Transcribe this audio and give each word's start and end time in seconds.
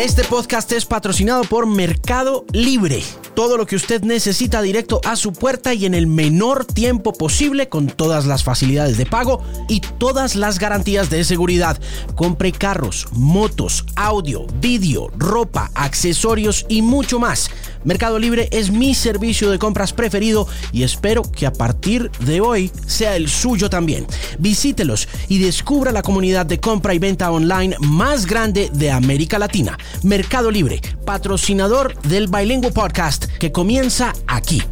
Este 0.00 0.24
podcast 0.24 0.72
es 0.72 0.86
patrocinado 0.86 1.44
por 1.44 1.66
Mercado 1.66 2.46
Libre. 2.54 3.02
Todo 3.34 3.58
lo 3.58 3.66
que 3.66 3.76
usted 3.76 4.00
necesita 4.00 4.62
directo 4.62 5.02
a 5.04 5.14
su 5.14 5.34
puerta 5.34 5.74
y 5.74 5.84
en 5.84 5.92
el 5.92 6.06
menor 6.06 6.64
tiempo 6.64 7.12
posible 7.12 7.68
con 7.68 7.86
todas 7.86 8.24
las 8.24 8.42
facilidades 8.42 8.96
de 8.96 9.04
pago 9.04 9.44
y 9.68 9.80
todas 9.80 10.36
las 10.36 10.58
garantías 10.58 11.10
de 11.10 11.22
seguridad. 11.22 11.78
Compre 12.14 12.50
carros, 12.50 13.08
motos, 13.12 13.84
audio, 13.94 14.46
vídeo, 14.58 15.10
ropa, 15.18 15.70
accesorios 15.74 16.64
y 16.70 16.80
mucho 16.80 17.18
más. 17.18 17.50
Mercado 17.84 18.18
Libre 18.18 18.48
es 18.52 18.70
mi 18.70 18.94
servicio 18.94 19.50
de 19.50 19.58
compras 19.58 19.92
preferido 19.92 20.46
y 20.72 20.82
espero 20.82 21.22
que 21.22 21.46
a 21.46 21.52
partir 21.52 22.10
de 22.20 22.40
hoy 22.40 22.70
sea 22.86 23.16
el 23.16 23.28
suyo 23.28 23.70
también. 23.70 24.06
Visítelos 24.38 25.08
y 25.28 25.38
descubra 25.38 25.92
la 25.92 26.02
comunidad 26.02 26.46
de 26.46 26.60
compra 26.60 26.94
y 26.94 26.98
venta 26.98 27.30
online 27.30 27.76
más 27.80 28.26
grande 28.26 28.70
de 28.72 28.90
América 28.90 29.38
Latina. 29.38 29.78
Mercado 30.02 30.50
Libre, 30.50 30.80
patrocinador 31.04 32.00
del 32.02 32.28
Bilingüe 32.28 32.72
Podcast 32.72 33.26
que 33.38 33.52
comienza 33.52 34.12
aquí. 34.26 34.62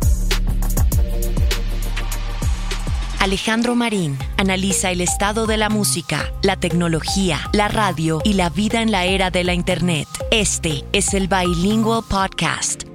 Alejandro 3.21 3.75
Marín 3.75 4.17
analiza 4.37 4.91
el 4.91 5.01
estado 5.01 5.47
de 5.47 5.57
la 5.57 5.69
música, 5.69 6.33
la 6.43 6.57
tecnología, 6.57 7.41
la 7.53 7.69
radio 7.69 8.21
y 8.25 8.35
la 8.35 8.49
vida 8.49 8.81
en 8.81 8.93
la 8.93 9.07
era 9.07 9.31
de 9.31 9.45
la 9.45 9.55
Internet. 9.55 10.07
Este 10.31 10.85
es 10.93 11.15
el 11.15 11.27
Bilingual 11.27 12.05
Podcast. 12.09 12.88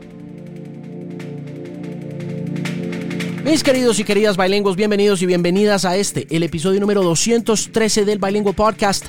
Mis 3.44 3.62
queridos 3.62 4.00
y 4.00 4.06
queridas 4.06 4.38
bilingües, 4.38 4.78
bienvenidos 4.78 5.22
y 5.22 5.26
bienvenidas 5.26 5.84
a 5.84 5.98
este, 5.98 6.26
el 6.34 6.44
episodio 6.44 6.80
número 6.80 7.04
213 7.04 8.06
del 8.06 8.18
Bilingual 8.18 8.56
Podcast. 8.56 9.08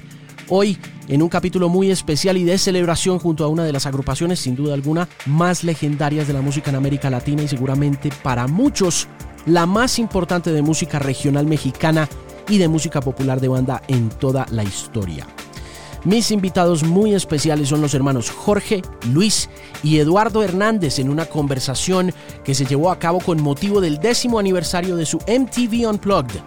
Hoy 0.48 0.77
en 1.07 1.23
un 1.23 1.29
capítulo 1.29 1.69
muy 1.69 1.93
especial 1.93 2.37
y 2.37 2.43
de 2.43 2.59
celebración 2.59 3.20
junto 3.20 3.45
a 3.45 3.48
una 3.48 3.62
de 3.65 3.73
las 3.73 3.87
agrupaciones 3.87 4.41
sin 4.41 4.57
duda 4.57 4.74
alguna 4.74 5.09
más 5.27 5.62
legendarias 5.62 6.26
de 6.26 6.32
la 6.32 6.41
música 6.41 6.71
en 6.71 6.76
América 6.76 7.10
Latina 7.10 7.45
y 7.45 7.49
seguramente 7.49 8.10
para 8.24 8.49
muchos 8.49 9.07
la 9.46 9.66
más 9.66 10.01
importante 10.01 10.51
de 10.52 10.63
música 10.63 10.98
regional 10.98 11.46
mexicana 11.46 12.09
y 12.48 12.59
de 12.59 12.66
música 12.66 13.01
popular 13.01 13.41
de 13.41 13.46
banda 13.46 13.82
en 13.87 14.09
toda 14.09 14.46
la 14.51 14.65
historia. 14.65 15.29
Mis 16.05 16.30
invitados 16.30 16.85
muy 16.85 17.15
especiales 17.15 17.71
son 17.71 17.80
los 17.80 17.95
hermanos 17.95 18.30
Jorge, 18.30 18.83
Luis 19.10 19.49
y 19.83 20.01
Eduardo 20.01 20.43
Hernández 20.43 20.99
en 20.99 21.09
una 21.09 21.24
conversación 21.24 22.13
que 22.45 22.55
se 22.55 22.66
llevó 22.66 22.91
a 22.91 22.99
cabo 22.99 23.21
con 23.21 23.43
motivo 23.43 23.80
del 23.80 23.99
décimo 23.99 24.38
aniversario 24.38 24.97
de 24.97 25.07
su 25.07 25.16
MTV 25.16 25.88
Unplugged, 25.88 26.41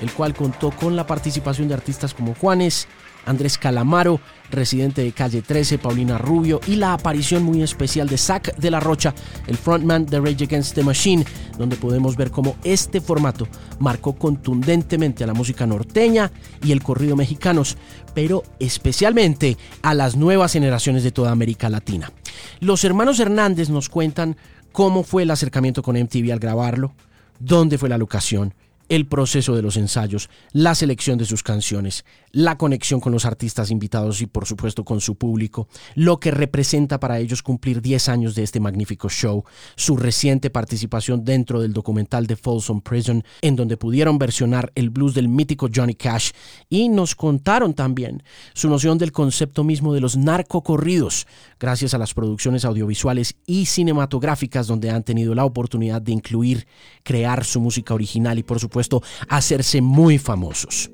el 0.00 0.12
cual 0.12 0.32
contó 0.32 0.70
con 0.70 0.94
la 0.94 1.08
participación 1.08 1.66
de 1.66 1.74
artistas 1.74 2.14
como 2.14 2.36
Juanes, 2.36 2.86
Andrés 3.26 3.58
Calamaro, 3.58 4.20
residente 4.50 5.02
de 5.02 5.12
Calle 5.12 5.42
13, 5.42 5.78
Paulina 5.78 6.18
Rubio, 6.18 6.60
y 6.66 6.76
la 6.76 6.94
aparición 6.94 7.42
muy 7.42 7.62
especial 7.62 8.08
de 8.08 8.18
Zach 8.18 8.54
de 8.56 8.70
la 8.70 8.80
Rocha, 8.80 9.14
el 9.46 9.56
frontman 9.56 10.06
de 10.06 10.20
Rage 10.20 10.44
Against 10.44 10.74
the 10.74 10.82
Machine, 10.82 11.24
donde 11.58 11.76
podemos 11.76 12.16
ver 12.16 12.30
cómo 12.30 12.56
este 12.64 13.00
formato 13.00 13.46
marcó 13.78 14.14
contundentemente 14.14 15.24
a 15.24 15.26
la 15.26 15.34
música 15.34 15.66
norteña 15.66 16.30
y 16.64 16.72
el 16.72 16.82
corrido 16.82 17.16
mexicanos, 17.16 17.76
pero 18.14 18.42
especialmente 18.58 19.56
a 19.82 19.94
las 19.94 20.16
nuevas 20.16 20.52
generaciones 20.52 21.02
de 21.02 21.12
toda 21.12 21.30
América 21.30 21.68
Latina. 21.68 22.12
Los 22.60 22.84
hermanos 22.84 23.20
Hernández 23.20 23.68
nos 23.68 23.88
cuentan 23.88 24.36
cómo 24.72 25.02
fue 25.02 25.24
el 25.24 25.30
acercamiento 25.30 25.82
con 25.82 25.96
MTV 25.96 26.32
al 26.32 26.38
grabarlo, 26.38 26.94
dónde 27.38 27.78
fue 27.78 27.88
la 27.88 27.98
locación, 27.98 28.54
el 28.88 29.06
proceso 29.06 29.54
de 29.54 29.62
los 29.62 29.76
ensayos, 29.76 30.28
la 30.52 30.74
selección 30.74 31.16
de 31.16 31.24
sus 31.24 31.42
canciones, 31.42 32.04
la 32.32 32.56
conexión 32.56 33.00
con 33.00 33.12
los 33.12 33.24
artistas 33.24 33.70
invitados 33.70 34.20
y 34.20 34.26
por 34.26 34.46
supuesto 34.46 34.84
con 34.84 35.00
su 35.00 35.16
público, 35.16 35.68
lo 35.94 36.20
que 36.20 36.30
representa 36.30 37.00
para 37.00 37.18
ellos 37.18 37.42
cumplir 37.42 37.82
10 37.82 38.08
años 38.08 38.34
de 38.34 38.42
este 38.42 38.60
magnífico 38.60 39.08
show, 39.08 39.44
su 39.76 39.96
reciente 39.96 40.50
participación 40.50 41.24
dentro 41.24 41.60
del 41.60 41.72
documental 41.72 42.26
de 42.26 42.36
Folsom 42.36 42.80
Prison, 42.80 43.24
en 43.42 43.56
donde 43.56 43.76
pudieron 43.76 44.18
versionar 44.18 44.72
el 44.74 44.90
blues 44.90 45.14
del 45.14 45.28
mítico 45.28 45.68
Johnny 45.74 45.94
Cash 45.94 46.30
y 46.68 46.88
nos 46.88 47.14
contaron 47.14 47.74
también 47.74 48.22
su 48.54 48.68
noción 48.68 48.98
del 48.98 49.12
concepto 49.12 49.64
mismo 49.64 49.92
de 49.94 50.00
los 50.00 50.16
narcocorridos, 50.16 51.26
gracias 51.58 51.94
a 51.94 51.98
las 51.98 52.14
producciones 52.14 52.64
audiovisuales 52.64 53.36
y 53.46 53.66
cinematográficas 53.66 54.66
donde 54.66 54.90
han 54.90 55.02
tenido 55.02 55.34
la 55.34 55.44
oportunidad 55.44 56.02
de 56.02 56.12
incluir, 56.12 56.66
crear 57.02 57.44
su 57.44 57.60
música 57.60 57.94
original 57.94 58.38
y 58.38 58.42
por 58.42 58.60
supuesto 58.60 59.02
hacerse 59.28 59.80
muy 59.80 60.18
famosos. 60.18 60.90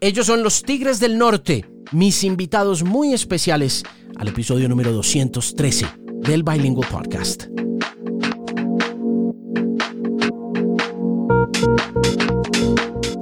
Ellos 0.00 0.26
son 0.26 0.44
los 0.44 0.62
Tigres 0.62 1.00
del 1.00 1.18
Norte, 1.18 1.64
mis 1.90 2.22
invitados 2.22 2.84
muy 2.84 3.12
especiales 3.12 3.82
al 4.16 4.28
episodio 4.28 4.68
número 4.68 4.92
213 4.92 5.86
del 6.20 6.44
Bilingual 6.44 6.88
Podcast. 6.88 7.46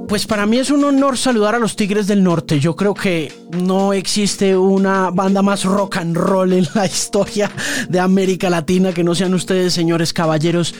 Pues 0.07 0.25
para 0.25 0.45
mí 0.45 0.57
es 0.57 0.69
un 0.69 0.83
honor 0.83 1.17
saludar 1.17 1.55
a 1.55 1.59
los 1.59 1.75
Tigres 1.75 2.07
del 2.07 2.23
Norte. 2.23 2.59
Yo 2.59 2.75
creo 2.75 2.93
que 2.93 3.31
no 3.59 3.91
existe 3.91 4.55
una 4.55 5.09
banda 5.09 5.41
más 5.41 5.65
rock 5.65 5.97
and 5.97 6.15
roll 6.15 6.53
en 6.53 6.67
la 6.75 6.85
historia 6.85 7.51
de 7.89 7.99
América 7.99 8.49
Latina 8.49 8.93
que 8.93 9.03
no 9.03 9.15
sean 9.15 9.33
ustedes, 9.33 9.73
señores 9.73 10.13
caballeros. 10.13 10.73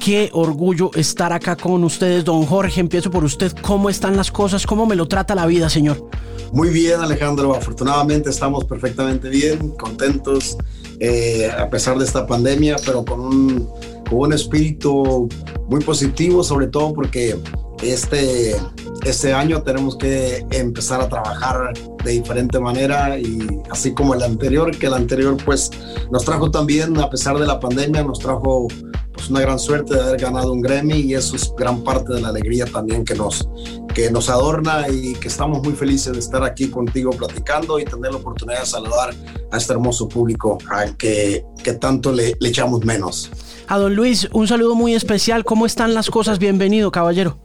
Qué 0.00 0.30
orgullo 0.32 0.90
estar 0.94 1.32
acá 1.32 1.56
con 1.56 1.84
ustedes, 1.84 2.24
don 2.24 2.46
Jorge. 2.46 2.80
Empiezo 2.80 3.10
por 3.10 3.24
usted. 3.24 3.52
¿Cómo 3.62 3.90
están 3.90 4.16
las 4.16 4.30
cosas? 4.30 4.66
¿Cómo 4.66 4.86
me 4.86 4.96
lo 4.96 5.06
trata 5.06 5.34
la 5.34 5.46
vida, 5.46 5.68
señor? 5.68 6.08
Muy 6.52 6.70
bien, 6.70 7.00
Alejandro. 7.00 7.54
Afortunadamente 7.54 8.30
estamos 8.30 8.64
perfectamente 8.64 9.28
bien, 9.28 9.70
contentos, 9.70 10.56
eh, 11.00 11.50
a 11.50 11.68
pesar 11.68 11.98
de 11.98 12.04
esta 12.04 12.26
pandemia, 12.26 12.76
pero 12.86 13.04
con 13.04 13.20
un, 13.20 13.68
con 14.08 14.18
un 14.20 14.32
espíritu 14.32 15.28
muy 15.68 15.80
positivo, 15.80 16.42
sobre 16.42 16.68
todo 16.68 16.94
porque 16.94 17.38
este, 17.82 18.56
este 19.04 19.32
año 19.32 19.62
tenemos 19.62 19.96
que 19.96 20.44
empezar 20.50 21.00
a 21.00 21.08
trabajar 21.08 21.72
de 22.04 22.12
diferente 22.12 22.58
manera 22.58 23.18
y 23.18 23.46
así 23.70 23.92
como 23.92 24.14
el 24.14 24.22
anterior, 24.22 24.76
que 24.76 24.86
el 24.86 24.94
anterior 24.94 25.36
pues 25.44 25.70
nos 26.10 26.24
trajo 26.24 26.50
también, 26.50 26.98
a 26.98 27.10
pesar 27.10 27.38
de 27.38 27.46
la 27.46 27.60
pandemia, 27.60 28.02
nos 28.02 28.18
trajo 28.18 28.68
pues 29.18 29.30
una 29.30 29.40
gran 29.40 29.58
suerte 29.58 29.94
de 29.94 30.00
haber 30.00 30.20
ganado 30.20 30.52
un 30.52 30.60
Grammy 30.60 31.00
y 31.00 31.14
eso 31.14 31.34
es 31.34 31.52
gran 31.56 31.82
parte 31.82 32.12
de 32.12 32.20
la 32.20 32.28
alegría 32.28 32.66
también 32.66 33.04
que 33.04 33.16
nos, 33.16 33.48
que 33.92 34.12
nos 34.12 34.30
adorna 34.30 34.86
y 34.88 35.14
que 35.14 35.26
estamos 35.26 35.60
muy 35.60 35.72
felices 35.72 36.12
de 36.12 36.20
estar 36.20 36.44
aquí 36.44 36.70
contigo 36.70 37.10
platicando 37.10 37.80
y 37.80 37.84
tener 37.84 38.12
la 38.12 38.18
oportunidad 38.18 38.60
de 38.60 38.66
saludar 38.66 39.12
a 39.50 39.56
este 39.56 39.72
hermoso 39.72 40.08
público 40.08 40.58
al 40.70 40.96
que, 40.96 41.44
que 41.64 41.72
tanto 41.72 42.12
le, 42.12 42.36
le 42.38 42.48
echamos 42.48 42.84
menos. 42.84 43.28
A 43.66 43.76
don 43.78 43.96
Luis, 43.96 44.28
un 44.32 44.46
saludo 44.46 44.76
muy 44.76 44.94
especial. 44.94 45.44
¿Cómo 45.44 45.66
están 45.66 45.94
las 45.94 46.10
cosas? 46.10 46.38
Bienvenido, 46.38 46.92
caballero 46.92 47.38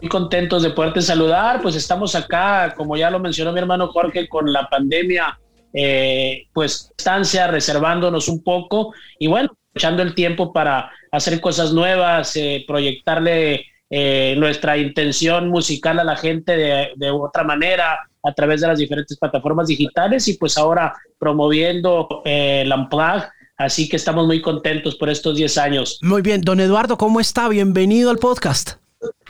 muy 0.00 0.08
contentos 0.08 0.64
de 0.64 0.70
poderte 0.70 1.00
saludar. 1.00 1.60
Pues 1.60 1.74
estamos 1.76 2.14
acá, 2.14 2.74
como 2.76 2.96
ya 2.96 3.10
lo 3.10 3.18
mencionó 3.18 3.52
mi 3.52 3.58
hermano 3.58 3.88
Jorge, 3.88 4.28
con 4.28 4.52
la 4.52 4.68
pandemia, 4.68 5.38
eh, 5.72 6.46
pues 6.52 6.92
estancia, 6.96 7.46
reservándonos 7.46 8.26
un 8.28 8.42
poco 8.42 8.92
y 9.18 9.28
bueno, 9.28 9.56
echando 9.76 10.02
el 10.02 10.14
tiempo 10.14 10.52
para 10.52 10.90
hacer 11.12 11.40
cosas 11.40 11.72
nuevas, 11.72 12.34
eh, 12.34 12.64
proyectarle 12.66 13.66
eh, 13.90 14.34
nuestra 14.38 14.76
intención 14.78 15.48
musical 15.48 15.98
a 15.98 16.04
la 16.04 16.16
gente 16.16 16.56
de, 16.56 16.88
de, 16.96 17.10
otra 17.10 17.44
manera 17.44 18.00
a 18.24 18.32
través 18.32 18.62
de 18.62 18.66
las 18.66 18.78
diferentes 18.78 19.16
plataformas 19.18 19.68
digitales 19.68 20.26
y 20.26 20.34
pues 20.34 20.58
ahora 20.58 20.94
promoviendo 21.18 22.22
el 22.24 22.72
Unplug. 22.72 23.24
Así 23.58 23.88
que 23.88 23.96
estamos 23.96 24.26
muy 24.26 24.42
contentos 24.42 24.96
por 24.96 25.08
estos 25.08 25.36
10 25.36 25.58
años. 25.58 25.98
Muy 26.02 26.20
bien, 26.20 26.42
don 26.42 26.60
Eduardo, 26.60 26.98
¿cómo 26.98 27.20
está? 27.20 27.48
Bienvenido 27.48 28.10
al 28.10 28.18
podcast. 28.18 28.72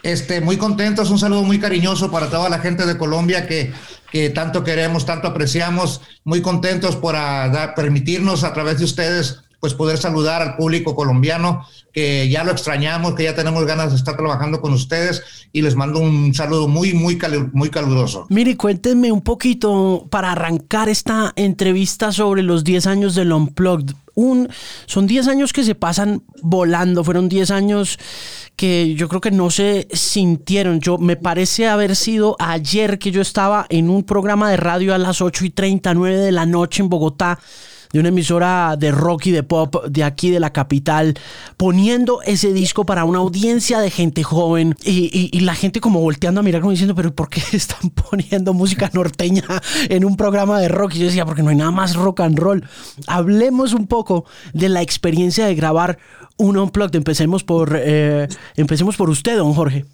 Este, 0.03 0.41
muy 0.41 0.57
contentos, 0.57 1.11
un 1.11 1.19
saludo 1.19 1.43
muy 1.43 1.59
cariñoso 1.59 2.11
para 2.11 2.31
toda 2.31 2.49
la 2.49 2.59
gente 2.59 2.87
de 2.87 2.97
Colombia 2.97 3.47
que, 3.47 3.73
que 4.11 4.31
tanto 4.31 4.63
queremos, 4.65 5.05
tanto 5.05 5.29
apreciamos, 5.29 6.01
muy 6.25 6.43
contentos 6.43 6.97
por 6.97 7.17
a, 7.17 7.75
permitirnos 7.75 8.45
a 8.45 8.53
través 8.53 8.79
de 8.79 8.85
ustedes 8.85 9.41
pues 9.67 9.75
poder 9.75 9.99
saludar 9.99 10.43
al 10.43 10.55
público 10.55 10.95
colombiano, 10.95 11.67
que 11.93 12.29
ya 12.29 12.45
lo 12.45 12.53
extrañamos, 12.53 13.17
que 13.17 13.25
ya 13.25 13.35
tenemos 13.35 13.67
ganas 13.67 13.91
de 13.91 13.97
estar 13.97 14.17
trabajando 14.17 14.61
con 14.61 14.73
ustedes 14.73 15.25
y 15.53 15.61
les 15.61 15.75
mando 15.75 15.99
un 15.99 16.33
saludo 16.35 16.69
muy, 16.69 16.95
muy, 16.95 17.19
muy 17.53 17.69
caluroso. 17.69 18.27
Mire, 18.29 18.57
cuéntenme 18.57 19.11
un 19.11 19.23
poquito 19.23 20.07
para 20.09 20.31
arrancar 20.31 20.89
esta 20.89 21.33
entrevista 21.35 22.13
sobre 22.13 22.45
los 22.45 22.63
10 22.63 22.87
años 22.87 23.17
del 23.17 23.33
Unplugged. 23.33 23.97
Un, 24.15 24.49
son 24.87 25.09
10 25.09 25.27
años 25.27 25.53
que 25.53 25.65
se 25.65 25.75
pasan 25.75 26.23
volando, 26.43 27.03
fueron 27.03 27.29
10 27.29 27.51
años 27.51 27.99
que 28.55 28.95
yo 28.95 29.09
creo 29.09 29.21
que 29.21 29.33
no 29.33 29.51
se 29.51 29.89
sintieron. 29.93 30.79
Yo 30.79 30.97
me 30.97 31.17
parece 31.17 31.67
haber 31.67 31.97
sido 31.97 32.37
ayer 32.39 33.01
que 33.01 33.11
yo 33.11 33.21
estaba 33.21 33.67
en 33.69 33.91
un 33.91 34.05
programa 34.05 34.49
de 34.49 34.59
radio 34.59 34.95
a 34.95 34.99
las 34.99 35.21
8 35.21 35.45
y 35.45 35.51
39 35.51 36.19
de 36.19 36.31
la 36.31 36.47
noche 36.47 36.85
en 36.85 36.89
Bogotá 36.89 37.41
de 37.97 38.01
una 38.01 38.11
emisora 38.11 38.77
de 38.79 38.91
rock 38.91 39.27
y 39.27 39.31
de 39.31 39.43
pop 39.43 39.87
de 39.87 40.05
aquí 40.05 40.31
de 40.31 40.39
la 40.39 40.53
capital, 40.53 41.19
poniendo 41.57 42.21
ese 42.23 42.53
disco 42.53 42.85
para 42.85 43.07
una 43.07 43.21
audiencia 43.21 43.81
de 43.81 43.91
gente 43.91 44.23
joven 44.23 44.77
y, 44.85 45.41
la 45.41 45.55
gente 45.55 45.81
como 45.81 46.01
volteando 46.01 46.41
a 46.41 46.43
mirar 46.43 46.61
como 46.61 46.73
diciendo, 46.73 46.95
pero 46.95 47.15
¿por 47.15 47.31
qué 47.31 47.41
están 47.57 47.89
poniendo 47.91 48.53
música 48.53 48.91
norteña 48.93 49.45
en 49.89 50.05
un 50.05 50.17
programa 50.17 50.61
de 50.61 50.69
rock? 50.69 50.95
Y 50.95 50.99
yo 50.99 51.07
decía, 51.07 51.25
porque 51.25 51.43
no 51.43 51.49
hay 51.49 51.57
nada 51.57 51.71
más 51.71 51.95
rock 51.97 52.21
and 52.21 52.39
roll. 52.39 52.69
Hablemos 53.07 53.73
un 53.73 53.87
poco 53.87 54.27
de 54.53 54.69
la 54.69 54.83
experiencia 54.83 55.47
de 55.47 55.55
grabar 55.55 55.99
un 56.37 56.59
Unplugged. 56.59 56.97
Empecemos 56.97 57.45
por, 57.45 57.79
eh, 57.81 58.29
empecemos 58.57 58.97
por 58.97 59.09
usted, 59.09 59.39
don 59.39 59.55
Jorge. 59.55 59.87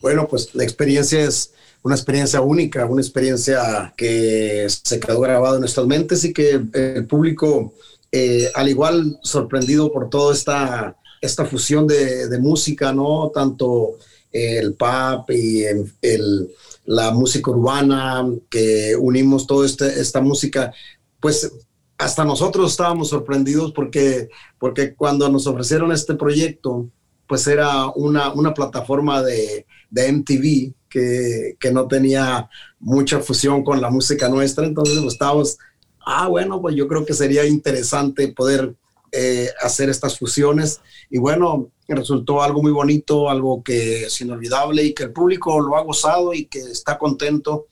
Bueno, 0.00 0.26
pues 0.28 0.54
la 0.54 0.64
experiencia 0.64 1.20
es 1.20 1.52
una 1.82 1.94
experiencia 1.94 2.40
única, 2.40 2.84
una 2.86 3.00
experiencia 3.00 3.94
que 3.96 4.66
se 4.68 4.98
quedó 4.98 5.20
grabada 5.20 5.54
en 5.54 5.60
nuestras 5.60 5.86
mentes 5.86 6.24
y 6.24 6.32
que 6.32 6.60
el 6.72 7.06
público, 7.06 7.74
eh, 8.10 8.50
al 8.54 8.68
igual 8.68 9.18
sorprendido 9.22 9.92
por 9.92 10.10
toda 10.10 10.34
esta, 10.34 10.96
esta 11.20 11.44
fusión 11.44 11.86
de, 11.86 12.38
música, 12.40 12.92
¿no? 12.92 13.30
Tanto 13.32 13.98
el 14.32 14.74
pop 14.74 15.30
y 15.30 15.62
el, 15.62 16.50
la 16.84 17.12
música 17.12 17.50
urbana, 17.52 18.26
que 18.50 18.96
unimos 18.98 19.46
toda 19.46 19.64
este, 19.64 20.00
esta 20.00 20.20
música, 20.20 20.72
pues 21.20 21.52
hasta 21.98 22.24
nosotros 22.24 22.72
estábamos 22.72 23.08
sorprendidos 23.08 23.72
porque, 23.72 24.28
porque 24.58 24.94
cuando 24.94 25.28
nos 25.28 25.46
ofrecieron 25.46 25.92
este 25.92 26.14
proyecto, 26.14 26.90
pues 27.26 27.46
era 27.46 27.86
una, 27.94 28.32
una 28.32 28.52
plataforma 28.54 29.22
de, 29.22 29.66
de 29.90 30.12
MTV 30.12 30.74
que, 30.88 31.56
que, 31.58 31.72
no 31.72 31.86
tenía 31.86 32.48
mucha 32.78 33.20
fusión 33.20 33.64
con 33.64 33.80
la 33.80 33.90
música 33.90 34.28
nuestra, 34.28 34.66
entonces 34.66 34.98
pues, 34.98 35.14
estábamos, 35.14 35.58
ah, 36.04 36.28
bueno, 36.28 36.60
pues 36.60 36.74
yo 36.74 36.88
creo 36.88 37.04
que 37.04 37.14
sería 37.14 37.44
interesante 37.44 38.28
poder 38.28 38.74
eh, 39.12 39.48
hacer 39.62 39.88
estas 39.88 40.18
fusiones 40.18 40.80
y 41.08 41.18
bueno, 41.18 41.70
resultó 41.88 42.42
algo 42.42 42.60
muy 42.60 42.72
bonito, 42.72 43.30
algo 43.30 43.62
que 43.62 44.04
es 44.04 44.20
inolvidable 44.20 44.82
y 44.82 44.94
que 44.94 45.04
el 45.04 45.12
público 45.12 45.60
lo 45.60 45.76
ha 45.76 45.82
gozado 45.82 46.34
y 46.34 46.46
que 46.46 46.58
está 46.58 46.98
contento. 46.98 47.66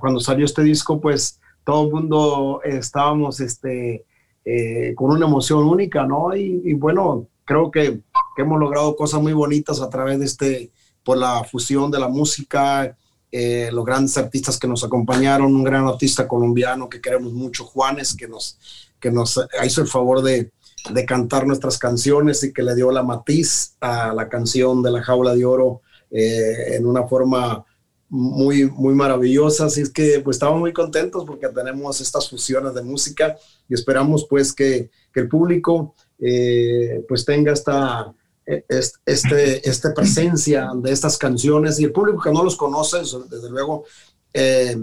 Cuando 0.00 0.20
salió 0.20 0.44
este 0.44 0.62
disco, 0.62 1.00
pues 1.00 1.40
todo 1.64 1.86
el 1.86 1.92
mundo 1.92 2.60
estábamos 2.64 3.40
este, 3.40 4.04
eh, 4.44 4.92
con 4.94 5.10
una 5.10 5.26
emoción 5.26 5.64
única, 5.64 6.06
¿no? 6.06 6.36
Y, 6.36 6.74
bueno, 6.74 7.28
creo 7.44 7.70
que, 7.70 8.00
que, 8.36 8.42
hemos 8.42 8.60
logrado 8.60 8.94
cosas 8.94 9.22
muy 9.22 9.32
bonitas 9.32 9.80
a 9.80 9.88
través 9.88 10.18
de 10.18 10.26
este, 10.26 10.70
por 11.04 11.18
la 11.18 11.44
fusión 11.44 11.90
de 11.90 12.00
la 12.00 12.08
música, 12.08 12.96
eh, 13.30 13.70
los 13.72 13.84
grandes 13.84 14.16
artistas 14.16 14.58
que 14.58 14.68
nos 14.68 14.84
acompañaron, 14.84 15.54
un 15.54 15.64
gran 15.64 15.86
artista 15.86 16.26
colombiano 16.26 16.88
que 16.88 17.00
queremos 17.00 17.32
mucho, 17.32 17.64
Juanes, 17.64 18.14
que 18.14 18.28
nos, 18.28 18.58
que 18.98 19.10
nos 19.10 19.40
hizo 19.64 19.82
el 19.82 19.88
favor 19.88 20.22
de, 20.22 20.52
de 20.90 21.04
cantar 21.06 21.46
nuestras 21.46 21.78
canciones 21.78 22.42
y 22.44 22.52
que 22.52 22.62
le 22.62 22.74
dio 22.74 22.90
la 22.90 23.02
matiz 23.02 23.76
a 23.80 24.12
la 24.12 24.28
canción 24.28 24.82
de 24.82 24.90
la 24.90 25.02
jaula 25.02 25.34
de 25.34 25.44
oro 25.44 25.80
eh, 26.10 26.76
en 26.76 26.86
una 26.86 27.04
forma 27.08 27.64
muy, 28.08 28.70
muy 28.70 28.94
maravillosa. 28.94 29.66
Así 29.66 29.80
es 29.80 29.90
que 29.90 30.20
pues 30.20 30.36
estamos 30.36 30.60
muy 30.60 30.72
contentos 30.72 31.24
porque 31.24 31.48
tenemos 31.48 32.00
estas 32.00 32.28
fusiones 32.28 32.74
de 32.74 32.82
música 32.82 33.36
y 33.68 33.74
esperamos 33.74 34.26
pues 34.28 34.52
que, 34.52 34.90
que 35.12 35.20
el 35.20 35.28
público 35.28 35.94
eh, 36.18 37.04
pues 37.08 37.24
tenga 37.24 37.52
esta, 37.52 38.14
e, 38.46 38.64
este, 39.06 39.68
esta 39.68 39.94
presencia 39.94 40.70
de 40.74 40.92
estas 40.92 41.16
canciones 41.16 41.80
y 41.80 41.84
el 41.84 41.92
público 41.92 42.22
que 42.22 42.32
no 42.32 42.44
los 42.44 42.56
conoce, 42.56 42.98
desde 42.98 43.50
luego, 43.50 43.84
eh, 44.32 44.76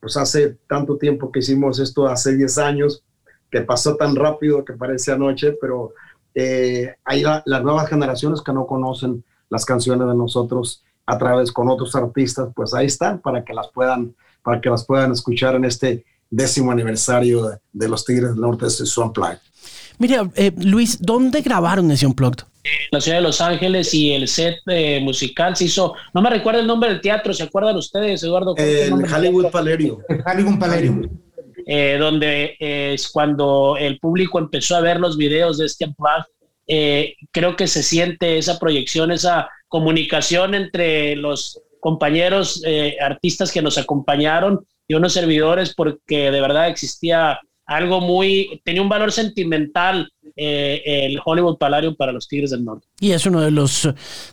pues 0.00 0.16
hace 0.16 0.58
tanto 0.68 0.96
tiempo 0.96 1.32
que 1.32 1.40
hicimos 1.40 1.78
esto, 1.78 2.06
hace 2.06 2.36
10 2.36 2.58
años, 2.58 3.02
que 3.50 3.62
pasó 3.62 3.96
tan 3.96 4.14
rápido 4.14 4.64
que 4.64 4.74
parece 4.74 5.12
anoche, 5.12 5.52
pero 5.60 5.94
eh, 6.34 6.94
hay 7.04 7.22
las 7.22 7.62
nuevas 7.62 7.88
generaciones 7.88 8.42
que 8.42 8.52
no 8.52 8.66
conocen 8.66 9.24
las 9.50 9.64
canciones 9.64 10.06
de 10.06 10.14
nosotros 10.14 10.84
a 11.06 11.16
través 11.16 11.50
con 11.50 11.68
otros 11.68 11.94
artistas, 11.94 12.50
pues 12.54 12.74
ahí 12.74 12.86
están 12.86 13.20
para 13.20 13.42
que 13.42 13.54
las 13.54 13.68
puedan, 13.68 14.14
para 14.42 14.60
que 14.60 14.68
las 14.68 14.84
puedan 14.84 15.10
escuchar 15.12 15.54
en 15.54 15.64
este 15.64 16.04
décimo 16.30 16.70
aniversario 16.70 17.58
de, 17.72 17.88
los 17.88 18.04
Tigres 18.04 18.30
del 18.30 18.40
Norte 18.40 18.66
de 18.66 18.70
su 18.70 19.02
Unplugged. 19.02 19.38
Mira, 19.98 20.30
eh, 20.34 20.52
Luis, 20.58 20.98
¿dónde 21.00 21.40
grabaron 21.40 21.90
ese 21.90 22.06
Unplugged? 22.06 22.44
En 22.68 22.88
la 22.92 23.00
ciudad 23.00 23.18
de 23.18 23.22
Los 23.22 23.40
Ángeles 23.40 23.92
y 23.94 24.12
el 24.12 24.28
set 24.28 24.56
eh, 24.66 25.00
musical 25.00 25.56
se 25.56 25.64
hizo, 25.64 25.94
no 26.14 26.22
me 26.22 26.30
recuerdo 26.30 26.60
el 26.60 26.66
nombre 26.66 26.90
del 26.90 27.00
teatro, 27.00 27.32
¿se 27.32 27.42
acuerdan 27.42 27.76
ustedes, 27.76 28.22
Eduardo? 28.22 28.54
El 28.56 28.92
Hollywood 28.92 29.50
Palerio. 29.50 29.98
El 30.08 30.22
Hollywood 30.24 30.58
Palerio. 30.58 31.02
Eh, 31.66 31.96
donde 31.98 32.56
es 32.58 33.08
cuando 33.08 33.76
el 33.78 33.98
público 33.98 34.38
empezó 34.38 34.76
a 34.76 34.80
ver 34.80 35.00
los 35.00 35.16
videos 35.16 35.58
de 35.58 35.66
este 35.66 35.84
Unplugged, 35.84 37.14
creo 37.30 37.56
que 37.56 37.66
se 37.66 37.82
siente 37.82 38.38
esa 38.38 38.58
proyección, 38.58 39.10
esa 39.10 39.48
comunicación 39.68 40.54
entre 40.54 41.14
los 41.16 41.60
compañeros 41.80 42.62
eh, 42.66 42.96
artistas 43.00 43.52
que 43.52 43.62
nos 43.62 43.78
acompañaron 43.78 44.66
y 44.86 44.94
unos 44.94 45.12
servidores 45.12 45.74
porque 45.74 46.30
de 46.30 46.40
verdad 46.40 46.68
existía 46.68 47.40
algo 47.66 48.00
muy, 48.00 48.60
tenía 48.64 48.82
un 48.82 48.88
valor 48.88 49.12
sentimental 49.12 50.10
eh, 50.40 51.06
el 51.06 51.18
Hollywood 51.24 51.58
Palladium 51.58 51.96
para 51.96 52.12
los 52.12 52.28
Tigres 52.28 52.50
del 52.50 52.64
Norte. 52.64 52.86
Y 53.00 53.10
es 53.10 53.26
uno 53.26 53.40
de 53.40 53.50
los 53.50 53.88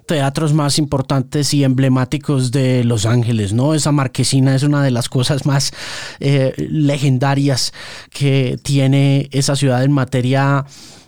teatros 0.06 0.54
más 0.54 0.78
importantes 0.78 1.52
y 1.56 1.64
emblemáticos 1.64 2.52
de 2.52 2.84
Los 2.84 3.08
Ángeles, 3.08 3.54
¿no? 3.54 3.74
Esa 3.74 3.92
marquesina 3.92 4.54
es 4.54 4.62
una 4.62 4.84
de 4.84 4.92
las 4.92 5.10
cosas 5.10 5.48
más 5.48 5.74
eh, 6.20 6.54
legendarias 6.58 7.74
que 8.12 8.60
tiene 8.62 9.30
esa 9.32 9.56
ciudad 9.56 9.84
en 9.84 9.92
materia 9.92 10.66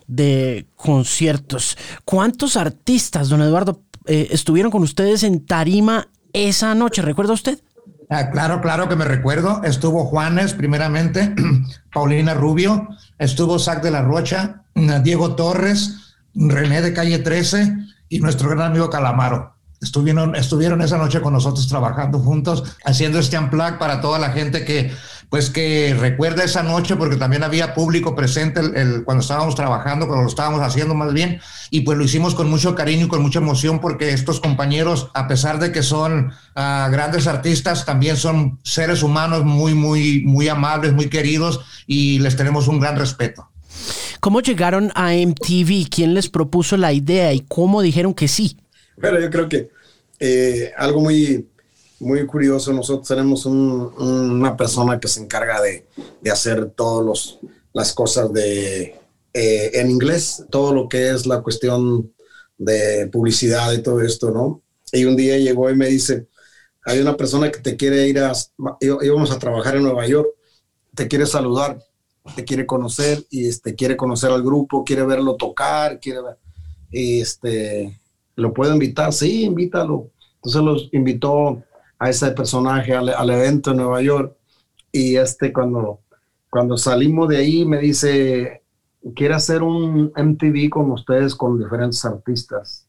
de 0.07 0.65
conciertos. 0.75 1.77
¿Cuántos 2.03 2.57
artistas, 2.57 3.29
don 3.29 3.43
Eduardo, 3.43 3.83
eh, 4.07 4.29
estuvieron 4.31 4.71
con 4.71 4.81
ustedes 4.81 5.21
en 5.21 5.45
Tarima 5.45 6.07
esa 6.33 6.73
noche, 6.73 7.03
¿recuerda 7.03 7.33
usted? 7.33 7.59
Ah, 8.09 8.29
claro, 8.31 8.61
claro 8.61 8.87
que 8.87 8.95
me 8.95 9.05
recuerdo. 9.05 9.61
Estuvo 9.63 10.05
Juanes, 10.05 10.53
primeramente, 10.53 11.35
Paulina 11.93 12.33
Rubio, 12.33 12.87
estuvo 13.19 13.59
Zac 13.59 13.83
de 13.83 13.91
la 13.91 14.01
Rocha, 14.01 14.63
Diego 15.03 15.35
Torres, 15.35 16.15
René 16.33 16.81
de 16.81 16.93
Calle 16.93 17.19
13 17.19 17.75
y 18.09 18.19
nuestro 18.19 18.49
gran 18.49 18.71
amigo 18.71 18.89
Calamaro. 18.89 19.56
Estuvieron, 19.81 20.35
estuvieron 20.35 20.81
esa 20.81 20.97
noche 20.97 21.21
con 21.21 21.33
nosotros 21.33 21.67
trabajando 21.67 22.19
juntos, 22.19 22.63
haciendo 22.83 23.19
este 23.19 23.37
unplug 23.37 23.77
para 23.77 24.01
toda 24.01 24.17
la 24.17 24.31
gente 24.31 24.65
que, 24.65 24.91
pues 25.29 25.49
que 25.49 25.95
recuerda 25.99 26.43
esa 26.43 26.63
noche, 26.63 26.95
porque 26.95 27.17
también 27.17 27.43
había 27.43 27.73
público 27.73 28.15
presente 28.15 28.59
el, 28.59 29.03
cuando 29.03 29.21
estábamos 29.21 29.55
trabajando, 29.55 30.07
cuando 30.07 30.23
lo 30.23 30.29
estábamos 30.29 30.61
haciendo 30.61 30.95
más 30.95 31.13
bien, 31.13 31.41
y 31.69 31.81
pues 31.81 31.97
lo 31.97 32.03
hicimos 32.03 32.33
con 32.33 32.49
mucho 32.49 32.73
cariño 32.75 33.05
y 33.05 33.07
con 33.07 33.21
mucha 33.21 33.39
emoción, 33.39 33.79
porque 33.79 34.09
estos 34.09 34.39
compañeros, 34.39 35.11
a 35.13 35.27
pesar 35.27 35.59
de 35.59 35.71
que 35.71 35.83
son 35.83 36.31
ah, 36.55 36.89
grandes 36.91 37.27
artistas, 37.27 37.85
también 37.85 38.17
son 38.17 38.59
seres 38.63 39.03
humanos 39.03 39.43
muy, 39.43 39.73
muy, 39.73 40.23
muy 40.25 40.47
amables, 40.47 40.93
muy 40.93 41.09
queridos, 41.09 41.59
y 41.85 42.19
les 42.19 42.35
tenemos 42.35 42.67
un 42.67 42.79
gran 42.79 42.97
respeto. 42.97 43.49
¿Cómo 44.19 44.41
llegaron 44.41 44.91
a 44.95 45.13
MTV? 45.13 45.89
¿Quién 45.89 46.13
les 46.13 46.29
propuso 46.29 46.77
la 46.77 46.93
idea 46.93 47.33
y 47.33 47.41
cómo 47.41 47.81
dijeron 47.81 48.13
que 48.13 48.27
sí? 48.27 48.57
Bueno, 48.97 49.19
yo 49.19 49.29
creo 49.29 49.47
que 49.47 49.69
eh, 50.19 50.71
algo 50.77 51.01
muy, 51.01 51.49
muy 51.99 52.25
curioso, 52.25 52.73
nosotros 52.73 53.07
tenemos 53.07 53.45
una 53.45 54.55
persona 54.55 54.99
que 54.99 55.07
se 55.07 55.21
encarga 55.21 55.61
de, 55.61 55.87
de 56.21 56.31
hacer 56.31 56.71
todas 56.71 57.39
las 57.73 57.93
cosas 57.93 58.31
de, 58.33 58.95
eh, 59.39 59.79
en 59.79 59.91
inglés, 59.91 60.45
todo 60.49 60.73
lo 60.73 60.89
que 60.89 61.11
es 61.11 61.27
la 61.27 61.41
cuestión 61.41 62.11
de 62.57 63.07
publicidad 63.11 63.71
y 63.71 63.83
todo 63.83 64.01
esto, 64.01 64.31
¿no? 64.31 64.63
Y 64.91 65.05
un 65.05 65.15
día 65.15 65.37
llegó 65.37 65.69
y 65.69 65.75
me 65.75 65.85
dice, 65.87 66.27
hay 66.83 66.99
una 66.99 67.15
persona 67.15 67.51
que 67.51 67.59
te 67.59 67.75
quiere 67.75 68.07
ir 68.07 68.17
a, 68.17 68.33
íbamos 68.81 69.29
a 69.29 69.37
trabajar 69.37 69.75
en 69.75 69.83
Nueva 69.83 70.07
York, 70.07 70.27
te 70.95 71.07
quiere 71.07 71.27
saludar, 71.27 71.77
te 72.35 72.45
quiere 72.45 72.65
conocer 72.65 73.23
y 73.29 73.47
este, 73.47 73.75
quiere 73.75 73.95
conocer 73.95 74.31
al 74.31 74.41
grupo, 74.41 74.83
quiere 74.83 75.03
verlo 75.03 75.35
tocar, 75.35 75.99
quiere 75.99 76.23
ver, 76.23 76.37
este, 76.91 77.99
¿Lo 78.37 78.53
puedo 78.53 78.71
invitar? 78.71 79.11
Sí, 79.11 79.43
invítalo. 79.43 80.11
Entonces 80.35 80.61
los 80.61 80.89
invitó 80.93 81.63
a 81.99 82.09
ese 82.09 82.31
personaje 82.31 82.93
al, 82.93 83.29
evento 83.29 83.71
en 83.71 83.77
Nueva 83.77 84.01
York. 84.01 84.35
Y 84.91 85.17
este, 85.17 85.51
cuando, 85.51 86.01
cuando 86.49 86.77
salimos 86.77 87.29
de 87.29 87.37
ahí, 87.37 87.65
me 87.65 87.79
dice, 87.79 88.61
quiere 89.15 89.33
hacer 89.33 89.63
un 89.63 90.11
MTV 90.15 90.69
con 90.69 90.91
ustedes, 90.91 91.35
con 91.35 91.57
diferentes 91.57 92.05
artistas. 92.05 92.87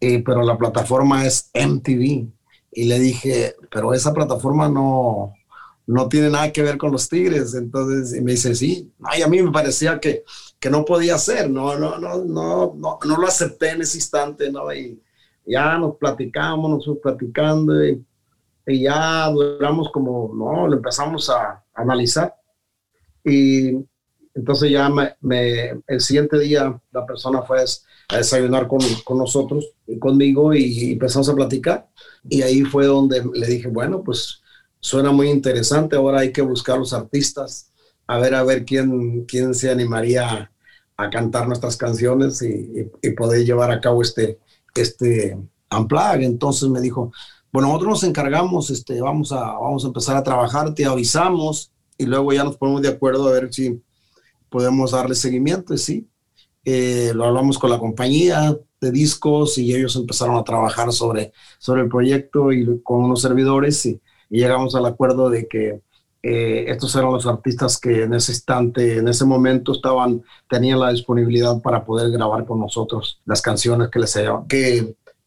pero 0.00 0.42
la 0.42 0.58
plataforma 0.58 1.24
es 1.24 1.50
MTV. 1.54 2.28
Y 2.72 2.84
le 2.84 2.98
dije, 2.98 3.54
pero 3.70 3.94
esa 3.94 4.12
plataforma 4.12 4.68
no, 4.68 5.34
no 5.86 6.08
tiene 6.08 6.30
nada 6.30 6.52
que 6.52 6.62
ver 6.62 6.78
con 6.78 6.90
los 6.90 7.08
Tigres. 7.08 7.54
Entonces 7.54 8.20
me 8.22 8.32
dice, 8.32 8.56
sí. 8.56 8.92
Ay, 9.04 9.22
a 9.22 9.28
mí 9.28 9.40
me 9.40 9.52
parecía 9.52 10.00
que 10.00 10.24
que 10.60 10.70
no 10.70 10.84
podía 10.84 11.14
hacer, 11.14 11.50
no, 11.50 11.78
no, 11.78 11.98
no, 11.98 12.24
no, 12.24 12.74
no, 12.76 12.98
no 13.04 13.16
lo 13.16 13.26
acepté 13.26 13.70
en 13.70 13.82
ese 13.82 13.98
instante, 13.98 14.50
¿no? 14.50 14.72
Y 14.72 15.00
ya 15.46 15.78
nos 15.78 15.96
platicamos, 15.96 16.70
nos 16.70 16.84
fuimos 16.84 17.02
platicando 17.02 17.84
y, 17.84 18.04
ya 18.66 19.30
duramos 19.30 19.90
como, 19.90 20.30
no, 20.34 20.68
lo 20.68 20.76
empezamos 20.76 21.30
a, 21.30 21.64
analizar 21.74 22.34
y 23.24 23.70
Entonces 24.34 24.70
ya 24.70 24.90
me, 24.90 25.82
el 25.86 26.00
siguiente 26.00 26.38
día 26.38 26.78
la 26.90 27.06
persona 27.06 27.42
fue 27.42 27.64
a 28.08 28.16
desayunar 28.16 28.66
con, 28.68 28.80
con 29.04 29.18
nosotros, 29.18 29.72
conmigo 30.00 30.52
y 30.54 30.92
empezamos 30.92 31.28
a 31.28 31.34
platicar. 31.34 31.88
Y 32.28 32.42
ahí 32.42 32.62
fue 32.62 32.86
donde 32.86 33.24
le 33.32 33.46
dije, 33.46 33.68
bueno, 33.68 34.02
pues 34.02 34.42
suena 34.80 35.12
muy 35.12 35.30
interesante, 35.30 35.96
ahora 35.96 36.20
hay 36.20 36.32
que 36.32 36.42
buscar 36.42 36.78
los 36.78 36.92
artistas, 36.92 37.67
a 38.08 38.18
ver, 38.18 38.34
a 38.34 38.42
ver 38.42 38.64
quién, 38.64 39.24
quién 39.26 39.54
se 39.54 39.70
animaría 39.70 40.50
a, 40.96 41.10
cantar 41.10 41.46
nuestras 41.46 41.76
canciones 41.76 42.42
y, 42.42 42.90
y, 43.02 43.10
poder 43.12 43.44
llevar 43.44 43.70
a 43.70 43.80
cabo 43.80 44.02
este, 44.02 44.40
este 44.74 45.38
Unplug. 45.70 46.22
Entonces 46.22 46.68
me 46.68 46.80
dijo, 46.80 47.12
bueno, 47.52 47.68
nosotros 47.68 47.90
nos 47.90 48.04
encargamos, 48.04 48.70
este, 48.70 49.00
vamos, 49.00 49.30
a, 49.32 49.52
vamos 49.52 49.84
a 49.84 49.88
empezar 49.88 50.16
a 50.16 50.22
trabajar, 50.22 50.74
te 50.74 50.84
avisamos 50.84 51.70
y 51.96 52.06
luego 52.06 52.32
ya 52.32 52.44
nos 52.44 52.56
ponemos 52.56 52.82
de 52.82 52.88
acuerdo 52.88 53.28
a 53.28 53.32
ver 53.32 53.52
si 53.52 53.80
podemos 54.48 54.90
darle 54.92 55.14
seguimiento. 55.14 55.76
Sí, 55.76 56.08
eh, 56.64 57.12
lo 57.14 57.24
hablamos 57.24 57.58
con 57.58 57.70
la 57.70 57.78
compañía 57.78 58.58
de 58.80 58.90
discos 58.90 59.58
y 59.58 59.74
ellos 59.74 59.96
empezaron 59.96 60.36
a 60.36 60.44
trabajar 60.44 60.92
sobre, 60.92 61.32
sobre 61.58 61.82
el 61.82 61.88
proyecto 61.88 62.52
y 62.52 62.82
con 62.82 63.04
unos 63.04 63.22
servidores 63.22 63.84
y, 63.86 64.00
llegamos 64.30 64.74
al 64.74 64.84
acuerdo 64.84 65.30
de 65.30 65.48
que 65.48 65.80
eh, 66.30 66.70
estos 66.70 66.94
eran 66.94 67.12
los 67.12 67.26
artistas 67.26 67.78
que 67.78 68.02
en 68.02 68.12
ese 68.12 68.32
instante, 68.32 68.98
en 68.98 69.08
ese 69.08 69.24
momento 69.24 69.72
estaban, 69.72 70.22
tenían 70.48 70.78
la 70.78 70.90
disponibilidad 70.90 71.62
para 71.62 71.86
poder 71.86 72.10
grabar 72.10 72.44
con 72.44 72.60
nosotros 72.60 73.20
las 73.24 73.40
canciones 73.40 73.88
que 73.88 73.98
les 73.98 74.18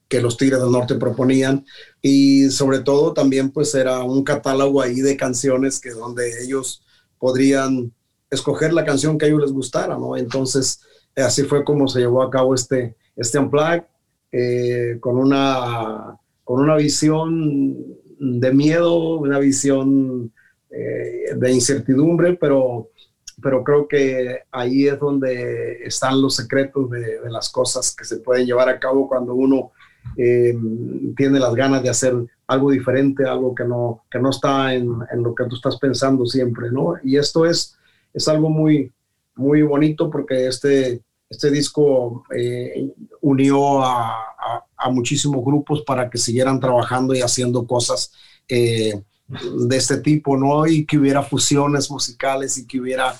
que 0.07 0.21
los 0.21 0.37
Tigres 0.37 0.61
del 0.61 0.71
Norte 0.71 0.95
proponían 0.95 1.65
y 2.01 2.49
sobre 2.49 2.79
todo 2.79 3.13
también 3.13 3.49
pues 3.49 3.73
era 3.73 4.03
un 4.03 4.23
catálogo 4.23 4.81
ahí 4.81 4.99
de 5.01 5.17
canciones 5.17 5.79
que 5.79 5.89
donde 5.89 6.43
ellos 6.43 6.83
podrían 7.17 7.91
escoger 8.29 8.73
la 8.73 8.85
canción 8.85 9.17
que 9.17 9.25
a 9.25 9.29
ellos 9.29 9.41
les 9.41 9.51
gustara, 9.53 9.97
¿no? 9.97 10.15
Entonces 10.15 10.81
así 11.15 11.43
fue 11.43 11.63
como 11.63 11.87
se 11.87 11.99
llevó 11.99 12.21
a 12.21 12.29
cabo 12.29 12.53
este, 12.53 12.95
este 13.15 13.39
Unplugged 13.39 13.85
eh, 14.31 14.97
con, 14.99 15.17
una, 15.17 16.17
con 16.43 16.61
una 16.61 16.75
visión 16.75 17.75
de 18.19 18.53
miedo, 18.53 19.17
una 19.17 19.39
visión 19.39 20.31
eh, 20.73 21.35
de 21.35 21.51
incertidumbre, 21.51 22.37
pero, 22.39 22.91
pero 23.41 23.61
creo 23.61 23.87
que 23.89 24.39
ahí 24.51 24.87
es 24.87 24.97
donde 24.97 25.83
están 25.83 26.21
los 26.21 26.35
secretos 26.35 26.89
de, 26.89 27.19
las 27.29 27.49
cosas 27.49 27.93
que 27.93 28.05
se 28.05 28.17
pueden 28.17 28.45
llevar 28.45 28.69
a 28.69 28.79
cabo 28.79 29.07
cuando 29.07 29.35
uno 29.35 29.71
eh, 30.15 30.55
tiene 31.17 31.39
las 31.39 31.53
ganas 31.55 31.83
de 31.83 31.89
hacer 31.89 32.15
algo 32.47 32.71
diferente, 32.71 33.25
algo 33.25 33.53
que 33.53 33.65
no, 33.65 34.05
que 34.09 34.19
no 34.19 34.29
está 34.29 34.73
en, 34.73 34.89
en, 35.11 35.23
lo 35.23 35.35
que 35.35 35.43
tú 35.45 35.55
estás 35.55 35.77
pensando 35.77 36.25
siempre, 36.25 36.71
¿no? 36.71 36.93
Y 37.03 37.17
esto 37.17 37.45
es, 37.45 37.77
es 38.13 38.27
algo 38.29 38.49
muy, 38.49 38.91
muy 39.35 39.63
bonito 39.63 40.09
porque 40.09 40.47
este, 40.47 41.01
este 41.29 41.51
disco 41.51 42.23
eh, 42.33 42.93
unió 43.19 43.83
a, 43.83 44.35
a, 44.77 44.89
muchísimos 44.89 45.43
grupos 45.43 45.81
para 45.81 46.09
que 46.09 46.17
siguieran 46.17 46.59
trabajando 46.59 47.13
y 47.13 47.21
haciendo 47.21 47.67
cosas 47.67 48.13
de 49.67 49.77
este 49.77 49.97
tipo, 49.97 50.37
¿no? 50.37 50.67
Y 50.67 50.85
que 50.85 50.97
hubiera 50.97 51.23
fusiones 51.23 51.89
musicales 51.89 52.57
y 52.57 52.67
que 52.67 52.79
hubiera 52.79 53.15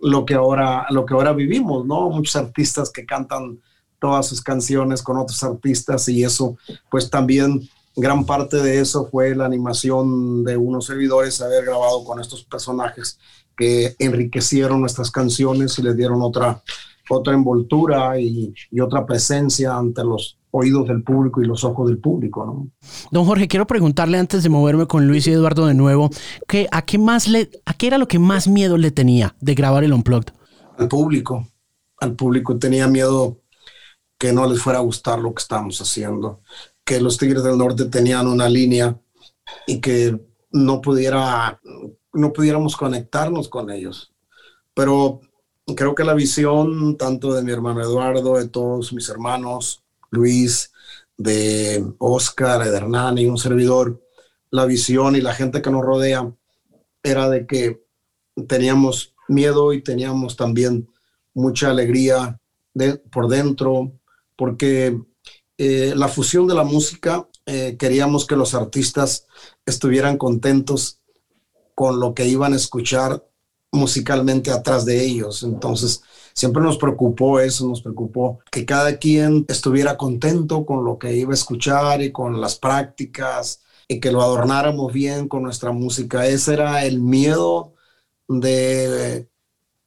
lo, 0.00 0.24
que 0.24 0.34
ahora, 0.34 0.86
lo 0.90 1.04
que 1.04 1.14
ahora 1.14 1.32
vivimos, 1.32 1.86
¿no? 1.86 2.10
Muchos 2.10 2.36
artistas 2.36 2.90
que 2.90 3.04
cantan 3.04 3.60
todas 3.98 4.26
sus 4.26 4.42
canciones 4.42 5.02
con 5.02 5.16
otros 5.16 5.42
artistas 5.42 6.08
y 6.08 6.22
eso, 6.22 6.56
pues 6.90 7.08
también 7.10 7.68
gran 7.96 8.26
parte 8.26 8.58
de 8.58 8.80
eso 8.80 9.08
fue 9.10 9.34
la 9.34 9.46
animación 9.46 10.44
de 10.44 10.56
unos 10.56 10.86
servidores, 10.86 11.40
haber 11.40 11.64
grabado 11.64 12.04
con 12.04 12.20
estos 12.20 12.44
personajes 12.44 13.18
que 13.56 13.94
enriquecieron 13.98 14.80
nuestras 14.80 15.10
canciones 15.10 15.78
y 15.78 15.82
les 15.82 15.96
dieron 15.96 16.20
otra, 16.22 16.62
otra 17.10 17.34
envoltura 17.34 18.18
y, 18.20 18.54
y 18.70 18.80
otra 18.80 19.04
presencia 19.04 19.76
ante 19.76 20.02
los 20.04 20.38
oídos 20.56 20.86
del 20.86 21.02
público 21.02 21.42
y 21.42 21.46
los 21.46 21.64
ojos 21.64 21.88
del 21.88 21.98
público. 21.98 22.46
¿no? 22.46 22.70
Don 23.10 23.24
Jorge, 23.26 23.48
quiero 23.48 23.66
preguntarle 23.66 24.18
antes 24.18 24.44
de 24.44 24.48
moverme 24.48 24.86
con 24.86 25.06
Luis 25.08 25.26
y 25.26 25.32
Eduardo 25.32 25.66
de 25.66 25.74
nuevo, 25.74 26.10
que 26.46 26.68
a, 26.70 26.82
qué 26.82 26.96
más 26.96 27.26
le, 27.26 27.50
¿a 27.66 27.74
qué 27.74 27.88
era 27.88 27.98
lo 27.98 28.06
que 28.06 28.20
más 28.20 28.46
miedo 28.46 28.78
le 28.78 28.92
tenía 28.92 29.34
de 29.40 29.54
grabar 29.54 29.82
el 29.82 29.92
Unplugged? 29.92 30.32
Al 30.78 30.86
público. 30.86 31.48
Al 31.98 32.14
público 32.14 32.56
tenía 32.56 32.86
miedo 32.86 33.40
que 34.16 34.32
no 34.32 34.48
les 34.48 34.60
fuera 34.60 34.78
a 34.78 34.82
gustar 34.82 35.18
lo 35.18 35.34
que 35.34 35.42
estábamos 35.42 35.80
haciendo, 35.80 36.40
que 36.84 37.00
los 37.00 37.18
Tigres 37.18 37.42
del 37.42 37.58
Norte 37.58 37.86
tenían 37.86 38.28
una 38.28 38.48
línea 38.48 38.96
y 39.66 39.80
que 39.80 40.20
no 40.52 40.80
pudiera, 40.80 41.60
no 42.12 42.32
pudiéramos 42.32 42.76
conectarnos 42.76 43.48
con 43.48 43.70
ellos. 43.70 44.14
Pero 44.72 45.20
creo 45.74 45.94
que 45.94 46.04
la 46.04 46.14
visión 46.14 46.96
tanto 46.96 47.32
de 47.32 47.42
mi 47.42 47.52
hermano 47.52 47.80
Eduardo, 47.80 48.36
de 48.36 48.48
todos 48.48 48.92
mis 48.92 49.08
hermanos, 49.08 49.82
Luis, 50.10 50.72
de 51.16 51.84
Oscar, 51.98 52.64
de 52.64 52.76
Hernán 52.76 53.18
y 53.18 53.26
un 53.26 53.38
servidor, 53.38 54.02
la 54.50 54.66
visión 54.66 55.16
y 55.16 55.20
la 55.20 55.34
gente 55.34 55.62
que 55.62 55.70
nos 55.70 55.84
rodea 55.84 56.32
era 57.02 57.28
de 57.28 57.46
que 57.46 57.82
teníamos 58.46 59.14
miedo 59.28 59.72
y 59.72 59.82
teníamos 59.82 60.36
también 60.36 60.88
mucha 61.32 61.70
alegría 61.70 62.40
de, 62.74 62.96
por 62.96 63.28
dentro, 63.28 63.92
porque 64.36 65.00
eh, 65.58 65.92
la 65.96 66.08
fusión 66.08 66.46
de 66.46 66.54
la 66.54 66.64
música, 66.64 67.28
eh, 67.46 67.76
queríamos 67.78 68.26
que 68.26 68.36
los 68.36 68.54
artistas 68.54 69.26
estuvieran 69.66 70.18
contentos 70.18 71.00
con 71.74 72.00
lo 72.00 72.14
que 72.14 72.26
iban 72.26 72.52
a 72.52 72.56
escuchar 72.56 73.24
musicalmente 73.74 74.50
atrás 74.50 74.84
de 74.84 75.04
ellos. 75.04 75.42
Entonces, 75.42 76.02
siempre 76.32 76.62
nos 76.62 76.78
preocupó 76.78 77.40
eso, 77.40 77.68
nos 77.68 77.82
preocupó 77.82 78.40
que 78.50 78.64
cada 78.64 78.96
quien 78.98 79.44
estuviera 79.48 79.96
contento 79.96 80.64
con 80.64 80.84
lo 80.84 80.98
que 80.98 81.14
iba 81.16 81.32
a 81.32 81.34
escuchar 81.34 82.02
y 82.02 82.12
con 82.12 82.40
las 82.40 82.56
prácticas 82.56 83.62
y 83.88 84.00
que 84.00 84.12
lo 84.12 84.22
adornáramos 84.22 84.92
bien 84.92 85.28
con 85.28 85.42
nuestra 85.42 85.72
música. 85.72 86.26
Ese 86.26 86.54
era 86.54 86.84
el 86.84 87.00
miedo 87.00 87.74
de 88.28 89.28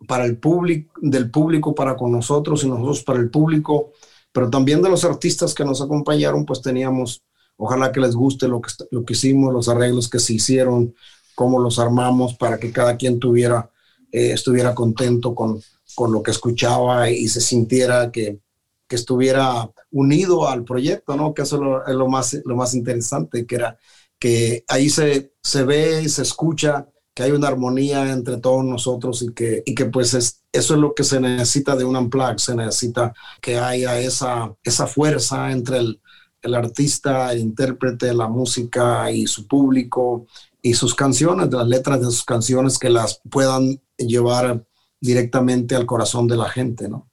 para 0.08 0.26
el 0.26 0.38
público 0.38 0.94
del 1.02 1.32
público 1.32 1.74
para 1.74 1.96
con 1.96 2.12
nosotros 2.12 2.64
y 2.64 2.70
nosotros 2.70 3.04
para 3.04 3.20
el 3.20 3.32
público 3.32 3.94
pero 4.38 4.52
también 4.52 4.84
de 4.84 4.90
los 4.90 5.04
artistas 5.04 5.56
que 5.56 5.66
nos 5.66 5.82
acompañaron, 5.82 6.46
pues 6.46 6.62
teníamos, 6.62 7.24
ojalá 7.56 7.92
que 7.92 8.00
les 8.00 8.16
guste 8.16 8.48
lo 8.48 8.62
que, 8.62 8.70
lo 8.92 9.04
que 9.04 9.14
hicimos, 9.14 9.52
los 9.52 9.68
arreglos 9.68 10.08
que 10.08 10.20
se 10.20 10.34
hicieron, 10.34 10.94
cómo 11.34 11.58
los 11.58 11.80
armamos 11.80 12.36
para 12.36 12.60
que 12.60 12.72
cada 12.72 12.98
quien 12.98 13.18
tuviera, 13.18 13.72
eh, 14.12 14.32
estuviera 14.32 14.74
contento 14.76 15.36
con, 15.36 15.62
con 15.96 16.12
lo 16.12 16.22
que 16.22 16.32
escuchaba 16.32 17.10
y 17.10 17.28
se 17.28 17.42
sintiera 17.42 18.12
que, 18.12 18.40
que 18.88 18.96
estuviera 18.96 19.70
unido 19.92 20.48
al 20.48 20.64
proyecto, 20.64 21.16
¿no? 21.16 21.34
Que 21.34 21.42
eso 21.44 21.84
es 21.86 21.96
lo, 21.96 22.08
más, 22.08 22.38
lo 22.46 22.56
más 22.56 22.74
interesante, 22.74 23.46
que 23.46 23.56
era 23.56 23.78
que 24.20 24.64
ahí 24.68 24.90
se, 24.90 25.34
se 25.44 25.64
ve 25.64 26.02
y 26.04 26.10
se 26.10 26.24
escucha 26.24 26.88
que 27.14 27.24
hay 27.24 27.32
una 27.32 27.48
armonía 27.48 28.12
entre 28.12 28.38
todos 28.38 28.64
nosotros 28.64 29.22
y 29.24 29.34
que, 29.34 29.64
y 29.66 29.76
que 29.76 29.86
pues 29.86 30.14
es, 30.14 30.44
eso 30.52 30.76
es 30.76 30.80
lo 30.80 30.94
que 30.94 31.04
se 31.04 31.20
necesita 31.20 31.76
de 31.76 31.84
un 31.84 31.96
unplug, 31.96 32.40
se 32.40 32.56
necesita 32.56 33.14
que 33.42 33.58
haya 33.58 34.00
esa, 34.00 34.56
esa 34.64 34.88
fuerza 34.88 35.52
entre 35.52 35.80
el, 35.80 36.02
el 36.42 36.56
artista, 36.56 37.32
el 37.32 37.40
intérprete, 37.40 38.14
la 38.14 38.28
música 38.28 39.12
y 39.12 39.28
su 39.28 39.48
público 39.48 40.28
y 40.62 40.74
sus 40.74 40.94
canciones, 40.94 41.52
las 41.52 41.68
letras 41.68 42.00
de 42.00 42.06
sus 42.06 42.24
canciones 42.24 42.78
que 42.78 42.90
las 42.90 43.22
puedan 43.30 43.82
llevar 43.98 44.66
directamente 45.00 45.76
al 45.76 45.86
corazón 45.86 46.28
de 46.28 46.38
la 46.38 46.50
gente, 46.50 46.90
¿no? 46.90 47.10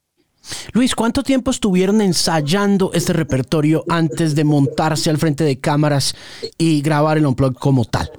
Luis, 0.72 0.94
¿cuánto 0.94 1.22
tiempo 1.22 1.50
estuvieron 1.50 2.00
ensayando 2.00 2.90
este 2.92 3.12
repertorio 3.12 3.84
antes 3.88 4.34
de 4.34 4.44
montarse 4.44 5.08
al 5.08 5.18
frente 5.18 5.44
de 5.44 5.58
cámaras 5.58 6.14
y 6.58 6.82
grabar 6.82 7.16
el 7.16 7.26
unplug 7.26 7.54
como 7.54 7.84
tal? 7.84 8.10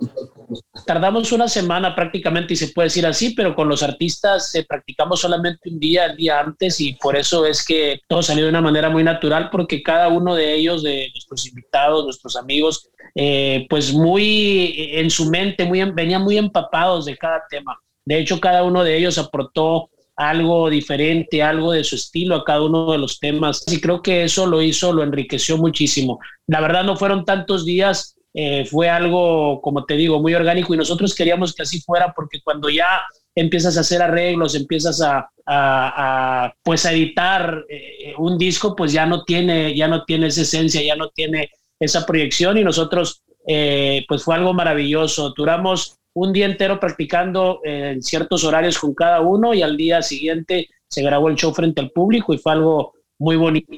Tardamos 0.86 1.32
una 1.32 1.48
semana 1.48 1.96
prácticamente, 1.96 2.54
y 2.54 2.58
se 2.58 2.70
puede 2.70 2.88
decir 2.88 3.06
así, 3.06 3.32
pero 3.32 3.56
con 3.56 3.68
los 3.68 3.82
artistas 3.84 4.54
eh, 4.56 4.66
practicamos 4.68 5.20
solamente 5.20 5.70
un 5.70 5.80
día, 5.80 6.06
el 6.06 6.18
día 6.18 6.40
antes, 6.40 6.80
y 6.80 6.94
por 6.94 7.16
eso 7.16 7.46
es 7.46 7.66
que 7.66 8.02
todo 8.08 8.22
salió 8.22 8.44
de 8.44 8.50
una 8.50 8.62
manera 8.62 8.90
muy 8.90 9.04
natural, 9.04 9.50
porque 9.52 9.82
cada 9.82 10.08
uno 10.08 10.36
de 10.36 10.54
ellos, 10.54 10.84
de 10.84 11.10
nuestros 11.14 11.48
invitados, 11.48 12.06
nuestros 12.06 12.36
amigos, 12.36 12.90
eh, 13.16 13.66
pues 13.70 13.94
muy 13.94 14.76
en 14.78 15.10
su 15.10 15.30
mente, 15.30 15.66
muy, 15.66 15.84
venían 15.92 16.24
muy 16.24 16.38
empapados 16.38 17.06
de 17.06 17.18
cada 17.18 17.44
tema. 17.50 17.80
De 18.06 18.20
hecho, 18.20 18.40
cada 18.40 18.64
uno 18.64 18.84
de 18.84 18.98
ellos 18.98 19.18
aportó 19.18 19.90
algo 20.16 20.70
diferente, 20.70 21.44
algo 21.44 21.74
de 21.74 21.84
su 21.84 21.96
estilo 21.96 22.36
a 22.36 22.46
cada 22.46 22.62
uno 22.62 22.92
de 22.92 22.98
los 22.98 23.20
temas. 23.20 23.64
Y 23.68 23.82
creo 23.82 24.02
que 24.02 24.24
eso 24.24 24.46
lo 24.46 24.62
hizo, 24.62 24.94
lo 24.94 25.04
enriqueció 25.04 25.58
muchísimo. 25.58 26.20
La 26.48 26.62
verdad 26.62 26.84
no 26.84 26.96
fueron 26.96 27.26
tantos 27.26 27.66
días 27.66 28.16
eh, 28.38 28.66
fue 28.66 28.90
algo, 28.90 29.62
como 29.62 29.86
te 29.86 29.94
digo, 29.94 30.22
muy 30.22 30.34
orgánico 30.34 30.74
y 30.74 30.78
nosotros 30.78 31.16
queríamos 31.16 31.56
que 31.56 31.64
así 31.64 31.80
fuera 31.80 32.12
porque 32.14 32.42
cuando 32.44 32.70
ya 32.70 33.02
empiezas 33.34 33.78
a 33.78 33.80
hacer 33.80 34.02
arreglos, 34.02 34.56
empiezas 34.56 35.02
a, 35.02 36.54
pues 36.62 36.86
a 36.86 36.92
editar 36.92 37.64
eh, 37.70 38.14
un 38.18 38.38
disco, 38.38 38.76
pues 38.76 38.92
ya 38.92 39.06
no 39.06 39.24
tiene, 39.24 39.74
ya 39.74 39.88
no 39.88 40.04
tiene 40.04 40.28
esa 40.28 40.42
esencia, 40.42 40.84
ya 40.84 40.98
no 40.98 41.08
tiene 41.12 41.50
esa 41.80 42.06
proyección 42.06 42.58
y 42.58 42.66
nosotros, 42.66 43.24
eh, 43.48 44.04
pues 44.06 44.24
fue 44.24 44.36
algo 44.36 44.54
maravilloso. 44.54 45.34
Duramos 45.36 45.98
un 46.16 46.32
día 46.32 46.46
entero 46.46 46.80
practicando 46.80 47.60
en 47.64 48.02
ciertos 48.02 48.44
horarios 48.44 48.80
con 48.80 48.94
cada 48.94 49.22
uno 49.22 49.54
y 49.54 49.62
al 49.62 49.76
día 49.76 50.02
siguiente 50.02 50.70
se 50.88 51.04
grabó 51.04 51.30
el 51.30 51.36
show 51.36 51.54
frente 51.54 51.82
al 51.82 51.92
público 51.92 52.34
y 52.34 52.38
fue 52.38 52.54
algo 52.54 52.94
muy 53.18 53.36
bonito. 53.36 53.74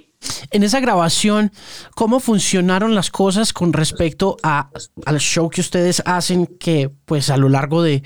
En 0.49 0.63
esa 0.63 0.79
grabación, 0.79 1.51
¿cómo 1.93 2.19
funcionaron 2.19 2.95
las 2.95 3.11
cosas 3.11 3.53
con 3.53 3.71
respecto 3.71 4.37
a, 4.41 4.69
al 5.05 5.19
show 5.19 5.47
que 5.49 5.61
ustedes 5.61 6.01
hacen 6.05 6.47
que 6.47 6.89
pues 7.05 7.29
a 7.29 7.37
lo 7.37 7.47
largo 7.47 7.83
de 7.83 8.01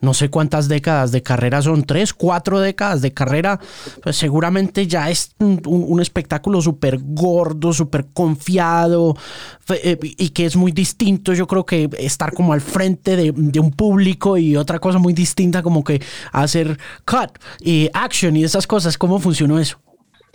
no 0.00 0.14
sé 0.14 0.30
cuántas 0.30 0.68
décadas 0.68 1.10
de 1.10 1.22
carrera 1.22 1.62
son, 1.62 1.82
tres, 1.82 2.14
cuatro 2.14 2.60
décadas 2.60 3.02
de 3.02 3.12
carrera, 3.12 3.58
pues 4.02 4.16
seguramente 4.16 4.86
ya 4.86 5.10
es 5.10 5.34
un, 5.38 6.00
espectáculo 6.00 6.62
súper 6.62 6.98
gordo, 7.02 7.72
súper 7.72 8.06
confiado 8.12 9.16
eh, 9.68 9.98
y 10.00 10.28
que 10.28 10.44
es 10.44 10.54
muy 10.54 10.70
distinto, 10.70 11.32
yo 11.32 11.48
creo 11.48 11.66
que 11.66 11.90
estar 11.98 12.32
como 12.32 12.52
al 12.52 12.60
frente 12.60 13.16
de, 13.16 13.32
de 13.34 13.58
un 13.58 13.72
público 13.72 14.36
y 14.36 14.56
otra 14.56 14.78
cosa 14.78 14.98
muy 14.98 15.14
distinta 15.14 15.62
como 15.62 15.82
que 15.82 16.00
hacer 16.32 16.78
cut 17.04 17.38
y 17.60 17.90
action 17.92 18.36
y 18.36 18.44
esas 18.44 18.66
cosas, 18.66 18.96
¿cómo 18.96 19.18
funcionó 19.18 19.58
eso? 19.58 19.80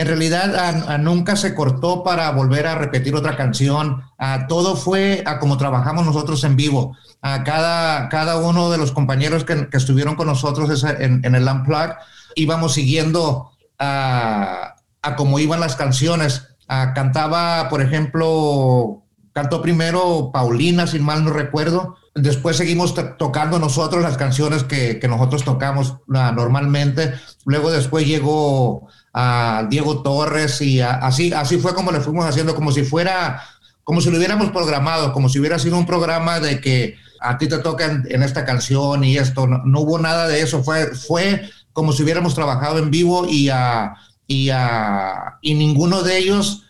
En 0.01 0.08
realidad 0.08 0.98
nunca 0.98 1.36
se 1.36 1.53
cortó 1.53 2.03
para 2.03 2.31
volver 2.31 2.65
a 2.65 2.74
repetir 2.74 3.13
otra 3.13 3.38
canción. 3.38 4.01
todo 4.50 4.75
fue 4.75 5.22
a 5.27 5.38
como 5.38 5.58
trabajamos 5.58 6.08
nosotros 6.08 6.43
en 6.43 6.55
vivo. 6.55 6.98
A 7.22 7.43
cada, 7.43 8.10
cada 8.10 8.38
uno 8.38 8.72
de 8.72 8.79
los 8.79 8.93
compañeros 8.93 9.43
que, 9.43 9.67
estuvieron 9.74 10.15
con 10.15 10.25
nosotros 10.25 10.84
en, 10.84 11.24
el 11.24 11.48
Unplugged 11.48 11.93
íbamos 12.34 12.74
siguiendo 12.74 13.51
a, 13.77 14.74
a 15.03 15.15
cómo 15.15 15.38
iban 15.38 15.60
las 15.60 15.75
canciones. 15.75 16.48
cantaba, 16.67 17.70
por 17.70 17.84
ejemplo, 17.84 19.03
cantó 19.34 19.62
primero 19.62 20.31
Paulina, 20.34 20.88
sin 20.88 21.03
mal 21.03 21.24
no 21.24 21.29
recuerdo. 21.29 21.98
Después 22.15 22.58
seguimos 22.58 22.96
tocando 23.20 23.60
nosotros 23.60 24.01
las 24.01 24.17
canciones 24.17 24.63
que, 24.63 24.98
que 24.98 25.08
nosotros 25.08 25.43
tocamos 25.43 25.98
normalmente. 26.08 27.13
Luego 27.46 27.70
después 27.70 28.08
llegó 28.08 28.88
a 29.13 29.68
Diego 29.70 30.01
Torres 30.01 30.62
y 30.62 30.82
así, 30.82 31.34
así 31.34 31.58
fue 31.58 31.74
como 31.74 31.91
le 31.91 32.00
fuimos 32.00 32.25
haciendo, 32.25 32.56
como 32.56 32.72
si 32.72 32.84
fuera, 32.84 33.44
como 33.84 34.01
si 34.01 34.10
lo 34.10 34.18
hubiéramos 34.18 34.51
programado, 34.51 35.12
como 35.13 35.30
si 35.30 35.39
hubiera 35.39 35.60
sido 35.60 35.77
un 35.77 35.86
programa 35.86 36.39
de 36.39 36.62
que 36.62 36.96
a 37.20 37.38
ti 37.38 37.48
te 37.48 37.60
toca 37.60 37.86
en, 37.86 38.24
esta 38.24 38.46
canción 38.46 39.03
y 39.03 39.18
esto, 39.18 39.48
no, 39.48 39.80
hubo 39.80 40.00
nada 40.00 40.27
de 40.27 40.41
eso, 40.41 40.63
fue, 40.63 40.96
fue 40.96 41.50
como 41.74 41.91
si 41.91 42.03
hubiéramos 42.03 42.34
trabajado 42.34 42.80
en 42.80 42.89
vivo 42.89 43.27
y, 43.30 43.50
a, 43.50 43.96
y, 44.27 44.50
a, 44.50 45.38
y 45.41 45.53
ninguno 45.53 46.01
de 46.03 46.18
ellos 46.18 46.63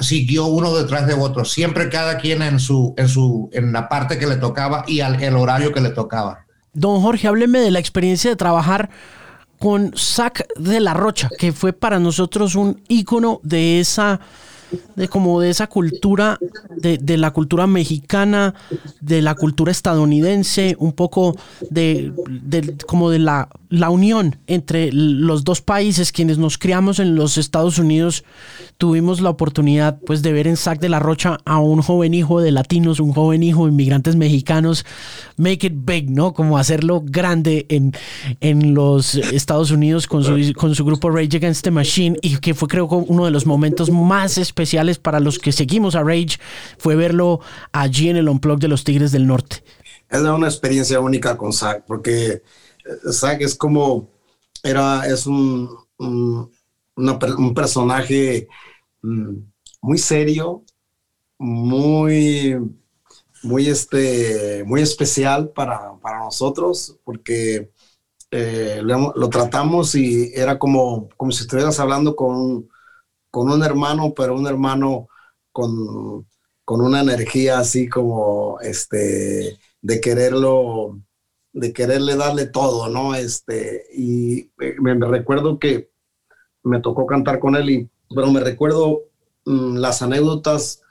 siguió 0.00 0.46
uno 0.46 0.74
detrás 0.74 1.06
de 1.06 1.14
otro, 1.14 1.44
siempre 1.44 1.88
cada 1.88 2.18
quien 2.18 2.42
en, 2.42 2.58
su, 2.58 2.94
en, 2.96 3.08
su, 3.08 3.48
en 3.52 3.72
la 3.72 3.88
parte 3.88 4.18
que 4.18 4.26
le 4.26 4.36
tocaba 4.36 4.84
y 4.86 5.00
al 5.00 5.22
el 5.22 5.36
horario 5.36 5.72
que 5.72 5.80
le 5.80 5.90
tocaba. 5.90 6.46
Don 6.74 7.00
Jorge, 7.00 7.28
hábleme 7.28 7.60
de 7.60 7.70
la 7.70 7.78
experiencia 7.78 8.30
de 8.30 8.36
trabajar 8.36 8.90
con 9.62 9.92
Zac 9.96 10.44
de 10.58 10.80
la 10.80 10.92
Rocha, 10.92 11.30
que 11.38 11.52
fue 11.52 11.72
para 11.72 12.00
nosotros 12.00 12.56
un 12.56 12.82
ícono 12.88 13.38
de 13.44 13.78
esa 13.78 14.18
de 14.96 15.08
como 15.08 15.40
de 15.40 15.50
esa 15.50 15.66
cultura, 15.66 16.38
de, 16.76 17.16
la 17.16 17.30
cultura 17.30 17.66
mexicana, 17.66 18.54
de 19.00 19.22
la 19.22 19.34
cultura 19.34 19.72
estadounidense, 19.72 20.76
un 20.78 20.92
poco 20.92 21.36
de, 21.70 22.12
como 22.86 23.10
de 23.10 23.18
la, 23.18 23.48
la, 23.68 23.90
unión 23.90 24.36
entre 24.46 24.90
los 24.92 25.44
dos 25.44 25.60
países, 25.60 26.12
quienes 26.12 26.38
nos 26.38 26.58
criamos 26.58 26.98
en 26.98 27.14
los 27.14 27.38
Estados 27.38 27.78
Unidos, 27.78 28.24
tuvimos 28.78 29.20
la 29.20 29.30
oportunidad 29.30 29.98
pues 30.00 30.22
de 30.22 30.32
ver 30.32 30.46
en 30.46 30.56
Sac 30.56 30.80
de 30.80 30.88
la 30.88 30.98
Rocha 30.98 31.38
a 31.44 31.58
un 31.58 31.82
joven 31.82 32.14
hijo 32.14 32.40
de 32.40 32.50
latinos, 32.50 33.00
un 33.00 33.12
joven 33.12 33.42
hijo 33.42 33.66
de 33.66 33.72
inmigrantes 33.72 34.16
mexicanos, 34.16 34.84
make 35.36 35.66
it 35.66 35.74
big, 35.76 36.10
¿no? 36.10 36.34
Como 36.34 36.58
hacerlo 36.58 37.02
grande 37.04 37.66
en, 37.68 37.92
en 38.40 38.74
los 38.74 39.14
Estados 39.14 39.70
Unidos 39.70 40.06
con 40.06 40.24
su, 40.24 40.52
con 40.54 40.74
su 40.74 40.84
grupo 40.84 41.10
Rage 41.10 41.36
Against 41.36 41.64
the 41.64 41.70
Machine 41.70 42.16
y 42.22 42.36
que 42.36 42.54
fue 42.54 42.68
creo 42.68 42.86
uno 42.86 43.24
de 43.24 43.30
los 43.30 43.46
momentos 43.46 43.90
más 43.90 44.38
especiales 44.38 44.61
especiales 44.62 44.98
para 44.98 45.18
los 45.18 45.38
que 45.38 45.50
seguimos 45.50 45.96
a 45.96 46.02
Rage 46.02 46.38
fue 46.78 46.94
verlo 46.94 47.40
allí 47.72 48.08
en 48.08 48.16
el 48.16 48.28
Unplug 48.28 48.60
de 48.60 48.68
los 48.68 48.84
Tigres 48.84 49.10
del 49.10 49.26
Norte. 49.26 49.64
Es 50.08 50.20
una 50.20 50.46
experiencia 50.46 51.00
única 51.00 51.36
con 51.36 51.52
Zack, 51.52 51.84
porque 51.84 52.30
eh, 52.30 52.42
Zack 53.10 53.40
es 53.40 53.56
como, 53.56 54.08
era, 54.62 55.06
es 55.06 55.26
un, 55.26 55.68
un, 55.98 57.54
personaje 57.54 58.46
mm, 59.02 59.36
muy 59.80 59.98
serio, 59.98 60.64
muy, 61.38 62.56
muy, 63.42 63.68
este, 63.68 64.62
muy 64.64 64.82
especial 64.82 65.48
para, 65.48 65.98
para 66.00 66.20
nosotros, 66.20 66.98
porque 67.02 67.72
eh, 68.30 68.80
lo, 68.82 69.12
lo, 69.16 69.28
tratamos 69.28 69.96
y 69.96 70.30
era 70.34 70.58
como, 70.58 71.08
como 71.16 71.32
si 71.32 71.42
estuvieras 71.42 71.80
hablando 71.80 72.14
con 72.14 72.68
con 73.32 73.50
un 73.50 73.64
hermano, 73.64 74.12
pero 74.14 74.36
un 74.36 74.46
hermano 74.46 75.08
con, 75.52 76.26
una 76.66 77.00
energía 77.00 77.58
así 77.58 77.88
como 77.88 78.60
este, 78.60 79.58
de 79.80 80.00
quererlo, 80.00 81.00
de 81.52 81.72
quererle 81.72 82.14
darle 82.16 82.46
todo, 82.46 82.88
¿no? 82.88 83.14
Este, 83.14 83.86
y 83.94 84.50
me, 84.56 84.94
recuerdo 84.94 85.58
que 85.58 85.90
me 86.62 86.80
tocó 86.80 87.06
cantar 87.06 87.40
con 87.40 87.56
él, 87.56 87.70
y, 87.70 87.90
pero 88.14 88.30
me 88.30 88.40
recuerdo 88.40 89.02
mm, 89.46 89.76
las 89.78 90.02
anécdotas 90.02 90.82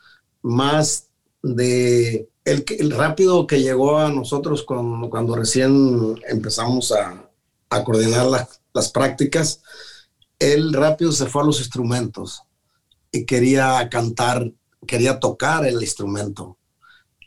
más 0.42 1.10
de 1.44 2.28
el, 2.44 2.92
rápido 2.92 3.46
que 3.46 3.62
llegó 3.62 4.00
a 4.00 4.12
nosotros 4.12 4.64
cuando 4.64 5.36
recién 5.36 6.20
empezamos 6.28 6.92
a, 6.92 7.28
coordinar 7.86 8.26
las 8.74 8.92
prácticas 8.92 9.62
él 10.42 10.74
rápido 10.74 11.12
se 11.12 11.28
fue 11.28 11.44
a 11.44 11.46
los 11.46 11.60
instrumentos 11.60 12.44
y 13.12 13.26
quería 13.26 13.88
cantar, 13.90 14.52
quería 14.88 15.20
tocar 15.20 15.66
el 15.66 15.82
instrumento. 15.82 16.58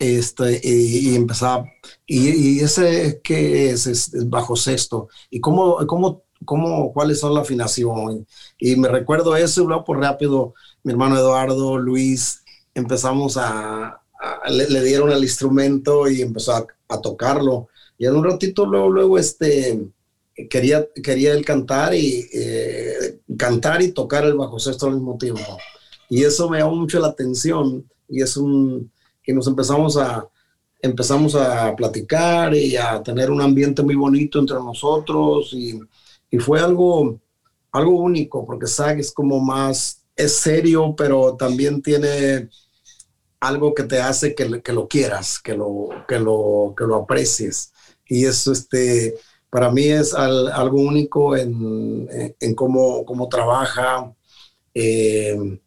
Este, 0.00 0.60
y, 0.62 1.14
empezaba, 1.14 1.64
y, 2.04 2.58
ese 2.60 3.20
que 3.22 3.70
es, 3.70 4.10
bajo 4.28 4.56
sexto, 4.56 5.08
y 5.30 5.40
cómo, 5.40 5.86
cómo, 5.86 6.24
cómo, 6.44 6.92
cuáles 6.92 7.20
son 7.20 7.34
la 7.34 7.42
afinación. 7.42 8.26
Y 8.58 8.74
me 8.74 8.88
recuerdo 8.88 9.36
eso 9.36 9.62
y 9.62 9.66
luego 9.66 9.84
por 9.84 10.00
rápido, 10.00 10.54
mi 10.82 10.92
hermano 10.92 11.16
Eduardo, 11.16 11.78
Luis, 11.78 12.42
empezamos 12.74 13.36
a, 13.36 14.02
le, 14.48 14.82
dieron 14.82 15.12
el 15.12 15.22
instrumento 15.22 16.08
y 16.08 16.22
empezó 16.22 16.54
a, 16.54 16.66
a, 16.88 17.00
tocarlo. 17.00 17.68
Y 17.96 18.06
en 18.06 18.16
un 18.16 18.24
ratito 18.24 18.66
luego, 18.66 18.90
luego 18.90 19.18
este, 19.18 19.80
quería, 20.50 20.86
quería 21.02 21.32
él 21.32 21.44
cantar 21.44 21.94
y 21.94 22.28
eh, 22.32 23.20
cantar 23.36 23.82
y 23.82 23.92
tocar 23.92 24.24
el 24.24 24.34
bajo 24.34 24.58
sexto 24.58 24.86
al 24.86 24.94
mismo 24.94 25.16
tiempo. 25.18 25.58
Y 26.08 26.24
eso 26.24 26.48
me 26.50 26.58
llamó 26.58 26.76
mucho 26.76 27.00
la 27.00 27.08
atención 27.08 27.88
y 28.08 28.22
es 28.22 28.36
un 28.36 28.90
que 29.22 29.32
nos 29.32 29.46
empezamos 29.46 29.96
a 29.96 30.28
empezamos 30.82 31.34
a 31.34 31.74
platicar 31.74 32.54
y 32.54 32.76
a 32.76 33.02
tener 33.02 33.30
un 33.30 33.40
ambiente 33.40 33.82
muy 33.82 33.94
bonito 33.94 34.38
entre 34.38 34.56
nosotros 34.56 35.50
y, 35.54 35.80
y 36.30 36.38
fue 36.38 36.60
algo 36.60 37.18
algo 37.72 37.92
único 37.92 38.44
porque 38.44 38.66
Zach 38.66 38.98
es 38.98 39.10
como 39.10 39.40
más 39.40 40.02
es 40.14 40.36
serio 40.36 40.94
pero 40.94 41.36
también 41.36 41.80
tiene 41.80 42.50
algo 43.40 43.72
que 43.72 43.84
te 43.84 43.98
hace 43.98 44.34
que, 44.34 44.60
que 44.60 44.72
lo 44.74 44.86
quieras 44.86 45.38
que 45.38 45.56
lo 45.56 45.88
que 46.06 46.18
lo 46.18 46.74
que 46.76 46.84
lo 46.84 46.96
aprecies 46.96 47.72
y 48.06 48.26
eso 48.26 48.52
este 48.52 49.14
para 49.54 49.70
mí 49.70 49.84
es 49.84 50.14
algo 50.14 50.80
único 50.80 51.36
en, 51.36 52.08
cómo, 52.56 53.04
cómo, 53.04 53.28
trabaja. 53.28 54.12
Eh, 54.74 55.60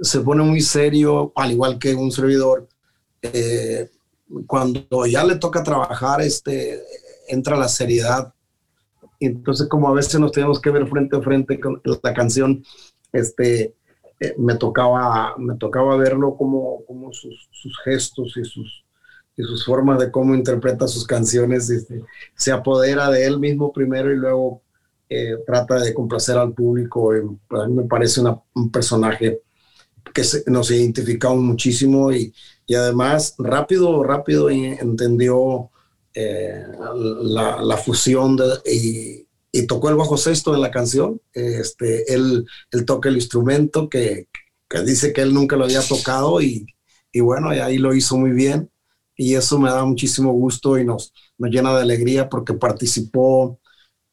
se 0.00 0.20
pone 0.20 0.42
muy 0.42 0.62
serio, 0.62 1.30
al 1.36 1.52
igual 1.52 1.78
que 1.78 1.94
un 1.94 2.10
servidor. 2.10 2.66
Eh, 3.20 3.90
cuando 4.46 5.04
ya 5.04 5.24
le 5.24 5.36
toca 5.36 5.62
trabajar, 5.62 6.22
este, 6.22 6.80
entra 7.28 7.58
la 7.58 7.68
seriedad. 7.68 8.32
Entonces, 9.20 9.68
como 9.68 9.90
a 9.90 9.92
veces 9.92 10.18
nos 10.18 10.32
tenemos 10.32 10.58
que 10.58 10.70
ver 10.70 10.88
frente 10.88 11.14
a 11.14 11.20
frente 11.20 11.60
con 11.60 11.82
la 12.02 12.14
canción, 12.14 12.64
este, 13.12 13.74
eh, 14.20 14.34
me, 14.38 14.54
tocaba, 14.54 15.34
me 15.36 15.56
tocaba 15.56 15.98
verlo 15.98 16.34
como, 16.38 16.82
como 16.86 17.12
sus, 17.12 17.46
sus 17.52 17.78
gestos 17.84 18.38
y 18.38 18.44
sus, 18.46 18.83
y 19.36 19.42
sus 19.42 19.64
formas 19.64 19.98
de 19.98 20.10
cómo 20.10 20.34
interpreta 20.34 20.86
sus 20.86 21.06
canciones, 21.06 21.68
este, 21.70 22.02
se 22.36 22.52
apodera 22.52 23.10
de 23.10 23.26
él 23.26 23.40
mismo 23.40 23.72
primero 23.72 24.12
y 24.12 24.16
luego 24.16 24.62
eh, 25.08 25.36
trata 25.46 25.80
de 25.80 25.92
complacer 25.92 26.38
al 26.38 26.52
público. 26.52 27.12
a 27.12 27.66
mí 27.66 27.74
me 27.74 27.84
parece 27.84 28.20
un 28.54 28.70
personaje 28.70 29.42
que 30.12 30.22
nos 30.46 30.70
identificamos 30.70 31.42
muchísimo 31.42 32.12
y, 32.12 32.32
y, 32.66 32.74
además 32.74 33.34
rápido, 33.38 34.04
rápido 34.04 34.48
entendió 34.50 35.70
eh, 36.14 36.62
la, 37.22 37.60
la, 37.60 37.76
fusión 37.76 38.36
de, 38.36 38.44
y, 38.64 39.26
y, 39.50 39.66
tocó 39.66 39.88
el 39.88 39.96
bajo 39.96 40.16
sexto 40.16 40.54
en 40.54 40.60
la 40.60 40.70
canción. 40.70 41.20
Este, 41.32 42.14
él, 42.14 42.46
él 42.70 42.84
toca 42.84 43.08
el 43.08 43.16
instrumento 43.16 43.88
que, 43.88 44.28
que 44.68 44.82
dice 44.82 45.12
que 45.12 45.22
él 45.22 45.34
nunca 45.34 45.56
lo 45.56 45.64
había 45.64 45.82
tocado 45.82 46.40
y, 46.40 46.66
y 47.10 47.20
bueno, 47.20 47.52
y 47.52 47.58
ahí 47.58 47.78
lo 47.78 47.94
hizo 47.94 48.16
muy 48.16 48.30
bien 48.30 48.70
y 49.16 49.34
eso 49.34 49.58
me 49.58 49.70
da 49.70 49.84
muchísimo 49.84 50.32
gusto 50.32 50.78
y 50.78 50.84
nos, 50.84 51.12
nos 51.38 51.50
llena 51.50 51.74
de 51.74 51.82
alegría 51.82 52.28
porque 52.28 52.54
participó, 52.54 53.60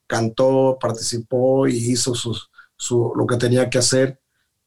cantó, 0.07 0.77
participó 0.79 1.67
y 1.67 1.77
hizo 1.77 2.13
su, 2.15 3.13
lo 3.15 3.25
que 3.25 3.37
tenía 3.37 3.69
que 3.69 3.77
hacer 3.77 4.19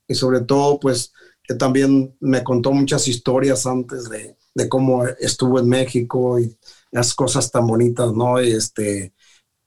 y 0.06 0.14
sobre 0.14 0.40
todo 0.40 0.80
pues 0.80 1.12
que 1.42 1.54
también 1.54 2.16
me 2.20 2.42
contó 2.42 2.72
muchas 2.72 3.06
historias 3.06 3.66
antes 3.66 4.08
de, 4.08 4.36
de 4.54 4.68
cómo 4.68 5.04
estuvo 5.06 5.58
en 5.58 5.68
México 5.68 6.38
y 6.38 6.56
las 6.90 7.14
cosas 7.14 7.50
tan 7.50 7.66
bonitas, 7.66 8.12
¿no? 8.12 8.38
Este, 8.38 9.12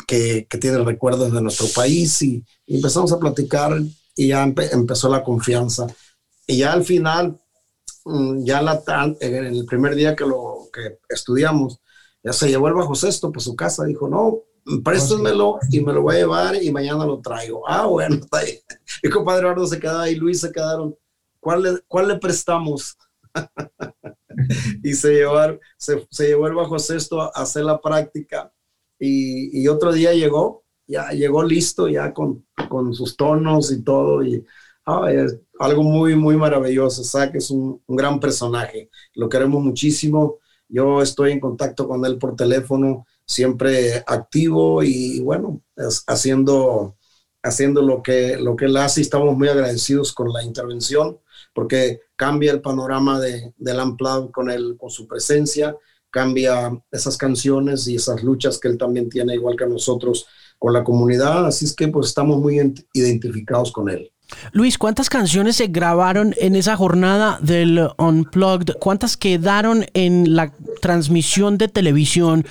que, 0.08 0.48
que 0.50 0.58
tiene 0.58 0.80
recuerdos 0.80 1.32
de 1.32 1.42
nuestro 1.42 1.68
país 1.76 2.22
y, 2.22 2.44
empezamos 2.66 3.12
a 3.12 3.20
platicar 3.20 3.80
y 4.16 4.28
ya 4.30 4.44
empezó 4.44 5.10
la 5.10 5.24
confianza. 5.24 5.88
Y 6.48 6.58
ya 6.58 6.74
al 6.74 6.84
final, 6.84 7.40
ya 8.40 8.62
la, 8.62 8.82
en 9.20 9.46
el 9.46 9.66
primer 9.66 9.96
día 9.96 10.16
que 10.16 10.26
lo 10.26 10.70
que 10.72 11.00
estudiamos, 11.10 11.82
ya 12.24 12.34
se 12.34 12.50
llevó 12.50 12.68
el 12.68 12.74
bajo 12.74 12.96
sexto 12.96 13.32
por 13.32 13.42
su 13.42 13.56
casa, 13.56 13.86
dijo, 13.86 14.08
no, 14.08 14.44
préstemelo 14.84 15.60
y 15.72 15.82
me 15.82 15.94
lo 15.94 16.02
voy 16.02 16.16
a 16.16 16.20
llevar 16.20 16.62
y 16.62 16.72
mañana 16.72 17.06
lo 17.06 17.22
traigo. 17.22 17.68
Ah, 17.68 17.86
bueno, 17.86 18.16
está 18.16 18.38
ahí. 18.40 18.60
Mi 19.04 19.10
compadre 19.10 19.42
Eduardo 19.42 19.68
se 19.68 19.80
quedaba 19.80 20.04
ahí, 20.04 20.16
Luis 20.16 20.42
se 20.42 20.52
quedaron. 20.52 20.96
¿Cuál 21.40 21.64
le, 21.64 21.80
cuál 21.88 22.08
le 22.08 22.18
prestamos? 22.18 22.98
y 24.84 24.94
se, 24.94 25.14
llevar, 25.14 25.60
se, 25.78 26.06
se, 26.10 26.28
llevó 26.28 26.48
el 26.48 26.56
bajo 26.56 26.80
sexto 26.80 27.22
a 27.22 27.28
hacer 27.28 27.64
la 27.64 27.80
práctica 27.80 28.52
y, 29.00 29.62
y, 29.62 29.68
otro 29.68 29.92
día 29.92 30.14
llegó, 30.14 30.64
ya 30.88 31.10
llegó 31.12 31.44
listo, 31.44 31.88
ya 31.88 32.14
con, 32.14 32.46
con 32.68 32.94
sus 32.94 33.16
tonos 33.16 33.72
y 33.72 33.84
todo 33.84 34.24
y 34.24 34.44
ah, 34.86 35.12
algo 35.60 35.84
muy, 35.84 36.16
muy 36.16 36.36
maravilloso. 36.36 37.04
Que 37.32 37.38
es 37.38 37.50
un, 37.52 37.82
un, 37.86 37.96
gran 37.96 38.20
personaje, 38.20 38.90
lo 39.16 39.30
queremos 39.30 39.64
muchísimo. 39.64 40.40
Yo 40.70 41.02
estoy 41.02 41.32
en 41.32 41.40
contacto 41.40 41.88
con 41.88 42.06
él 42.06 42.18
por 42.18 42.36
teléfono, 42.36 43.06
siempre 43.26 44.04
activo 44.06 44.84
y 44.84 45.20
bueno, 45.22 45.62
haciendo, 46.08 46.98
haciendo 47.42 47.82
lo, 47.82 48.02
que, 48.02 48.38
lo 48.38 48.56
que 48.56 48.66
él 48.66 48.78
hace 48.78 49.02
estamos 49.02 49.38
muy 49.38 49.48
agradecidos 49.48 50.14
con 50.14 50.32
la 50.34 50.44
intervención 50.44 51.20
porque 51.58 52.02
cambia 52.16 52.52
el 52.52 52.62
panorama 52.62 53.20
de, 53.20 53.52
del 53.58 53.80
Unplugged 53.80 54.30
con, 54.30 54.52
él, 54.52 54.76
con 54.80 54.92
su 54.92 55.08
presencia, 55.08 55.76
cambia 56.12 56.72
esas 56.92 57.18
canciones 57.18 57.88
y 57.88 57.96
esas 57.96 58.22
luchas 58.22 58.60
que 58.60 58.68
él 58.68 58.78
también 58.78 59.10
tiene, 59.10 59.34
igual 59.34 59.56
que 59.56 59.66
nosotros, 59.66 60.28
con 60.60 60.72
la 60.72 60.84
comunidad. 60.84 61.48
Así 61.48 61.66
es 61.66 61.76
que 61.76 61.88
pues 61.88 62.10
estamos 62.10 62.38
muy 62.38 62.60
identificados 62.94 63.72
con 63.72 63.90
él. 63.90 64.12
Luis, 64.52 64.78
¿cuántas 64.78 65.10
canciones 65.10 65.58
se 65.58 65.68
grabaron 65.68 66.34
en 66.38 66.56
esa 66.56 66.76
jornada 66.76 67.40
del 67.42 67.90
Unplugged? 67.98 68.76
¿Cuántas 68.80 69.18
quedaron 69.18 69.86
en 69.94 70.36
la 70.36 70.52
transmisión 70.82 71.58
de 71.58 71.68
televisión? 71.68 72.46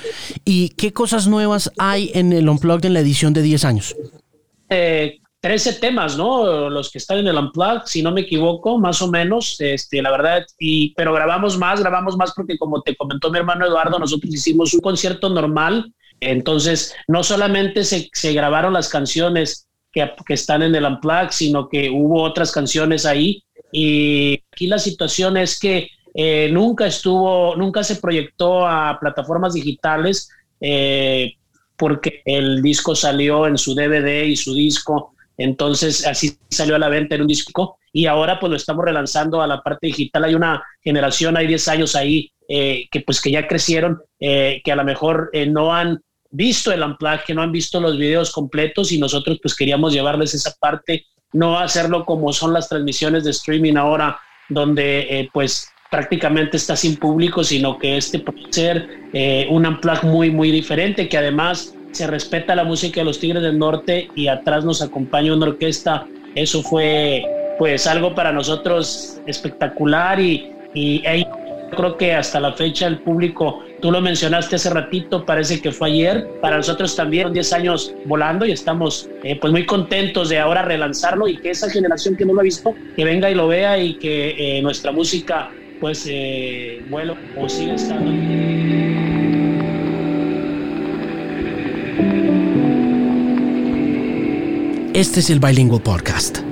¿Y 0.44 0.70
qué 0.70 0.92
cosas 0.92 1.26
nuevas 1.26 1.70
hay 1.78 2.10
en 2.14 2.32
el 2.32 2.48
Unplugged 2.48 2.86
en 2.86 2.94
la 2.94 3.00
edición 3.00 3.32
de 3.32 3.42
10 3.42 3.64
años? 3.64 3.96
Eh, 4.68 5.20
13 5.40 5.74
temas, 5.74 6.16
¿no? 6.16 6.70
Los 6.70 6.90
que 6.90 6.98
están 6.98 7.18
en 7.18 7.28
el 7.28 7.36
Unplugged, 7.36 7.86
si 7.86 8.02
no 8.02 8.10
me 8.10 8.22
equivoco, 8.22 8.78
más 8.78 9.00
o 9.02 9.08
menos, 9.08 9.56
este, 9.60 10.02
la 10.02 10.10
verdad, 10.10 10.44
y, 10.58 10.94
pero 10.94 11.12
grabamos 11.12 11.58
más, 11.58 11.80
grabamos 11.80 12.16
más 12.16 12.32
porque 12.34 12.58
como 12.58 12.82
te 12.82 12.96
comentó 12.96 13.30
mi 13.30 13.38
hermano 13.38 13.66
Eduardo, 13.66 13.98
nosotros 13.98 14.34
hicimos 14.34 14.74
un 14.74 14.80
concierto 14.80 15.28
normal, 15.28 15.92
entonces 16.20 16.94
no 17.06 17.22
solamente 17.22 17.84
se, 17.84 18.08
se 18.12 18.32
grabaron 18.32 18.72
las 18.72 18.88
canciones 18.88 19.65
que, 20.26 20.34
están 20.34 20.62
en 20.62 20.74
el 20.74 20.84
Unplugged, 20.84 21.30
sino 21.30 21.68
que 21.68 21.88
hubo 21.90 22.22
otras 22.22 22.52
canciones 22.52 23.06
ahí, 23.06 23.42
y 23.72 24.42
aquí 24.52 24.66
la 24.66 24.78
situación 24.78 25.36
es 25.36 25.58
que 25.58 25.88
eh, 26.14 26.48
nunca 26.52 26.86
estuvo, 26.86 27.56
nunca 27.56 27.82
se 27.82 27.96
proyectó 27.96 28.66
a 28.66 28.98
plataformas 29.00 29.54
digitales, 29.54 30.30
eh, 30.60 31.34
porque 31.76 32.22
el 32.24 32.62
disco 32.62 32.94
salió 32.94 33.46
en 33.46 33.58
su 33.58 33.74
DVD 33.74 34.24
y 34.24 34.36
su 34.36 34.54
disco. 34.54 35.14
Entonces 35.36 36.06
así 36.06 36.38
salió 36.48 36.76
a 36.76 36.78
la 36.78 36.88
venta 36.88 37.14
en 37.14 37.22
un 37.22 37.26
disco. 37.26 37.78
Y 37.92 38.06
ahora 38.06 38.40
pues 38.40 38.50
lo 38.50 38.56
estamos 38.56 38.84
relanzando 38.84 39.42
a 39.42 39.46
la 39.46 39.60
parte 39.60 39.88
digital. 39.88 40.24
Hay 40.24 40.34
una 40.34 40.62
generación, 40.82 41.36
hay 41.36 41.46
10 41.46 41.68
años 41.68 41.96
ahí 41.96 42.32
eh, 42.48 42.88
que 42.90 43.00
pues 43.00 43.20
que 43.20 43.30
ya 43.30 43.46
crecieron, 43.46 44.00
eh, 44.20 44.62
que 44.64 44.72
a 44.72 44.76
lo 44.76 44.84
mejor 44.84 45.30
eh, 45.32 45.46
no 45.46 45.74
han 45.74 46.00
visto 46.30 46.72
el 46.72 46.82
Unplugged, 46.82 47.24
que 47.26 47.34
no 47.34 47.42
han 47.42 47.52
visto 47.52 47.80
los 47.80 47.98
videos 47.98 48.30
completos 48.32 48.92
y 48.92 48.98
nosotros 48.98 49.38
pues 49.42 49.54
queríamos 49.54 49.92
llevarles 49.92 50.34
esa 50.34 50.54
parte, 50.60 51.06
no 51.32 51.58
hacerlo 51.58 52.04
como 52.04 52.32
son 52.32 52.52
las 52.52 52.68
transmisiones 52.68 53.24
de 53.24 53.30
streaming 53.30 53.76
ahora, 53.76 54.18
donde 54.48 55.28
pues 55.32 55.70
prácticamente 55.90 56.56
está 56.56 56.76
sin 56.76 56.96
público, 56.96 57.44
sino 57.44 57.78
que 57.78 57.96
este 57.96 58.18
puede 58.18 58.52
ser 58.52 58.88
un 59.50 59.66
Unplugged 59.66 60.08
muy, 60.08 60.30
muy 60.30 60.50
diferente, 60.50 61.08
que 61.08 61.18
además 61.18 61.74
se 61.92 62.06
respeta 62.06 62.54
la 62.54 62.64
música 62.64 63.00
de 63.00 63.04
los 63.06 63.18
Tigres 63.18 63.42
del 63.42 63.58
Norte 63.58 64.10
y 64.14 64.28
atrás 64.28 64.64
nos 64.64 64.82
acompaña 64.82 65.34
una 65.34 65.46
orquesta. 65.46 66.06
Eso 66.34 66.62
fue 66.62 67.24
pues 67.58 67.86
algo 67.86 68.14
para 68.14 68.32
nosotros 68.32 69.18
espectacular 69.26 70.20
y, 70.20 70.52
y 70.74 71.02
creo 71.76 71.96
que 71.96 72.14
hasta 72.14 72.40
la 72.40 72.52
fecha 72.54 72.86
el 72.86 72.98
público, 72.98 73.62
tú 73.80 73.92
lo 73.92 74.00
mencionaste 74.00 74.56
hace 74.56 74.70
ratito, 74.70 75.24
parece 75.24 75.60
que 75.60 75.70
fue 75.70 75.90
ayer, 75.90 76.28
para 76.40 76.56
nosotros 76.56 76.96
también 76.96 77.32
10 77.32 77.52
años 77.52 77.94
volando 78.06 78.44
y 78.44 78.52
estamos 78.52 79.08
eh, 79.22 79.38
pues 79.40 79.52
muy 79.52 79.64
contentos 79.66 80.28
de 80.28 80.38
ahora 80.38 80.62
relanzarlo 80.62 81.28
y 81.28 81.36
que 81.36 81.50
esa 81.50 81.70
generación 81.70 82.16
que 82.16 82.24
no 82.24 82.34
lo 82.34 82.40
ha 82.40 82.44
visto, 82.44 82.74
que 82.96 83.04
venga 83.04 83.30
y 83.30 83.34
lo 83.34 83.46
vea 83.46 83.78
y 83.78 83.94
que 83.94 84.58
eh, 84.58 84.62
nuestra 84.62 84.90
música 84.90 85.50
pues 85.80 86.06
eh, 86.08 86.82
vuelo 86.88 87.16
o 87.36 87.48
siga 87.48 87.74
estando. 87.74 88.10
Este 94.94 95.20
es 95.20 95.28
el 95.28 95.40
Bilingual 95.40 95.82
Podcast. 95.82 96.45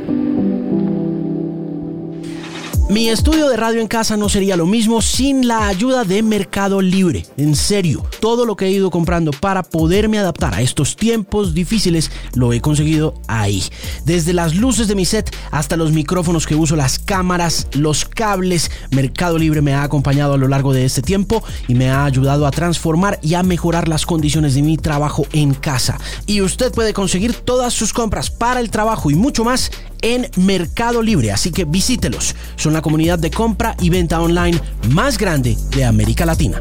Mi 2.90 3.08
estudio 3.08 3.48
de 3.48 3.56
radio 3.56 3.80
en 3.80 3.88
casa 3.88 4.14
no 4.18 4.28
sería 4.28 4.58
lo 4.58 4.66
mismo 4.66 5.00
sin 5.00 5.48
la 5.48 5.68
ayuda 5.68 6.04
de 6.04 6.22
Mercado 6.22 6.82
Libre. 6.82 7.24
En 7.38 7.56
serio, 7.56 8.04
todo 8.20 8.44
lo 8.44 8.56
que 8.56 8.66
he 8.66 8.70
ido 8.72 8.90
comprando 8.90 9.30
para 9.30 9.62
poderme 9.62 10.18
adaptar 10.18 10.52
a 10.52 10.60
estos 10.60 10.94
tiempos 10.94 11.54
difíciles 11.54 12.10
lo 12.34 12.52
he 12.52 12.60
conseguido 12.60 13.14
ahí. 13.26 13.64
Desde 14.04 14.34
las 14.34 14.54
luces 14.54 14.86
de 14.86 14.96
mi 14.96 15.06
set 15.06 15.34
hasta 15.50 15.78
los 15.78 15.92
micrófonos 15.92 16.46
que 16.46 16.56
uso, 16.56 16.76
las 16.76 16.98
cámaras, 16.98 17.68
los 17.72 18.04
cables, 18.04 18.70
Mercado 18.90 19.38
Libre 19.38 19.62
me 19.62 19.72
ha 19.72 19.82
acompañado 19.82 20.34
a 20.34 20.38
lo 20.38 20.48
largo 20.48 20.74
de 20.74 20.84
este 20.84 21.00
tiempo 21.00 21.42
y 21.68 21.74
me 21.74 21.88
ha 21.88 22.04
ayudado 22.04 22.46
a 22.46 22.50
transformar 22.50 23.18
y 23.22 23.32
a 23.32 23.42
mejorar 23.42 23.88
las 23.88 24.04
condiciones 24.04 24.56
de 24.56 24.62
mi 24.62 24.76
trabajo 24.76 25.26
en 25.32 25.54
casa. 25.54 25.98
Y 26.26 26.42
usted 26.42 26.70
puede 26.70 26.92
conseguir 26.92 27.32
todas 27.32 27.72
sus 27.72 27.94
compras 27.94 28.28
para 28.28 28.60
el 28.60 28.68
trabajo 28.68 29.10
y 29.10 29.14
mucho 29.14 29.42
más 29.42 29.70
en 30.04 30.28
Mercado 30.36 31.02
Libre, 31.02 31.32
así 31.32 31.50
que 31.50 31.64
visítelos. 31.64 32.36
Son 32.56 32.74
la 32.74 32.82
comunidad 32.82 33.18
de 33.18 33.30
compra 33.30 33.74
y 33.80 33.88
venta 33.88 34.20
online 34.20 34.60
más 34.90 35.16
grande 35.16 35.56
de 35.74 35.84
América 35.84 36.26
Latina. 36.26 36.60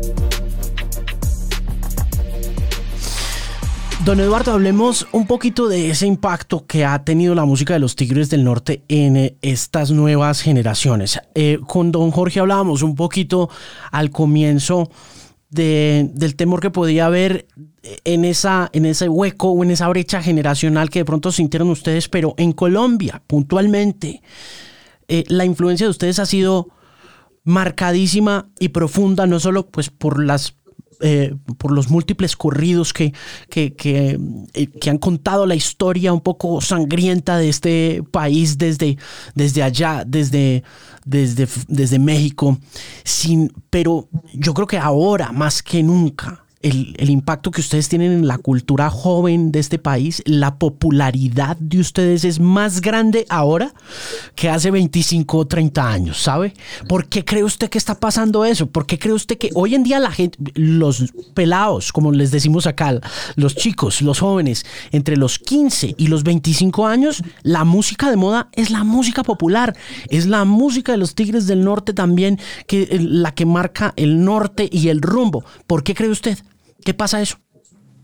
Don 4.06 4.19
Eduardo, 4.19 4.51
hablemos 4.51 5.08
un 5.12 5.27
poquito 5.27 5.67
de 5.67 5.89
ese 5.89 6.08
impacto 6.08 6.65
que 6.65 6.86
ha 6.86 7.03
tenido 7.03 7.36
la 7.36 7.45
música 7.45 7.73
de 7.73 7.79
los 7.79 7.95
Tigres 7.95 8.29
del 8.29 8.43
Norte 8.43 8.82
en 8.88 9.15
eh, 9.15 9.36
estas 9.41 9.91
nuevas 9.91 10.41
generaciones. 10.41 11.19
Eh, 11.36 11.60
con 11.67 11.91
don 11.91 12.12
Jorge 12.12 12.39
hablábamos 12.41 12.82
un 12.82 12.95
poquito 12.95 13.49
al 13.91 14.10
comienzo 14.10 14.89
del 15.53 16.35
temor 16.35 16.59
que 16.59 16.69
podía 16.69 17.05
haber 17.05 17.47
en, 18.03 18.25
esa, 18.25 18.69
en 18.73 18.85
ese 18.85 19.09
hueco 19.09 19.49
o 19.51 19.63
en 19.63 19.71
esa 19.71 19.87
brecha 19.87 20.21
generacional 20.21 20.89
que 20.89 20.99
de 20.99 21.05
pronto 21.05 21.31
sintieron 21.31 21.69
ustedes, 21.69 22.09
pero 22.09 22.33
en 22.37 22.53
Colombia, 22.53 23.21
puntualmente, 23.27 24.21
eh, 25.07 25.23
la 25.27 25.45
influencia 25.45 25.85
de 25.85 25.91
ustedes 25.91 26.19
ha 26.19 26.25
sido 26.25 26.69
marcadísima 27.43 28.49
y 28.59 28.69
profunda, 28.69 29.27
no 29.27 29.39
solo 29.39 29.67
pues 29.67 29.89
por 29.89 30.23
las 30.23 30.55
eh, 31.05 31.35
por 31.57 31.71
los 31.71 31.89
múltiples 31.89 32.37
corridos 32.37 32.93
que, 32.93 33.13
que, 33.49 33.75
eh, 34.53 34.67
que, 34.67 34.89
han 34.89 34.97
contado 34.97 35.45
la 35.45 35.53
historia 35.53 36.13
un 36.13 36.21
poco 36.21 36.61
sangrienta 36.61 37.37
de 37.37 37.49
este 37.49 38.03
país 38.09 38.57
desde, 38.57 38.97
desde 39.35 39.63
allá, 39.63 40.05
desde, 40.07 40.63
desde, 41.03 41.45
desde 41.67 41.99
México, 41.99 42.57
sin, 43.03 43.51
pero 43.69 44.07
yo 44.33 44.53
creo 44.53 44.65
que 44.65 44.77
ahora 44.77 45.33
más 45.33 45.61
que 45.61 45.83
nunca 45.83 46.42
el, 46.63 47.10
impacto 47.10 47.52
que 47.52 47.62
ustedes 47.62 47.89
tienen 47.89 48.12
en 48.13 48.28
la 48.28 48.38
cultura 48.38 48.89
joven 48.89 49.52
de 49.52 49.60
este 49.60 49.78
país, 49.78 50.23
la 50.26 50.58
popularidad 50.58 51.58
de 51.58 51.80
ustedes 51.80 52.23
es 52.23 52.39
más 52.39 52.82
grande 52.82 53.26
ahora 53.30 53.73
que 54.36 54.49
hace 54.49 54.71
25 54.71 55.38
o 55.38 55.45
30 55.45 55.88
años, 55.88 56.21
¿sabe? 56.21 56.54
¿Por 56.88 57.08
qué 57.08 57.26
cree 57.26 57.43
usted 57.43 57.69
que 57.69 57.78
está 57.78 57.99
pasando 57.99 58.45
eso? 58.45 58.67
¿Por 58.67 58.86
qué 58.86 58.97
cree 58.97 59.13
usted 59.13 59.38
que 59.38 59.49
hoy 59.54 59.76
en 59.76 59.84
día 59.84 59.99
la 59.99 60.12
gente, 60.12 60.38
los 60.56 61.13
pelados, 61.34 61.91
como 61.91 62.12
les 62.12 62.32
decimos 62.32 62.65
acá, 62.65 62.99
los 63.36 63.56
chicos, 63.56 64.02
los 64.02 64.19
jóvenes, 64.19 64.65
entre 64.91 65.17
los 65.17 65.39
15 65.39 65.95
y 65.97 66.08
los 66.08 66.23
25 66.23 66.88
años, 66.88 67.23
la 67.43 67.65
música 67.65 68.10
de 68.10 68.15
moda 68.15 68.47
es 68.54 68.69
la 68.69 68.86
música 68.86 69.23
popular, 69.23 69.76
es 70.10 70.28
la 70.28 70.45
música 70.45 70.93
de 70.93 70.97
los 70.97 71.13
Tigres 71.13 71.45
del 71.45 71.63
Norte 71.63 71.93
también, 71.93 72.39
que 72.67 72.84
eh, 72.84 72.99
la 72.99 73.34
que 73.34 73.45
marca 73.45 73.93
el 73.97 74.23
norte 74.23 74.69
y 74.71 74.88
el 74.88 75.02
rumbo. 75.02 75.43
¿Por 75.67 75.84
qué 75.84 75.93
cree 75.93 76.10
usted? 76.10 76.38
¿Qué 76.84 76.93
pasa 76.93 77.22
eso? 77.22 77.38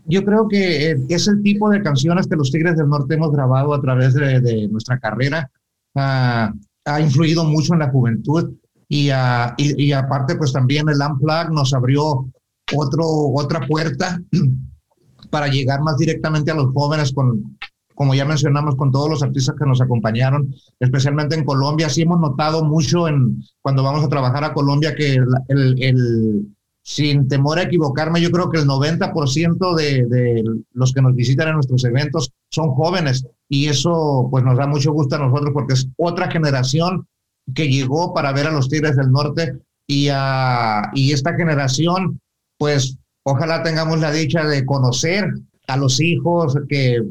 Yo 0.06 0.24
creo 0.24 0.48
que 0.48 0.90
eh, 0.90 0.96
es 1.08 1.28
el 1.28 1.42
tipo 1.42 1.70
de 1.70 1.82
canciones 1.82 2.26
que 2.26 2.36
los 2.36 2.50
Tigres 2.50 2.76
del 2.76 2.88
Norte 2.88 3.14
hemos 3.14 3.32
grabado 3.32 3.74
a 3.74 3.80
través 3.80 4.14
de, 4.14 4.68
nuestra 4.68 4.98
carrera. 4.98 5.50
Ah, 5.94 6.52
ha 6.84 7.00
influido 7.00 7.44
mucho 7.44 7.74
en 7.74 7.80
la 7.80 7.90
juventud 7.90 8.52
y, 8.88 9.10
uh, 9.10 9.54
y, 9.56 9.92
aparte 9.92 10.34
pues 10.36 10.52
también 10.52 10.88
el 10.88 10.98
Unplug 11.00 11.52
nos 11.52 11.72
abrió 11.74 12.28
otro, 12.74 13.04
otra 13.34 13.66
puerta 13.66 14.20
para 15.30 15.48
llegar 15.48 15.80
más 15.82 15.96
directamente 15.96 16.50
a 16.50 16.54
los 16.54 16.72
jóvenes 16.72 17.12
con, 17.12 17.56
como 17.94 18.14
ya 18.14 18.24
mencionamos, 18.24 18.76
con 18.76 18.90
todos 18.90 19.10
los 19.10 19.22
artistas 19.22 19.54
que 19.58 19.66
nos 19.66 19.80
acompañaron, 19.80 20.54
especialmente 20.78 21.36
en 21.36 21.44
Colombia. 21.44 21.90
Sí 21.90 22.02
hemos 22.02 22.18
notado 22.18 22.64
mucho 22.64 23.06
en, 23.06 23.42
cuando 23.60 23.82
vamos 23.82 24.02
a 24.02 24.08
trabajar 24.08 24.42
a 24.42 24.54
Colombia 24.54 24.94
que 24.94 25.16
el, 25.48 25.82
el, 25.82 26.56
sin 26.90 27.28
temor 27.28 27.60
a 27.60 27.62
equivocarme, 27.62 28.20
yo 28.20 28.32
creo 28.32 28.50
que 28.50 28.58
el 28.58 28.66
90% 28.66 29.74
de, 29.76 30.06
de, 30.06 30.42
los 30.72 30.92
que 30.92 31.00
nos 31.00 31.14
visitan 31.14 31.46
en 31.46 31.54
nuestros 31.54 31.84
eventos 31.84 32.32
son 32.50 32.70
jóvenes 32.70 33.24
y 33.48 33.68
eso 33.68 34.26
pues 34.28 34.42
nos 34.42 34.58
da 34.58 34.66
mucho 34.66 34.92
gusto 34.92 35.14
a 35.14 35.20
nosotros 35.20 35.50
porque 35.54 35.74
es 35.74 35.88
otra 35.96 36.28
generación 36.28 37.06
que 37.54 37.68
llegó 37.68 38.12
para 38.12 38.32
ver 38.32 38.48
a 38.48 38.50
los 38.50 38.68
Tigres 38.68 38.96
del 38.96 39.12
Norte 39.12 39.56
y, 39.86 40.08
a, 40.10 40.90
y 40.92 41.12
esta 41.12 41.36
generación 41.36 42.20
pues 42.58 42.98
ojalá 43.22 43.62
tengamos 43.62 44.00
la 44.00 44.10
dicha 44.10 44.44
de 44.44 44.66
conocer 44.66 45.32
a 45.68 45.76
los 45.76 46.00
hijos 46.00 46.58
que, 46.68 47.04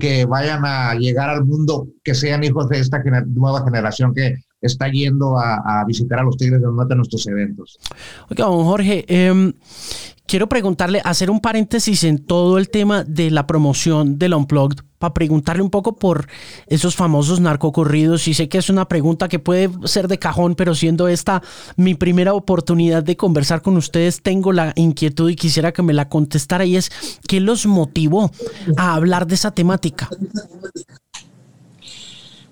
que 0.00 0.24
vayan 0.24 0.64
a 0.64 0.94
llegar 0.94 1.28
al 1.28 1.44
mundo, 1.44 1.86
que 2.02 2.14
sean 2.14 2.44
hijos 2.44 2.66
de 2.70 2.78
esta 2.78 3.02
nueva 3.26 3.62
generación 3.62 4.14
que 4.14 4.36
está 4.62 4.88
yendo 4.88 5.38
a, 5.38 5.84
visitar 5.86 6.20
a 6.20 6.22
los 6.22 6.36
Tigres 6.36 6.60
del 6.60 6.74
Norte 6.74 6.94
en 6.94 6.98
nuestros 6.98 7.26
eventos. 7.26 7.78
Oiga, 8.30 8.46
don 8.46 8.64
Jorge, 8.64 9.04
em, 9.08 9.52
quiero 10.26 10.48
preguntarle, 10.48 11.02
hacer 11.04 11.30
un 11.30 11.40
paréntesis 11.40 12.04
en 12.04 12.24
todo 12.24 12.58
el 12.58 12.70
tema 12.70 13.04
de 13.04 13.30
la 13.30 13.46
promoción 13.46 14.18
del 14.18 14.34
Unplugged, 14.34 14.78
para 15.02 15.14
preguntarle 15.14 15.64
un 15.64 15.70
poco 15.70 15.96
por 15.96 16.28
esos 16.68 16.94
famosos 16.94 17.40
narcocorridos. 17.40 18.28
Y 18.28 18.34
sé 18.34 18.48
que 18.48 18.58
es 18.58 18.70
una 18.70 18.86
pregunta 18.86 19.26
que 19.26 19.40
puede 19.40 19.68
ser 19.84 20.06
de 20.06 20.20
cajón, 20.20 20.54
pero 20.54 20.76
siendo 20.76 21.08
esta 21.08 21.42
mi 21.76 21.96
primera 21.96 22.34
oportunidad 22.34 23.02
de 23.02 23.16
conversar 23.16 23.62
con 23.62 23.76
ustedes, 23.76 24.22
tengo 24.22 24.52
la 24.52 24.72
inquietud 24.76 25.28
y 25.28 25.34
quisiera 25.34 25.72
que 25.72 25.82
me 25.82 25.92
la 25.92 26.08
contestara. 26.08 26.64
Y 26.64 26.76
es, 26.76 26.92
¿qué 27.26 27.40
los 27.40 27.66
motivó 27.66 28.30
a 28.76 28.94
hablar 28.94 29.26
de 29.26 29.34
esa 29.34 29.50
temática? 29.50 30.08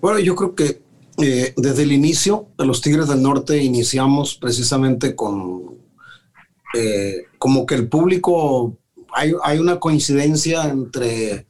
Bueno, 0.00 0.18
yo 0.18 0.34
creo 0.34 0.54
que 0.56 0.89
eh, 1.22 1.54
desde 1.56 1.82
el 1.82 1.92
inicio 1.92 2.48
de 2.58 2.66
los 2.66 2.80
Tigres 2.80 3.08
del 3.08 3.22
Norte 3.22 3.62
iniciamos 3.62 4.34
precisamente 4.34 5.14
con 5.14 5.78
eh, 6.74 7.24
como 7.38 7.66
que 7.66 7.74
el 7.74 7.88
público, 7.88 8.76
hay, 9.12 9.32
hay, 9.42 9.58
una 9.58 9.80
coincidencia 9.80 10.68
entre, 10.68 11.46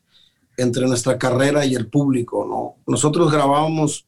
entre 0.56 0.86
nuestra 0.86 1.18
carrera 1.18 1.66
y 1.66 1.74
el 1.74 1.88
público, 1.88 2.46
¿no? 2.48 2.82
Nosotros 2.90 3.30
grabábamos 3.30 4.06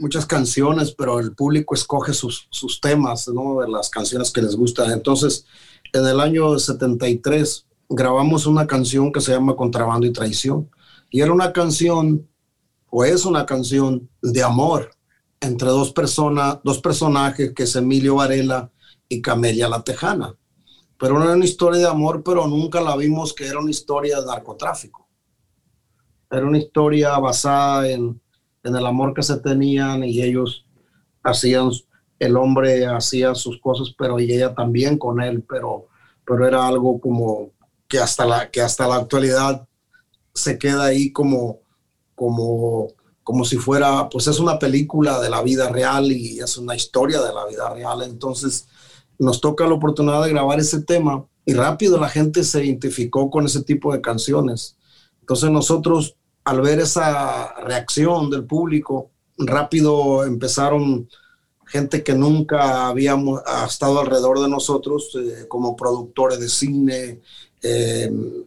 muchas 0.00 0.24
canciones, 0.24 0.92
pero 0.92 1.20
el 1.20 1.34
público 1.34 1.74
escoge 1.74 2.14
sus, 2.14 2.46
sus 2.50 2.80
temas, 2.80 3.28
¿no? 3.28 3.66
Las 3.66 3.90
canciones 3.90 4.30
que 4.30 4.40
les 4.40 4.56
gustan. 4.56 4.90
Entonces, 4.90 5.44
en 5.92 6.06
el 6.06 6.20
año 6.20 6.58
73 6.58 7.66
grabamos 7.90 8.46
una 8.46 8.66
canción 8.66 9.12
que 9.12 9.20
se 9.20 9.32
llama 9.32 9.56
Contrabando 9.56 10.06
y 10.06 10.12
Traición. 10.12 10.70
Y 11.10 11.20
era 11.20 11.32
una 11.32 11.52
canción, 11.52 12.26
o 12.94 13.04
es 13.04 13.24
una 13.24 13.46
canción 13.46 14.10
de 14.20 14.42
amor 14.42 14.90
entre 15.40 15.68
dos 15.68 15.92
personas, 15.92 16.58
dos 16.62 16.78
personajes, 16.78 17.54
que 17.54 17.62
es 17.62 17.74
Emilio 17.74 18.16
Varela 18.16 18.70
y 19.08 19.22
Camelia 19.22 19.66
la 19.66 19.82
Tejana. 19.82 20.36
Pero 20.98 21.18
no 21.18 21.24
era 21.24 21.32
una 21.32 21.46
historia 21.46 21.80
de 21.80 21.86
amor, 21.86 22.22
pero 22.22 22.46
nunca 22.46 22.82
la 22.82 22.94
vimos 22.94 23.32
que 23.32 23.46
era 23.46 23.60
una 23.60 23.70
historia 23.70 24.20
de 24.20 24.26
narcotráfico. 24.26 25.08
Era 26.30 26.44
una 26.44 26.58
historia 26.58 27.18
basada 27.18 27.88
en, 27.88 28.20
en 28.62 28.76
el 28.76 28.84
amor 28.84 29.14
que 29.14 29.22
se 29.22 29.38
tenían 29.38 30.04
y 30.04 30.20
ellos 30.20 30.66
hacían, 31.22 31.70
el 32.18 32.36
hombre 32.36 32.86
hacía 32.86 33.34
sus 33.34 33.58
cosas, 33.58 33.94
pero 33.96 34.20
y 34.20 34.30
ella 34.30 34.54
también 34.54 34.98
con 34.98 35.22
él, 35.22 35.42
pero, 35.48 35.86
pero 36.26 36.46
era 36.46 36.68
algo 36.68 37.00
como 37.00 37.52
que 37.88 37.98
hasta 37.98 38.26
la, 38.26 38.50
que 38.50 38.60
hasta 38.60 38.86
la 38.86 38.96
actualidad 38.96 39.66
se 40.34 40.58
queda 40.58 40.84
ahí 40.84 41.10
como, 41.10 41.61
como, 42.22 42.86
como 43.24 43.44
si 43.44 43.56
fuera, 43.56 44.08
pues 44.08 44.28
es 44.28 44.38
una 44.38 44.60
película 44.60 45.18
de 45.18 45.28
la 45.28 45.42
vida 45.42 45.68
real 45.68 46.12
y 46.12 46.38
es 46.38 46.56
una 46.56 46.76
historia 46.76 47.20
de 47.20 47.34
la 47.34 47.44
vida 47.46 47.68
real. 47.74 48.02
Entonces, 48.02 48.68
nos 49.18 49.40
toca 49.40 49.66
la 49.66 49.74
oportunidad 49.74 50.22
de 50.22 50.30
grabar 50.30 50.60
ese 50.60 50.82
tema 50.82 51.26
y 51.44 51.54
rápido 51.54 51.98
la 51.98 52.08
gente 52.08 52.44
se 52.44 52.64
identificó 52.64 53.28
con 53.28 53.44
ese 53.46 53.64
tipo 53.64 53.92
de 53.92 54.00
canciones. 54.00 54.76
Entonces 55.20 55.50
nosotros, 55.50 56.14
al 56.44 56.60
ver 56.60 56.78
esa 56.78 57.54
reacción 57.54 58.30
del 58.30 58.44
público, 58.44 59.10
rápido 59.36 60.24
empezaron 60.24 61.08
gente 61.66 62.04
que 62.04 62.14
nunca 62.14 62.86
habíamos 62.86 63.42
estado 63.66 63.98
alrededor 63.98 64.40
de 64.40 64.48
nosotros, 64.48 65.10
eh, 65.16 65.46
como 65.48 65.74
productores 65.74 66.38
de 66.38 66.48
cine, 66.48 67.20
em, 67.62 68.44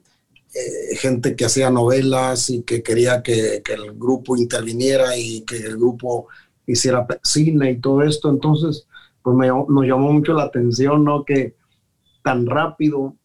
eh, 0.56 0.96
gente 0.96 1.36
que 1.36 1.44
hacía 1.44 1.70
novelas 1.70 2.50
y 2.50 2.64
que 2.64 2.82
quería 2.82 3.22
que, 3.22 3.62
el 3.68 3.94
grupo 3.96 4.38
interviniera 4.38 5.18
y 5.18 5.42
que 5.42 5.58
el 5.58 5.76
grupo 5.76 6.28
hiciera 6.66 7.06
cine 7.24 7.72
y 7.72 7.82
todo 7.82 8.04
esto. 8.04 8.30
Entonces, 8.30 8.88
pues 9.22 9.36
me, 9.36 9.48
nos 9.48 9.86
llamó 9.86 10.14
mucho 10.14 10.32
la 10.34 10.44
atención, 10.44 11.04
¿no? 11.04 11.26
Que 11.26 11.58
tan 12.24 12.46
rápido 12.46 13.16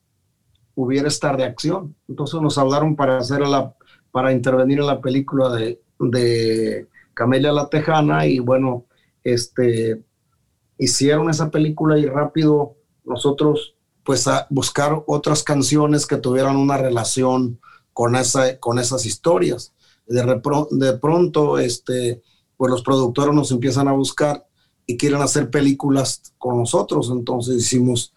hubiera 0.74 1.06
esta 1.06 1.30
reacción. 1.30 1.94
Entonces 2.08 2.40
nos 2.40 2.58
hablaron 2.58 2.96
para 2.96 3.18
hacer 3.18 3.40
la, 3.42 3.76
para 4.10 4.32
intervenir 4.32 4.80
en 4.80 4.86
la 4.86 5.00
película 5.00 5.50
de, 5.54 5.80
de 6.00 6.88
Camelia 7.14 7.52
la 7.52 7.68
Tejana 7.68 8.26
y 8.26 8.40
bueno, 8.40 8.86
este, 9.22 10.02
hicieron 10.78 11.30
esa 11.30 11.48
película 11.48 11.96
y 11.96 12.06
rápido 12.06 12.74
nosotros 13.04 13.76
pues 14.10 14.26
a 14.26 14.48
buscar 14.50 15.04
otras 15.06 15.44
canciones 15.44 16.04
que 16.04 16.16
tuvieran 16.16 16.56
una 16.56 16.76
relación 16.76 17.60
con, 17.92 18.16
esa, 18.16 18.58
con 18.58 18.80
esas 18.80 19.06
historias. 19.06 19.72
De, 20.04 20.20
de 20.72 20.92
pronto, 20.94 21.60
este, 21.60 22.20
pues 22.56 22.72
los 22.72 22.82
productores 22.82 23.32
nos 23.32 23.52
empiezan 23.52 23.86
a 23.86 23.92
buscar 23.92 24.44
y 24.84 24.96
quieren 24.96 25.22
hacer 25.22 25.48
películas 25.48 26.34
con 26.38 26.58
nosotros. 26.58 27.08
Entonces 27.12 27.54
hicimos, 27.58 28.12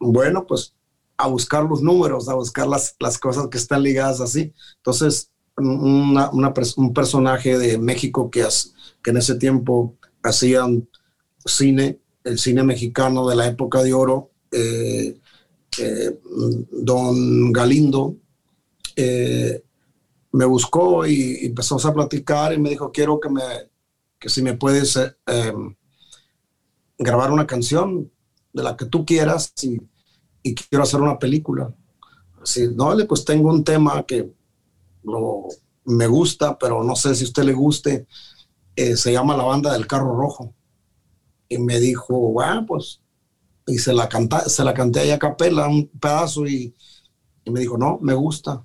bueno, 0.00 0.44
pues 0.44 0.74
a 1.16 1.28
buscar 1.28 1.62
los 1.66 1.82
números, 1.82 2.28
a 2.28 2.34
buscar 2.34 2.66
las, 2.66 2.96
las 2.98 3.16
cosas 3.16 3.46
que 3.46 3.58
están 3.58 3.84
ligadas 3.84 4.20
así. 4.20 4.52
Entonces, 4.78 5.30
una, 5.56 6.32
un 6.32 6.92
personaje 6.92 7.56
de 7.58 7.78
México 7.78 8.28
que, 8.28 8.44
que 9.04 9.10
en 9.10 9.18
ese 9.18 9.36
tiempo 9.36 9.94
hacían 10.24 10.88
cine, 11.46 12.00
el 12.24 12.40
cine 12.40 12.64
mexicano 12.64 13.28
de 13.28 13.36
la 13.36 13.46
época 13.46 13.84
de 13.84 13.94
oro, 13.94 14.31
eh, 14.52 15.18
eh, 15.78 16.20
don 16.70 17.50
Galindo, 17.50 18.16
eh, 18.94 19.62
me 20.32 20.44
buscó 20.44 21.06
y, 21.06 21.46
empezamos 21.46 21.84
a 21.86 21.94
platicar 21.94 22.52
y 22.52 22.58
me 22.58 22.70
dijo, 22.70 22.92
quiero 22.92 23.18
que 23.18 23.30
me, 23.30 23.42
que 24.18 24.28
si 24.28 24.42
me 24.42 24.54
puedes 24.54 24.98
em, 25.26 25.74
grabar 26.98 27.32
una 27.32 27.46
canción 27.46 28.10
de 28.52 28.62
la 28.62 28.76
que 28.76 28.84
tú 28.84 29.06
quieras 29.06 29.54
y, 29.62 29.80
quiero 30.54 30.82
hacer 30.82 31.00
una 31.00 31.18
película. 31.18 31.74
Si 32.44 32.68
no, 32.68 32.94
pues 33.08 33.24
tengo 33.24 33.48
un 33.48 33.64
tema 33.64 34.04
que 34.04 34.30
me 35.84 36.06
gusta, 36.08 36.58
pero 36.58 36.82
no 36.82 36.96
sé 36.96 37.14
si 37.14 37.24
usted 37.24 37.44
le 37.44 37.52
guste. 37.52 38.06
Se 38.74 39.12
llama 39.12 39.36
La 39.36 39.44
Banda 39.44 39.72
del 39.72 39.86
Carro 39.86 40.16
Rojo. 40.16 40.52
Y 41.48 41.58
me 41.58 41.78
dijo, 41.78 42.14
bueno, 42.14 42.66
pues, 42.66 43.01
y 43.66 43.78
se 43.78 43.92
la, 43.92 44.08
canta, 44.08 44.40
se 44.48 44.64
la 44.64 44.74
canté 44.74 45.00
ahí 45.00 45.10
a 45.10 45.18
capela, 45.18 45.68
un 45.68 45.88
pedazo, 45.88 46.46
y, 46.46 46.74
y 47.44 47.50
me 47.50 47.60
dijo, 47.60 47.78
no, 47.78 47.98
me 48.02 48.14
gusta. 48.14 48.64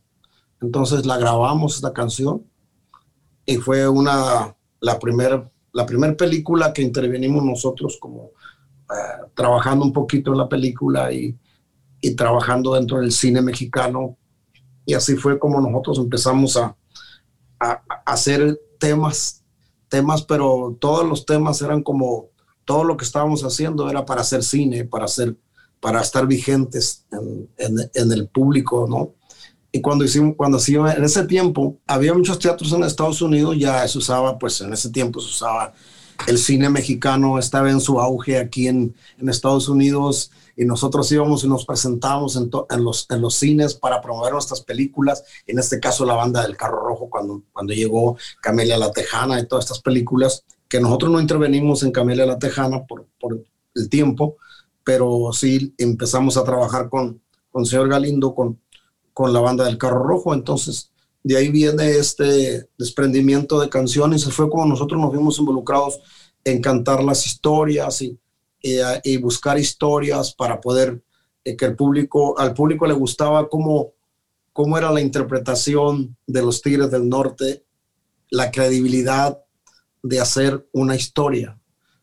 Entonces 0.61 1.05
la 1.05 1.17
grabamos, 1.17 1.75
esta 1.75 1.93
canción, 1.93 2.45
y 3.45 3.57
fue 3.57 3.87
una, 3.87 4.55
la 4.79 4.99
primera 4.99 5.49
la 5.77 5.85
primera 5.85 6.17
película 6.17 6.73
que 6.73 6.81
intervenimos 6.81 7.43
nosotros 7.43 7.97
como 7.99 8.31
eh, 8.89 9.29
trabajando 9.35 9.85
un 9.85 9.93
poquito 9.93 10.31
en 10.31 10.39
la 10.39 10.49
película 10.49 11.13
y, 11.13 11.37
y 12.01 12.15
trabajando 12.15 12.73
dentro 12.73 12.99
del 12.99 13.11
cine 13.11 13.43
mexicano. 13.43 14.17
Y 14.87 14.95
así 14.95 15.15
fue 15.15 15.37
como 15.37 15.61
nosotros 15.61 15.99
empezamos 15.99 16.57
a, 16.57 16.75
a, 17.59 17.83
hacer 18.07 18.59
temas, 18.79 19.43
temas, 19.87 20.23
pero 20.23 20.75
todos 20.79 21.07
los 21.07 21.27
temas 21.27 21.61
eran 21.61 21.83
como, 21.83 22.29
todo 22.67 22.83
lo 22.83 22.97
que 22.97 23.05
estábamos 23.05 23.45
haciendo 23.45 23.89
era 23.89 24.05
para 24.05 24.19
hacer 24.19 24.43
cine, 24.43 24.83
para 24.83 25.05
hacer, 25.05 25.37
para 25.79 26.01
estar 26.01 26.27
vigentes 26.27 27.05
en, 27.57 28.11
el 28.11 28.27
público, 28.27 28.85
¿no? 28.89 29.13
Y 29.71 29.79
cuando 29.79 30.03
hicimos, 30.03 30.35
cuando 30.35 30.57
hacíamos, 30.57 30.93
en 30.93 31.05
ese 31.05 31.25
tiempo, 31.25 31.77
había 31.87 32.13
muchos 32.13 32.39
teatros 32.39 32.73
en 32.73 32.83
Estados 32.83 33.21
Unidos, 33.21 33.55
ya 33.57 33.87
se 33.87 33.97
usaba, 33.97 34.37
pues 34.37 34.59
en 34.59 34.73
ese 34.73 34.89
tiempo 34.89 35.21
se 35.21 35.29
usaba 35.29 35.73
el 36.27 36.37
cine 36.37 36.69
mexicano, 36.69 37.39
estaba 37.39 37.71
en 37.71 37.79
su 37.79 38.01
auge 38.01 38.37
aquí 38.37 38.67
en, 38.67 38.93
en 39.17 39.29
Estados 39.29 39.69
Unidos 39.69 40.29
y 40.57 40.65
nosotros 40.65 41.09
íbamos 41.09 41.45
y 41.45 41.47
nos 41.47 41.65
presentábamos 41.65 42.35
en, 42.35 42.49
en, 42.69 42.83
los, 42.83 43.05
en 43.09 43.21
los 43.21 43.35
cines 43.35 43.75
para 43.75 44.01
promover 44.01 44.33
nuestras 44.33 44.59
películas, 44.59 45.23
en 45.45 45.57
este 45.57 45.79
caso 45.79 46.05
la 46.05 46.15
banda 46.15 46.41
del 46.41 46.57
Carro 46.57 46.85
Rojo, 46.85 47.09
cuando, 47.09 47.43
cuando 47.53 47.73
llegó 47.73 48.17
Camelia 48.41 48.77
la 48.77 48.91
Tejana 48.91 49.39
y 49.39 49.47
todas 49.47 49.63
estas 49.63 49.79
películas, 49.79 50.43
que 50.67 50.79
nosotros 50.79 51.11
no 51.11 51.19
intervenimos 51.21 51.83
en 51.83 51.91
Camelia 51.91 52.25
la 52.25 52.39
Tejana 52.39 52.85
por, 52.85 53.07
por 53.19 53.43
el 53.75 53.89
tiempo, 53.89 54.37
pero 54.83 55.31
sí 55.33 55.73
empezamos 55.77 56.37
a 56.37 56.43
trabajar 56.43 56.89
con, 56.89 57.21
con 57.51 57.65
señor 57.65 57.89
Galindo, 57.89 58.33
con, 58.33 58.59
con 59.13 59.33
la 59.33 59.39
banda 59.39 59.65
del 59.65 59.77
Carro 59.77 60.03
Rojo. 60.03 60.33
Entonces, 60.33 60.91
de 61.23 61.37
ahí 61.37 61.49
viene 61.49 61.89
este 61.91 62.69
desprendimiento 62.77 63.59
de 63.59 63.69
canciones. 63.69 64.25
Fue 64.25 64.49
como 64.49 64.65
nosotros 64.65 64.99
nos 64.99 65.11
vimos 65.11 65.39
involucrados 65.39 65.99
en 66.43 66.61
cantar 66.61 67.03
las 67.03 67.25
historias 67.25 68.01
y, 68.01 68.17
y, 68.61 69.17
buscar 69.17 69.57
historias 69.59 70.33
para 70.33 70.61
poder 70.61 71.01
eh, 71.43 71.55
que 71.55 71.65
el 71.65 71.75
público, 71.75 72.37
al 72.39 72.53
público 72.53 72.87
le 72.87 72.93
gustaba 72.93 73.49
cómo, 73.49 73.93
cómo 74.53 74.77
era 74.77 74.91
la 74.91 75.01
interpretación 75.01 76.15
de 76.25 76.41
los 76.41 76.61
Tigres 76.61 76.89
del 76.91 77.09
Norte, 77.09 77.65
la 78.29 78.51
credibilidad 78.51 79.39
de 80.03 80.19
hacer 80.19 80.67
una 80.73 80.95
historia. 80.95 81.59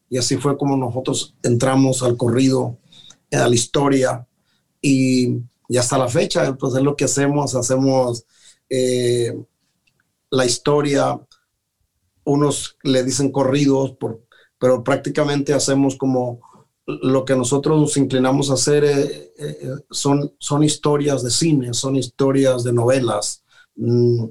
Y 0.08 0.18
así 0.18 0.36
fue 0.36 0.56
como 0.56 0.76
nosotros 0.76 1.34
entramos 1.42 2.02
al 2.02 2.16
corrido, 2.16 2.78
a 3.32 3.48
la 3.48 3.54
historia. 3.54 4.26
Y 4.80 5.40
y 5.68 5.76
hasta 5.76 5.98
la 5.98 6.08
fecha, 6.08 6.54
pues 6.56 6.74
es 6.74 6.82
lo 6.82 6.96
que 6.96 7.04
hacemos, 7.04 7.54
hacemos 7.54 8.24
eh, 8.68 9.34
la 10.30 10.44
historia, 10.44 11.20
unos 12.24 12.76
le 12.82 13.02
dicen 13.02 13.30
corridos, 13.32 13.92
por, 13.92 14.24
pero 14.58 14.84
prácticamente 14.84 15.54
hacemos 15.54 15.96
como 15.96 16.40
lo 16.86 17.24
que 17.24 17.34
nosotros 17.34 17.80
nos 17.80 17.96
inclinamos 17.96 18.50
a 18.50 18.54
hacer 18.54 18.84
eh, 18.84 19.32
eh, 19.38 19.70
son, 19.90 20.34
son 20.38 20.62
historias 20.62 21.22
de 21.22 21.30
cine, 21.30 21.72
son 21.72 21.96
historias 21.96 22.62
de 22.62 22.72
novelas. 22.72 23.42
Mm, 23.76 24.26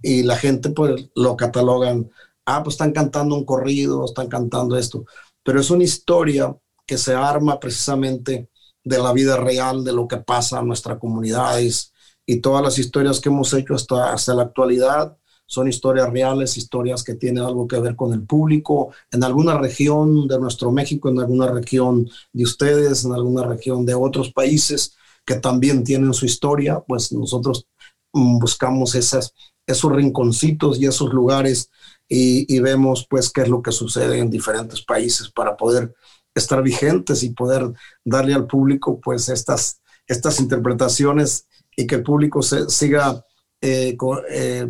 y 0.00 0.22
la 0.22 0.36
gente 0.36 0.70
pues 0.70 1.10
lo 1.16 1.36
catalogan, 1.36 2.08
ah, 2.48 2.62
pues 2.62 2.74
están 2.74 2.92
cantando 2.92 3.34
un 3.34 3.44
corrido, 3.44 4.04
están 4.04 4.28
cantando 4.28 4.76
esto. 4.76 5.04
Pero 5.42 5.60
es 5.60 5.70
una 5.70 5.84
historia 5.84 6.56
que 6.86 6.98
se 6.98 7.14
arma 7.14 7.60
precisamente 7.60 8.50
de 8.82 8.98
la 8.98 9.12
vida 9.12 9.36
real, 9.36 9.84
de 9.84 9.92
lo 9.92 10.08
que 10.08 10.16
pasa 10.16 10.60
en 10.60 10.66
nuestras 10.66 10.98
comunidades 10.98 11.92
y 12.26 12.40
todas 12.40 12.62
las 12.62 12.78
historias 12.78 13.20
que 13.20 13.28
hemos 13.28 13.52
hecho 13.52 13.74
hasta, 13.74 14.12
hasta 14.12 14.34
la 14.34 14.42
actualidad 14.44 15.16
son 15.46 15.66
historias 15.66 16.10
reales, 16.10 16.58
historias 16.58 17.02
que 17.02 17.14
tienen 17.14 17.42
algo 17.42 17.66
que 17.66 17.80
ver 17.80 17.96
con 17.96 18.12
el 18.12 18.22
público, 18.22 18.92
en 19.10 19.24
alguna 19.24 19.56
región 19.56 20.28
de 20.28 20.38
nuestro 20.38 20.70
México, 20.70 21.08
en 21.08 21.18
alguna 21.20 21.50
región 21.50 22.08
de 22.34 22.44
ustedes, 22.44 23.04
en 23.06 23.14
alguna 23.14 23.44
región 23.44 23.86
de 23.86 23.94
otros 23.94 24.30
países 24.30 24.94
que 25.24 25.36
también 25.36 25.84
tienen 25.84 26.12
su 26.12 26.26
historia, 26.26 26.82
pues 26.86 27.12
nosotros 27.12 27.66
buscamos 28.12 28.94
esas, 28.94 29.32
esos 29.66 29.90
rinconcitos 29.90 30.78
y 30.78 30.86
esos 30.86 31.14
lugares 31.14 31.70
y, 32.08 32.58
vemos 32.60 33.06
pues 33.08 33.30
qué 33.30 33.42
es 33.42 33.48
lo 33.48 33.62
que 33.62 33.72
sucede 33.72 34.18
en 34.18 34.30
diferentes 34.30 34.82
países 34.82 35.30
para 35.30 35.56
poder 35.56 35.94
estar 36.34 36.62
vigentes 36.62 37.22
y 37.22 37.30
poder 37.30 37.70
darle 38.04 38.34
al 38.34 38.46
público 38.46 38.98
pues 39.00 39.28
estas, 39.28 39.82
estas 40.06 40.40
interpretaciones 40.40 41.46
y 41.76 41.86
que 41.86 41.96
el 41.96 42.02
público 42.02 42.40
se, 42.40 42.68
siga 42.70 43.24
eh, 43.60 43.96
eh, 44.30 44.68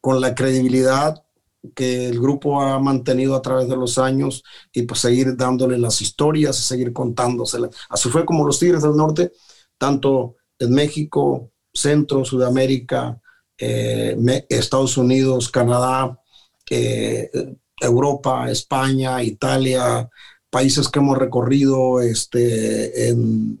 con, 0.00 0.20
la 0.20 0.34
credibilidad 0.34 1.22
que 1.74 2.08
el 2.08 2.18
grupo 2.18 2.62
ha 2.62 2.78
mantenido 2.78 3.36
a 3.36 3.42
través 3.42 3.68
de 3.68 3.76
los 3.76 3.98
años 3.98 4.42
y 4.72 4.82
pues 4.82 5.00
seguir 5.00 5.36
dándole 5.36 5.76
las 5.76 6.00
historias 6.00 6.58
y 6.58 6.62
seguir 6.62 6.92
contándoselas. 6.94 7.70
Así 7.90 8.08
fue 8.08 8.24
como 8.24 8.46
los 8.46 8.58
Tigres 8.58 8.82
del 8.82 8.96
Norte, 8.96 9.32
tanto 9.76 10.36
en 10.58 10.72
México, 10.72 11.52
Centro, 11.72 12.24
Sudamérica, 12.24 13.20
eh, 13.58 14.16
Estados 14.48 14.96
Unidos, 14.96 15.50
Canadá, 15.50 16.18
Europa, 17.80 18.50
España, 18.50 19.22
Italia, 19.22 20.08
países 20.50 20.88
que 20.88 20.98
hemos 20.98 21.16
recorrido, 21.16 22.00
este, 22.00 23.08
en 23.08 23.58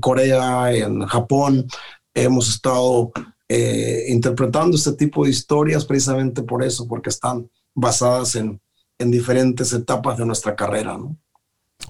Corea, 0.00 0.72
en 0.72 1.06
Japón, 1.06 1.66
hemos 2.12 2.48
estado 2.48 3.12
eh, 3.48 4.06
interpretando 4.08 4.76
este 4.76 4.92
tipo 4.92 5.24
de 5.24 5.30
historias 5.30 5.84
precisamente 5.84 6.42
por 6.42 6.62
eso, 6.62 6.86
porque 6.86 7.10
están 7.10 7.48
basadas 7.74 8.34
en, 8.36 8.60
en 8.98 9.10
diferentes 9.10 9.72
etapas 9.72 10.18
de 10.18 10.26
nuestra 10.26 10.54
carrera. 10.54 10.96
¿no? 10.96 11.16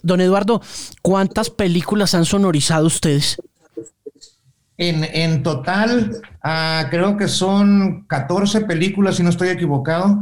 Don 0.02 0.20
Eduardo, 0.20 0.60
¿cuántas 1.02 1.50
películas 1.50 2.14
han 2.14 2.24
sonorizado 2.24 2.86
ustedes? 2.86 3.36
En, 4.76 5.04
en 5.04 5.44
total, 5.44 6.20
uh, 6.44 6.90
creo 6.90 7.16
que 7.16 7.28
son 7.28 8.06
14 8.08 8.62
películas, 8.62 9.16
si 9.16 9.22
no 9.22 9.30
estoy 9.30 9.48
equivocado 9.50 10.18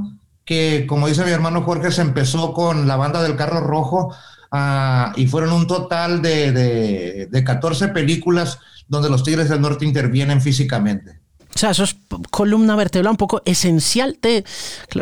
que 0.53 0.87
como 0.87 1.09
dice 1.09 1.25
mi 1.25 1.31
hermano 1.31 1.63
Jorge, 1.63 1.91
se 1.91 2.03
empezó 2.03 2.53
con 2.53 2.87
la 2.87 2.97
banda 2.97 3.23
del 3.23 3.37
carro 3.37 3.61
rojo 3.61 4.15
uh, 4.53 5.17
y 5.17 5.27
fueron 5.27 5.53
un 5.53 5.67
total 5.67 6.21
de, 6.21 6.53
de, 6.53 7.29
de 7.31 7.45
14 7.45 7.89
películas 7.89 8.59
donde 8.87 9.09
los 9.09 9.25
Tigres 9.25 9.49
del 9.49 9.63
Norte 9.63 9.87
intervienen 9.87 10.43
físicamente. 10.43 11.21
O 11.55 11.59
sea, 11.59 11.71
eso 11.71 11.85
es 11.85 11.97
columna 12.31 12.77
vertebral 12.77 13.13
un 13.13 13.17
poco 13.17 13.43
esencial 13.45 14.19
de... 14.21 14.45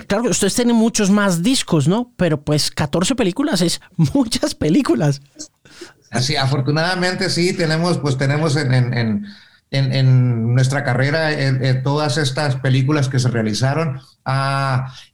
Claro 0.06 0.30
ustedes 0.30 0.54
tienen 0.54 0.76
muchos 0.76 1.10
más 1.10 1.42
discos, 1.42 1.88
¿no? 1.88 2.12
Pero 2.16 2.42
pues 2.42 2.70
14 2.70 3.14
películas 3.14 3.60
es 3.60 3.80
muchas 3.96 4.54
películas. 4.54 5.20
Así, 6.10 6.36
afortunadamente 6.36 7.30
sí, 7.30 7.52
tenemos, 7.52 7.98
pues 7.98 8.16
tenemos 8.16 8.56
en, 8.56 8.72
en, 8.72 8.94
en 8.94 9.26
en, 9.70 10.54
nuestra 10.54 10.84
carrera 10.84 11.32
en, 11.32 11.64
en 11.64 11.82
todas 11.82 12.16
estas 12.16 12.56
películas 12.56 13.08
que 13.08 13.18
se 13.18 13.28
realizaron 13.28 14.00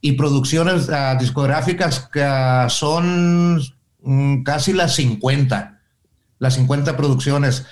y 0.01 0.13
producciones 0.13 0.89
uh, 0.89 1.17
discográficas 1.19 2.07
que 2.11 2.21
uh, 2.21 2.69
son 2.69 3.61
um, 4.01 4.43
casi 4.43 4.73
las 4.73 4.95
50, 4.95 5.79
las 6.39 6.53
50 6.55 6.97
producciones. 6.97 7.65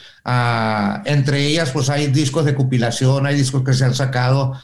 entre 1.06 1.46
ellas, 1.46 1.72
pues 1.72 1.90
hay 1.90 2.08
discos 2.08 2.46
de 2.46 2.56
compilación, 2.56 3.26
hay 3.26 3.36
discos 3.36 3.64
que 3.64 3.74
se 3.74 3.86
han 3.86 3.94
sacado 3.94 4.60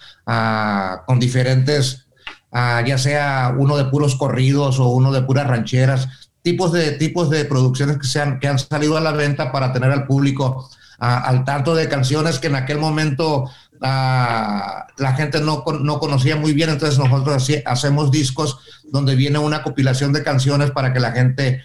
con 1.05 1.19
diferentes, 1.19 2.07
ya 2.51 2.97
sea 2.97 3.53
uno 3.57 3.77
de 3.77 3.85
puros 3.85 4.15
corridos 4.15 4.79
o 4.79 4.87
uno 4.89 5.11
de 5.11 5.21
puras 5.21 5.47
rancheras, 5.47 6.07
tipos 6.41 6.71
de, 6.71 6.93
tipos 6.93 7.29
de 7.29 7.45
producciones 7.45 7.97
que, 7.97 8.07
se 8.07 8.21
han, 8.21 8.39
que 8.39 8.47
han 8.47 8.57
salido 8.57 8.97
a 8.97 9.01
la 9.01 9.11
venta 9.11 9.51
para 9.51 9.71
tener 9.71 9.91
al 9.91 10.07
público 10.07 10.69
al 11.01 11.45
tanto 11.45 11.73
de 11.73 11.89
canciones 11.89 12.37
que 12.37 12.47
en 12.47 12.55
aquel 12.55 12.77
momento 12.77 13.49
la 13.81 15.13
gente 15.17 15.41
no, 15.41 15.63
no, 15.81 15.99
conocía 15.99 16.35
muy 16.35 16.53
bien, 16.53 16.69
entonces 16.69 16.99
nosotros 16.99 17.49
hacemos 17.65 18.11
discos 18.11 18.59
donde 18.83 19.15
viene 19.15 19.39
una 19.39 19.63
compilación 19.63 20.13
de 20.13 20.23
canciones 20.23 20.71
para 20.71 20.93
que 20.93 20.99
la 20.99 21.11
gente 21.11 21.61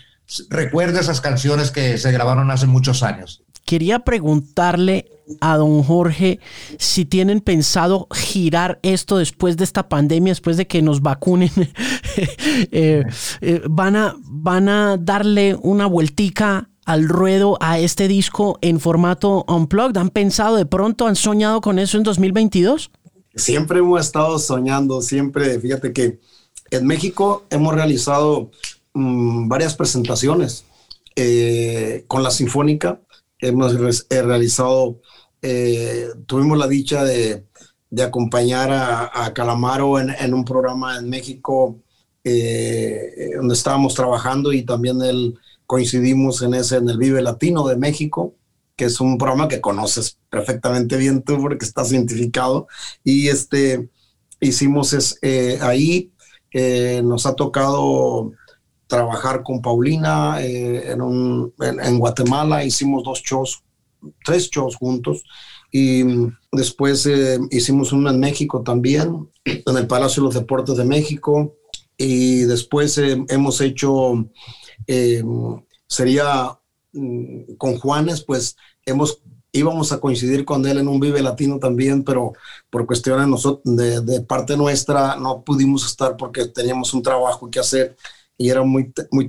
recuerde 0.48 1.00
esas 1.00 1.20
canciones 1.20 1.70
que 1.70 1.98
se 1.98 2.12
grabaron 2.12 2.50
hace 2.50 2.66
muchos 2.66 3.02
años. 3.02 3.42
Quería 3.64 4.00
preguntarle 4.00 5.10
a 5.40 5.56
don 5.56 5.82
Jorge 5.82 6.38
si 6.78 7.04
tienen 7.04 7.40
pensado 7.40 8.06
girar 8.14 8.78
esto 8.82 9.18
después 9.18 9.56
de 9.56 9.64
esta 9.64 9.88
pandemia, 9.88 10.30
después 10.30 10.56
de 10.56 10.68
que 10.68 10.82
nos 10.82 11.02
vacunen. 11.02 11.50
eh, 12.70 13.02
eh, 13.40 13.62
van, 13.68 13.96
a, 13.96 14.14
¿Van 14.20 14.68
a 14.68 14.96
darle 14.96 15.56
una 15.60 15.86
vueltica 15.86 16.70
al 16.86 17.08
ruedo 17.08 17.58
a 17.60 17.78
este 17.78 18.08
disco 18.08 18.58
en 18.62 18.80
formato 18.80 19.44
unplugged? 19.48 19.98
¿Han 19.98 20.08
pensado 20.08 20.56
de 20.56 20.64
pronto, 20.64 21.06
han 21.06 21.16
soñado 21.16 21.60
con 21.60 21.78
eso 21.78 21.98
en 21.98 22.04
2022? 22.04 22.90
Siempre 23.34 23.80
hemos 23.80 24.00
estado 24.00 24.38
soñando, 24.38 25.02
siempre, 25.02 25.60
fíjate 25.60 25.92
que 25.92 26.20
en 26.70 26.86
México 26.86 27.44
hemos 27.50 27.74
realizado 27.74 28.50
mmm, 28.94 29.48
varias 29.48 29.74
presentaciones 29.74 30.64
eh, 31.16 32.04
con 32.06 32.22
la 32.22 32.30
Sinfónica, 32.30 33.00
hemos 33.38 33.74
re 33.74 34.22
realizado, 34.22 35.00
eh, 35.42 36.08
tuvimos 36.26 36.56
la 36.56 36.68
dicha 36.68 37.04
de, 37.04 37.44
acompañar 38.02 38.70
a, 38.72 39.32
Calamaro 39.32 39.98
en, 39.98 40.10
en, 40.10 40.34
un 40.34 40.44
programa 40.44 40.98
en 40.98 41.08
México 41.08 41.78
eh, 42.22 43.30
donde 43.36 43.54
estábamos 43.54 43.94
trabajando 43.94 44.52
y 44.52 44.62
también 44.62 45.00
él 45.00 45.38
coincidimos 45.66 46.42
en 46.42 46.54
ese, 46.54 46.76
en 46.76 46.88
el 46.88 46.98
Vive 46.98 47.22
Latino 47.22 47.66
de 47.66 47.76
México. 47.76 48.34
que 48.76 48.84
es 48.86 49.00
un 49.00 49.16
programa 49.16 49.48
que 49.48 49.62
conoces 49.62 50.18
perfectamente 50.28 50.98
bien 50.98 51.22
tú 51.22 51.40
porque 51.40 51.64
estás 51.64 51.92
identificado. 51.92 52.68
Y 53.02 53.28
este, 53.28 53.88
hicimos 54.40 54.92
es, 54.92 55.18
eh, 55.22 55.58
ahí, 55.62 56.12
eh, 56.52 57.00
nos 57.04 57.26
ha 57.26 57.34
tocado 57.34 58.32
trabajar 58.86 59.42
con 59.42 59.60
Paulina 59.62 60.42
eh, 60.42 60.92
en, 60.92 61.52
en, 61.60 61.98
Guatemala, 61.98 62.64
hicimos 62.64 63.02
dos 63.02 63.22
shows, 63.22 63.62
tres 64.24 64.48
shows 64.50 64.76
juntos. 64.76 65.24
Y 65.72 66.04
después 66.52 67.08
hicimos 67.50 67.92
uno 67.92 68.08
en 68.10 68.20
México 68.20 68.62
también, 68.62 69.28
en 69.44 69.76
el 69.76 69.86
Palacio 69.86 70.22
de 70.22 70.26
los 70.26 70.34
Deportes 70.34 70.76
de 70.76 70.84
México. 70.84 71.56
Y 71.98 72.42
después 72.42 72.98
hemos 72.98 73.60
hecho, 73.60 74.28
sería 75.86 76.58
mm, 76.92 77.54
con 77.56 77.78
Juanes, 77.78 78.22
pues 78.22 78.56
hemos 78.84 79.20
íbamos 79.56 79.92
a 79.92 80.00
coincidir 80.00 80.44
con 80.44 80.66
él 80.66 80.78
en 80.78 80.88
un 80.88 81.00
Vive 81.00 81.22
Latino 81.22 81.58
también, 81.58 82.04
pero 82.04 82.34
por 82.70 82.86
cuestiones 82.86 83.26
de, 83.64 84.20
parte 84.22 84.56
nuestra 84.56 85.16
no 85.16 85.42
pudimos 85.42 85.86
estar 85.86 86.16
porque 86.16 86.46
teníamos 86.46 86.92
un 86.94 87.02
trabajo 87.02 87.50
que 87.50 87.60
hacer 87.60 87.96
y 88.36 88.50
era 88.50 88.62
muy, 88.62 88.92
muy 89.10 89.26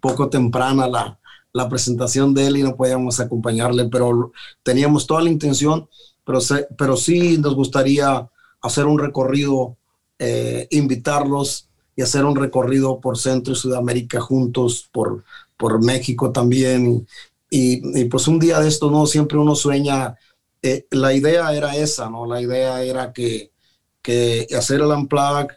poco 0.00 0.28
temprana 0.30 0.86
la, 0.86 1.18
la, 1.52 1.68
presentación 1.68 2.32
de 2.34 2.46
él 2.46 2.56
y 2.58 2.62
no 2.62 2.76
podíamos 2.76 3.18
acompañarle, 3.18 3.88
pero 3.88 4.32
teníamos 4.62 5.06
toda 5.06 5.22
la 5.22 5.30
intención, 5.30 5.88
pero, 6.24 6.38
pero 6.78 6.96
sí 6.96 7.38
nos 7.38 7.54
gustaría 7.54 8.30
hacer 8.60 8.86
un 8.86 8.98
recorrido, 8.98 9.76
eh, 10.18 10.68
invitarlos 10.70 11.68
y 11.96 12.02
hacer 12.02 12.24
un 12.24 12.36
recorrido 12.36 13.00
por 13.00 13.18
Centro 13.18 13.52
y 13.52 13.56
Sudamérica 13.56 14.20
juntos, 14.20 14.88
por, 14.92 15.24
por 15.56 15.82
México 15.82 16.32
también 16.32 17.06
y, 17.56 18.06
pues 18.06 18.26
un 18.26 18.40
día 18.40 18.58
de 18.58 18.68
esto, 18.68 18.90
¿no? 18.90 19.06
Siempre 19.06 19.38
uno 19.38 19.54
sueña, 19.54 20.16
eh, 20.60 20.86
la 20.90 21.12
idea 21.12 21.54
era 21.54 21.76
esa, 21.76 22.10
¿no? 22.10 22.26
La 22.26 22.40
idea 22.40 22.82
era 22.82 23.12
que, 23.12 23.52
que 24.02 24.48
hacer 24.56 24.80
el 24.80 24.88
unplug 24.88 25.48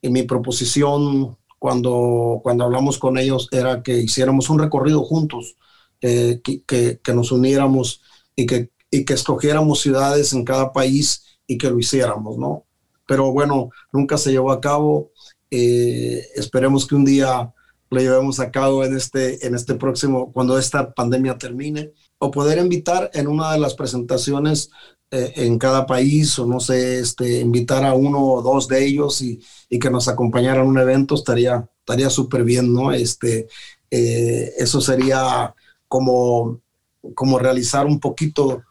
y 0.00 0.08
mi 0.08 0.22
proposición 0.22 1.36
cuando, 1.58 2.40
cuando 2.42 2.64
hablamos 2.64 2.98
con 2.98 3.18
ellos 3.18 3.48
era 3.52 3.82
que 3.82 3.98
hiciéramos 3.98 4.50
un 4.50 4.58
recorrido 4.58 5.02
juntos, 5.02 5.56
eh, 6.00 6.40
que, 6.42 6.62
que, 7.00 7.14
nos 7.14 7.32
uniéramos 7.32 8.02
y 8.34 8.46
que, 8.46 8.70
y 8.90 9.04
que 9.04 9.14
escogiéramos 9.14 9.80
ciudades 9.80 10.32
en 10.32 10.44
cada 10.44 10.72
país 10.72 11.24
y 11.46 11.58
que 11.58 11.70
lo 11.70 11.78
hiciéramos, 11.78 12.38
¿no? 12.38 12.66
Pero 13.06 13.32
bueno, 13.32 13.70
nunca 13.92 14.18
se 14.18 14.32
llevó 14.32 14.50
a 14.52 14.60
cabo. 14.60 15.11
Eh, 15.52 16.26
esperemos 16.34 16.86
que 16.86 16.94
un 16.94 17.04
día 17.04 17.52
lo 17.90 18.00
llevemos 18.00 18.40
a 18.40 18.50
cabo 18.50 18.84
en 18.84 18.96
este, 18.96 19.46
en 19.46 19.54
este 19.54 19.74
próximo, 19.74 20.32
cuando 20.32 20.58
esta 20.58 20.92
pandemia 20.94 21.36
termine, 21.36 21.92
o 22.18 22.30
poder 22.30 22.58
invitar 22.58 23.10
en 23.12 23.28
una 23.28 23.52
de 23.52 23.58
las 23.58 23.74
presentaciones 23.74 24.70
eh, 25.10 25.32
en 25.36 25.58
cada 25.58 25.84
país, 25.86 26.38
o 26.38 26.46
no 26.46 26.58
sé, 26.58 27.00
este, 27.00 27.40
invitar 27.40 27.84
a 27.84 27.92
uno 27.92 28.24
o 28.24 28.42
dos 28.42 28.66
de 28.66 28.84
ellos 28.84 29.20
y, 29.20 29.40
y 29.68 29.78
que 29.78 29.90
nos 29.90 30.08
acompañaran 30.08 30.62
a 30.62 30.68
un 30.68 30.78
evento, 30.78 31.16
estaría 31.16 31.68
estaría 31.82 32.10
súper 32.10 32.44
bien, 32.44 32.72
¿no? 32.72 32.92
Este, 32.92 33.48
eh, 33.90 34.52
eso 34.56 34.80
sería 34.80 35.54
como, 35.88 36.60
como 37.14 37.38
realizar 37.38 37.86
un 37.86 37.98
poquito 37.98 38.62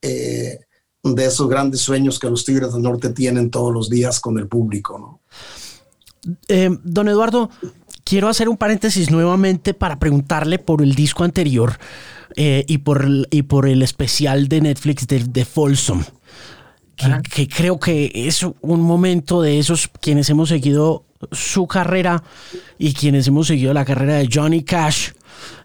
eh, 0.00 0.60
de 1.02 1.24
esos 1.26 1.48
grandes 1.48 1.80
sueños 1.80 2.18
que 2.18 2.30
los 2.30 2.44
Tigres 2.44 2.72
del 2.72 2.82
Norte 2.82 3.10
tienen 3.10 3.50
todos 3.50 3.72
los 3.72 3.90
días 3.90 4.18
con 4.18 4.38
el 4.38 4.48
público, 4.48 4.98
¿no? 4.98 5.20
Don 6.84 7.08
Eduardo, 7.08 7.50
quiero 8.04 8.28
hacer 8.28 8.48
un 8.48 8.56
paréntesis 8.56 9.10
nuevamente 9.10 9.74
para 9.74 9.98
preguntarle 9.98 10.58
por 10.58 10.82
el 10.82 10.94
disco 10.94 11.24
anterior 11.24 11.78
eh, 12.36 12.64
y, 12.68 12.78
por 12.78 13.04
el, 13.04 13.28
y 13.30 13.42
por 13.42 13.68
el 13.68 13.82
especial 13.82 14.48
de 14.48 14.60
Netflix 14.60 15.06
de, 15.06 15.24
de 15.24 15.44
Folsom. 15.44 16.02
Que, 17.34 17.48
creo 17.48 17.80
que 17.80 18.10
es 18.14 18.44
un 18.44 18.80
momento 18.80 19.42
de 19.42 19.58
esos 19.58 19.90
quienes 20.00 20.30
hemos 20.30 20.48
seguido 20.48 21.04
su 21.32 21.66
carrera 21.66 22.22
y 22.78 22.94
quienes 22.94 23.26
hemos 23.26 23.48
seguido 23.48 23.74
la 23.74 23.84
carrera 23.84 24.14
de 24.14 24.28
Johnny 24.32 24.62
Cash 24.62 25.10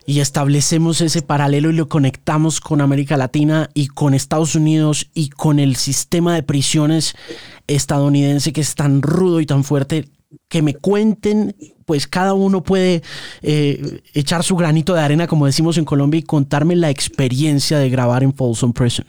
y 0.07 0.21
establecemos 0.21 1.01
ese 1.01 1.21
paralelo 1.21 1.69
y 1.69 1.73
lo 1.73 1.87
conectamos 1.87 2.59
con 2.59 2.81
América 2.81 3.15
Latina 3.15 3.69
y 3.75 3.87
con 3.87 4.15
Estados 4.15 4.55
Unidos 4.55 5.07
y 5.13 5.29
con 5.29 5.59
el 5.59 5.75
sistema 5.75 6.33
de 6.33 6.41
prisiones 6.41 7.15
estadounidense 7.67 8.51
que 8.51 8.61
es 8.61 8.73
tan 8.73 9.03
rudo 9.03 9.39
y 9.39 9.45
tan 9.45 9.63
fuerte 9.63 10.09
que 10.47 10.61
me 10.61 10.75
cuenten, 10.75 11.55
pues 11.85 12.07
cada 12.07 12.33
uno 12.33 12.61
puede 12.61 13.01
eh, 13.41 14.01
echar 14.13 14.43
su 14.43 14.55
granito 14.55 14.93
de 14.93 15.01
arena, 15.01 15.27
como 15.27 15.45
decimos 15.45 15.77
en 15.77 15.85
Colombia, 15.85 16.19
y 16.19 16.23
contarme 16.23 16.75
la 16.75 16.89
experiencia 16.89 17.79
de 17.79 17.89
grabar 17.89 18.23
en 18.23 18.33
Folsom 18.33 18.73
Prison. 18.73 19.05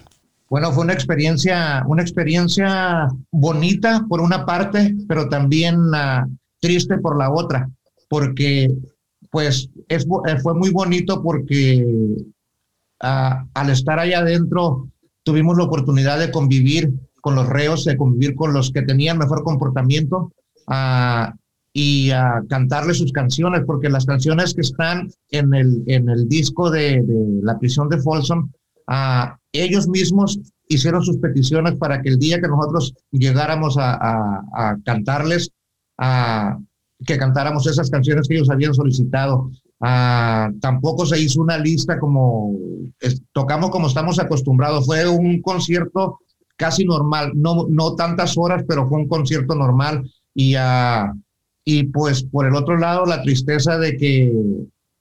Bueno, 0.48 0.72
fue 0.72 0.84
una 0.84 0.94
experiencia, 0.94 1.84
una 1.86 2.02
experiencia 2.02 3.08
bonita 3.30 4.04
por 4.08 4.20
una 4.20 4.44
parte, 4.44 4.94
pero 5.06 5.28
también 5.28 5.78
uh, 5.78 6.26
triste 6.60 6.98
por 6.98 7.16
la 7.16 7.30
otra, 7.30 7.70
porque 8.08 8.68
pues 9.30 9.70
es, 9.88 10.04
eh, 10.26 10.38
fue 10.42 10.54
muy 10.54 10.70
bonito 10.70 11.22
porque 11.22 11.84
uh, 11.86 13.48
al 13.54 13.70
estar 13.70 14.00
allá 14.00 14.18
adentro 14.18 14.88
tuvimos 15.22 15.56
la 15.56 15.64
oportunidad 15.64 16.18
de 16.18 16.32
convivir 16.32 16.92
con 17.20 17.36
los 17.36 17.48
reos, 17.48 17.84
de 17.84 17.96
convivir 17.96 18.34
con 18.34 18.52
los 18.52 18.72
que 18.72 18.82
tenían 18.82 19.18
mejor 19.18 19.44
comportamiento, 19.44 20.32
y 21.72 22.10
a 22.10 22.42
cantarle 22.48 22.94
sus 22.94 23.12
canciones, 23.12 23.62
porque 23.64 23.88
las 23.88 24.04
canciones 24.04 24.54
que 24.54 24.62
están 24.62 25.08
en 25.30 25.54
el, 25.54 25.82
en 25.86 26.08
el 26.08 26.28
disco 26.28 26.70
de, 26.70 27.04
la 27.42 27.58
prisión 27.58 27.88
de 27.88 27.98
Folsom, 27.98 28.50
a 28.86 29.38
ellos 29.52 29.88
mismos 29.88 30.38
hicieron 30.68 31.02
sus 31.02 31.18
peticiones 31.18 31.74
para 31.76 32.02
que 32.02 32.08
el 32.08 32.18
día 32.18 32.40
que 32.40 32.48
nosotros 32.48 32.94
llegáramos 33.10 33.76
a, 33.78 34.76
cantarles, 34.84 35.50
a, 35.98 36.58
que 37.06 37.18
cantáramos 37.18 37.66
esas 37.66 37.90
canciones 37.90 38.26
que 38.26 38.36
ellos 38.36 38.50
habían 38.50 38.74
solicitado. 38.74 39.50
tampoco 39.78 41.06
se 41.06 41.20
hizo 41.20 41.40
una 41.40 41.56
lista 41.58 41.98
como 41.98 42.56
tocamos 43.32 43.70
como 43.70 43.86
estamos 43.86 44.18
acostumbrados. 44.18 44.86
Fue 44.86 45.08
un 45.08 45.40
concierto 45.40 46.18
casi 46.56 46.84
normal, 46.84 47.32
no, 47.34 47.66
no 47.68 47.94
tantas 47.94 48.36
horas, 48.36 48.64
pero 48.68 48.88
fue 48.88 48.98
un 48.98 49.08
concierto 49.08 49.54
normal 49.54 50.04
y, 50.34 50.54
y 51.64 51.84
pues 51.84 52.22
por 52.22 52.46
el 52.46 52.54
otro 52.54 52.78
lado 52.78 53.06
la 53.06 53.22
tristeza 53.22 53.78
de 53.78 53.96
que 53.96 54.32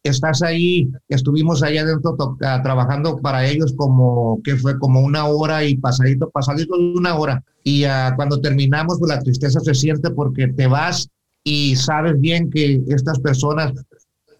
estás 0.04 0.42
ahí, 0.42 0.90
estuvimos 1.08 1.62
ahí 1.64 1.78
adentro 1.78 2.16
trabajando 2.40 3.20
para 3.20 3.46
ellos 3.46 3.74
como 3.76 4.42
que 4.44 4.56
fue 4.56 4.80
como 4.80 5.02
una 5.02 5.26
hora 5.26 5.64
y 5.64 5.78
pasadito, 5.78 6.30
pasadito 6.30 6.78
de 6.78 6.94
una 6.94 7.16
hora. 7.16 7.44
Y 7.64 7.84
cuando 8.16 8.40
terminamos, 8.40 8.98
pues 9.00 9.10
la 9.10 9.22
tristeza 9.22 9.60
se 9.60 9.74
siente 9.74 10.10
porque 10.12 10.48
te 10.48 10.68
vas 10.68 11.10
y 11.44 11.76
sabes 11.76 12.20
bien 12.20 12.50
que 12.50 12.82
estas 12.88 13.20
personas 13.20 13.74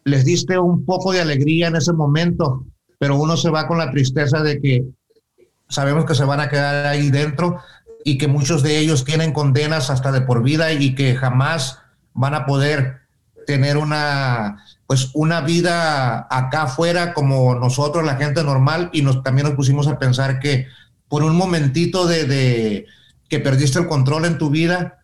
les 0.06 0.26
diste 0.26 0.58
un 0.58 0.86
poco 0.86 1.12
de 1.12 1.22
alegría 1.22 1.68
en 1.68 1.76
ese 1.76 1.94
momento, 1.94 2.66
pero 2.98 3.20
uno 3.20 3.38
se 3.38 3.50
va 3.50 3.68
con 3.68 3.78
la 3.78 3.92
tristeza 3.92 4.42
de 4.42 4.60
que 4.60 4.86
sabemos 5.68 6.06
que 6.06 6.16
se 6.16 6.24
van 6.24 6.40
a 6.40 6.50
quedar 6.50 6.86
ahí 6.88 7.10
dentro 7.12 7.58
y 8.04 8.18
que 8.18 8.28
muchos 8.28 8.64
de 8.64 8.78
ellos 8.78 9.06
tienen 9.06 9.34
condenas 9.34 9.90
hasta 9.90 10.12
de 10.12 10.22
por 10.22 10.44
vida 10.44 10.72
y 10.72 10.96
que 10.96 11.16
jamás 11.16 11.80
van 12.14 12.34
a 12.34 12.46
poder 12.46 13.02
tener 13.46 13.78
una 13.78 14.64
pues 14.90 15.12
una 15.14 15.42
vida 15.42 16.28
acá 16.32 16.64
afuera 16.64 17.14
como 17.14 17.54
nosotros, 17.54 18.04
la 18.04 18.16
gente 18.16 18.44
normal, 18.44 18.90
y 18.92 19.04
nos, 19.04 19.22
también 19.22 19.46
nos 19.46 19.56
pusimos 19.56 19.88
a 19.88 20.00
pensar 20.00 20.40
que 20.40 20.66
por 21.08 21.24
un 21.24 21.36
momentito 21.36 22.08
de, 22.08 22.26
de 22.26 22.88
que 23.30 23.40
perdiste 23.40 23.78
el 23.78 23.88
control 23.88 24.26
en 24.26 24.40
tu 24.40 24.50
vida, 24.50 24.99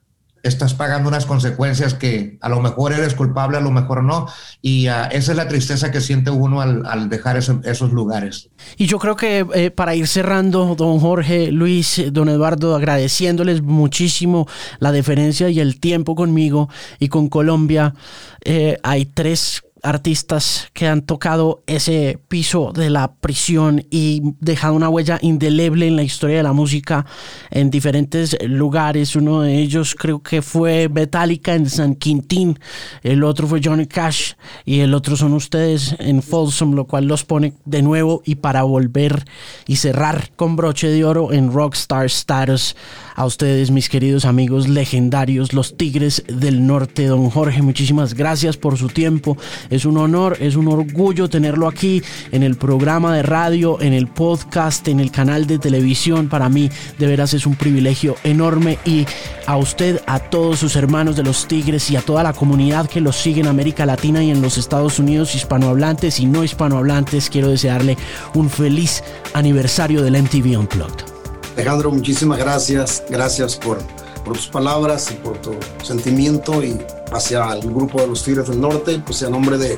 estás 0.47 0.73
pagando 0.73 1.09
unas 1.09 1.25
consecuencias 1.25 1.93
que 1.93 2.37
a 2.41 2.49
lo 2.49 2.61
mejor 2.61 2.93
eres 2.93 3.15
culpable, 3.15 3.57
a 3.57 3.61
lo 3.61 3.71
mejor 3.71 4.03
no. 4.03 4.27
Y 4.61 4.87
uh, 4.87 5.09
esa 5.11 5.31
es 5.31 5.37
la 5.37 5.47
tristeza 5.47 5.91
que 5.91 6.01
siente 6.01 6.29
uno 6.29 6.61
al, 6.61 6.85
al 6.85 7.09
dejar 7.09 7.37
eso, 7.37 7.59
esos 7.63 7.91
lugares. 7.91 8.49
Y 8.77 8.85
yo 8.85 8.99
creo 8.99 9.15
que 9.15 9.45
eh, 9.53 9.71
para 9.71 9.95
ir 9.95 10.07
cerrando, 10.07 10.75
don 10.75 10.99
Jorge, 10.99 11.51
Luis, 11.51 12.01
don 12.11 12.29
Eduardo, 12.29 12.75
agradeciéndoles 12.75 13.61
muchísimo 13.61 14.47
la 14.79 14.91
deferencia 14.91 15.49
y 15.49 15.59
el 15.59 15.79
tiempo 15.79 16.15
conmigo 16.15 16.69
y 16.99 17.09
con 17.09 17.27
Colombia, 17.27 17.95
eh, 18.43 18.77
hay 18.83 19.05
tres 19.05 19.64
artistas 19.85 20.69
que 20.73 20.87
han 20.87 21.03
tocado 21.03 21.63
ese 21.67 22.19
piso 22.27 22.71
de 22.73 22.89
la 22.89 23.13
prisión 23.13 23.85
y 23.89 24.21
dejado 24.39 24.73
una 24.73 24.89
huella 24.89 25.19
indeleble 25.21 25.87
en 25.87 25.95
la 25.95 26.03
historia 26.03 26.37
de 26.37 26.43
la 26.43 26.53
música 26.53 27.05
en 27.51 27.69
diferentes 27.69 28.37
lugares. 28.43 29.15
Uno 29.15 29.41
de 29.41 29.59
ellos 29.59 29.95
creo 29.95 30.21
que 30.21 30.41
fue 30.41 30.89
Metallica 30.89 31.53
en 31.53 31.69
San 31.69 31.95
Quintín, 31.95 32.59
el 33.03 33.23
otro 33.23 33.47
fue 33.47 33.61
Johnny 33.63 33.85
Cash 33.85 34.33
y 34.65 34.79
el 34.79 34.93
otro 34.93 35.15
son 35.15 35.33
ustedes 35.33 35.95
en 35.99 36.21
Folsom, 36.21 36.73
lo 36.73 36.85
cual 36.85 37.05
los 37.05 37.23
pone 37.23 37.53
de 37.65 37.81
nuevo 37.81 38.21
y 38.25 38.35
para 38.35 38.63
volver 38.63 39.25
y 39.67 39.77
cerrar 39.77 40.31
con 40.35 40.55
broche 40.55 40.87
de 40.87 41.05
oro 41.05 41.31
en 41.31 41.51
Rockstar 41.51 42.05
Status 42.07 42.75
a 43.15 43.25
ustedes, 43.25 43.71
mis 43.71 43.89
queridos 43.89 44.25
amigos 44.25 44.67
legendarios, 44.67 45.53
los 45.53 45.77
Tigres 45.77 46.23
del 46.27 46.67
Norte. 46.67 47.07
Don 47.07 47.29
Jorge, 47.29 47.61
muchísimas 47.61 48.13
gracias 48.13 48.57
por 48.57 48.77
su 48.77 48.89
tiempo. 48.89 49.37
Es 49.69 49.85
un 49.85 49.97
honor, 49.97 50.37
es 50.41 50.55
un 50.55 50.67
orgullo 50.67 51.29
tenerlo 51.29 51.67
aquí 51.67 52.03
en 52.31 52.43
el 52.43 52.55
programa 52.55 53.15
de 53.15 53.23
radio, 53.23 53.81
en 53.81 53.93
el 53.93 54.07
podcast, 54.07 54.87
en 54.87 54.99
el 54.99 55.11
canal 55.11 55.47
de 55.47 55.59
televisión. 55.59 56.27
Para 56.27 56.49
mí, 56.49 56.69
de 56.99 57.07
veras, 57.07 57.33
es 57.33 57.45
un 57.45 57.55
privilegio 57.55 58.15
enorme 58.23 58.77
y 58.85 59.05
a 59.47 59.57
usted, 59.57 60.01
a 60.07 60.19
todos 60.19 60.59
sus 60.59 60.75
hermanos 60.75 61.15
de 61.15 61.23
los 61.23 61.47
Tigres 61.47 61.89
y 61.91 61.95
a 61.95 62.01
toda 62.01 62.23
la 62.23 62.33
comunidad 62.33 62.89
que 62.89 63.01
los 63.01 63.15
sigue 63.15 63.41
en 63.41 63.47
América 63.47 63.85
Latina 63.85 64.23
y 64.23 64.31
en 64.31 64.41
los 64.41 64.57
Estados 64.57 64.99
Unidos, 64.99 65.35
hispanohablantes 65.35 66.19
y 66.19 66.25
no 66.25 66.43
hispanohablantes, 66.43 67.29
quiero 67.29 67.49
desearle 67.49 67.97
un 68.33 68.49
feliz 68.49 69.03
aniversario 69.33 70.01
del 70.01 70.21
MTV 70.21 70.59
Unplugged. 70.59 71.14
Alejandro, 71.55 71.89
muchísimas 71.89 72.37
gracias. 72.37 73.01
Gracias 73.09 73.55
por, 73.55 73.79
tus 74.25 74.47
palabras 74.47 75.09
y 75.11 75.13
por 75.15 75.37
tu 75.37 75.53
sentimiento 75.83 76.61
y 76.63 76.77
hacia 77.13 77.53
el 77.53 77.71
grupo 77.71 78.01
de 78.01 78.07
los 78.07 78.23
Tigres 78.23 78.49
del 78.49 78.59
Norte, 78.59 79.01
pues 79.05 79.23
a 79.23 79.29
nombre 79.29 79.57
de, 79.57 79.77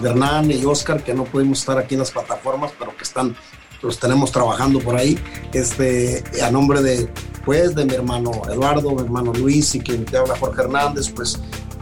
de 0.00 0.08
Hernán 0.08 0.50
y 0.50 0.64
Oscar, 0.64 1.02
que 1.02 1.12
no 1.12 1.24
pudimos 1.24 1.58
estar 1.58 1.76
aquí 1.76 1.94
en 1.94 2.00
las 2.00 2.12
plataformas, 2.12 2.72
pero 2.78 2.96
que 2.96 3.02
están 3.02 3.36
los 3.82 3.98
tenemos 3.98 4.32
trabajando 4.32 4.78
por 4.78 4.96
ahí. 4.96 5.18
Este, 5.52 6.24
a 6.42 6.50
nombre 6.50 6.80
de, 6.80 7.10
pues, 7.44 7.74
de 7.74 7.84
mi 7.84 7.94
hermano 7.94 8.32
Eduardo, 8.50 8.90
mi 8.92 9.02
hermano 9.02 9.32
Luis 9.34 9.74
y 9.74 9.80
quien 9.80 10.04
te 10.06 10.16
habla 10.16 10.36
Jorge 10.38 10.62
Hernández, 10.62 11.10
pues 11.10 11.38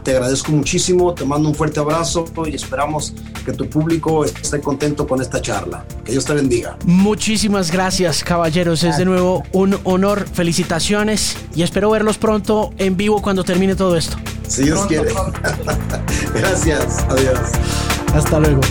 te 0.07 0.13
agradezco 0.13 0.53
muchísimo, 0.53 1.13
te 1.13 1.25
mando 1.25 1.49
un 1.49 1.53
fuerte 1.53 1.81
abrazo 1.81 2.23
y 2.45 2.55
esperamos 2.55 3.13
que 3.45 3.51
tu 3.51 3.69
público 3.69 4.23
esté 4.23 4.61
contento 4.61 5.05
con 5.05 5.21
esta 5.21 5.41
charla. 5.41 5.83
Que 6.05 6.13
Dios 6.13 6.23
te 6.23 6.33
bendiga. 6.33 6.77
Muchísimas 6.85 7.71
gracias, 7.71 8.23
caballeros. 8.23 8.85
Es 8.85 8.97
de 8.97 9.03
nuevo 9.03 9.43
un 9.51 9.77
honor. 9.83 10.25
Felicitaciones 10.31 11.35
y 11.53 11.61
espero 11.61 11.89
verlos 11.89 12.17
pronto 12.17 12.73
en 12.77 12.95
vivo 12.95 13.21
cuando 13.21 13.43
termine 13.43 13.75
todo 13.75 13.97
esto. 13.97 14.15
Si 14.47 14.63
Dios 14.63 14.85
quiere. 14.85 15.09
gracias. 16.33 17.03
Adiós. 17.09 17.39
Hasta 18.13 18.39
luego. 18.39 18.61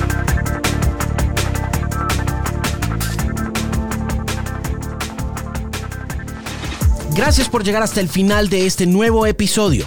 Gracias 7.15 7.51
por 7.51 7.63
llegar 7.63 7.83
hasta 7.83 8.01
el 8.01 8.09
final 8.09 8.49
de 8.49 8.65
este 8.65 8.87
nuevo 8.87 9.27
episodio. 9.27 9.87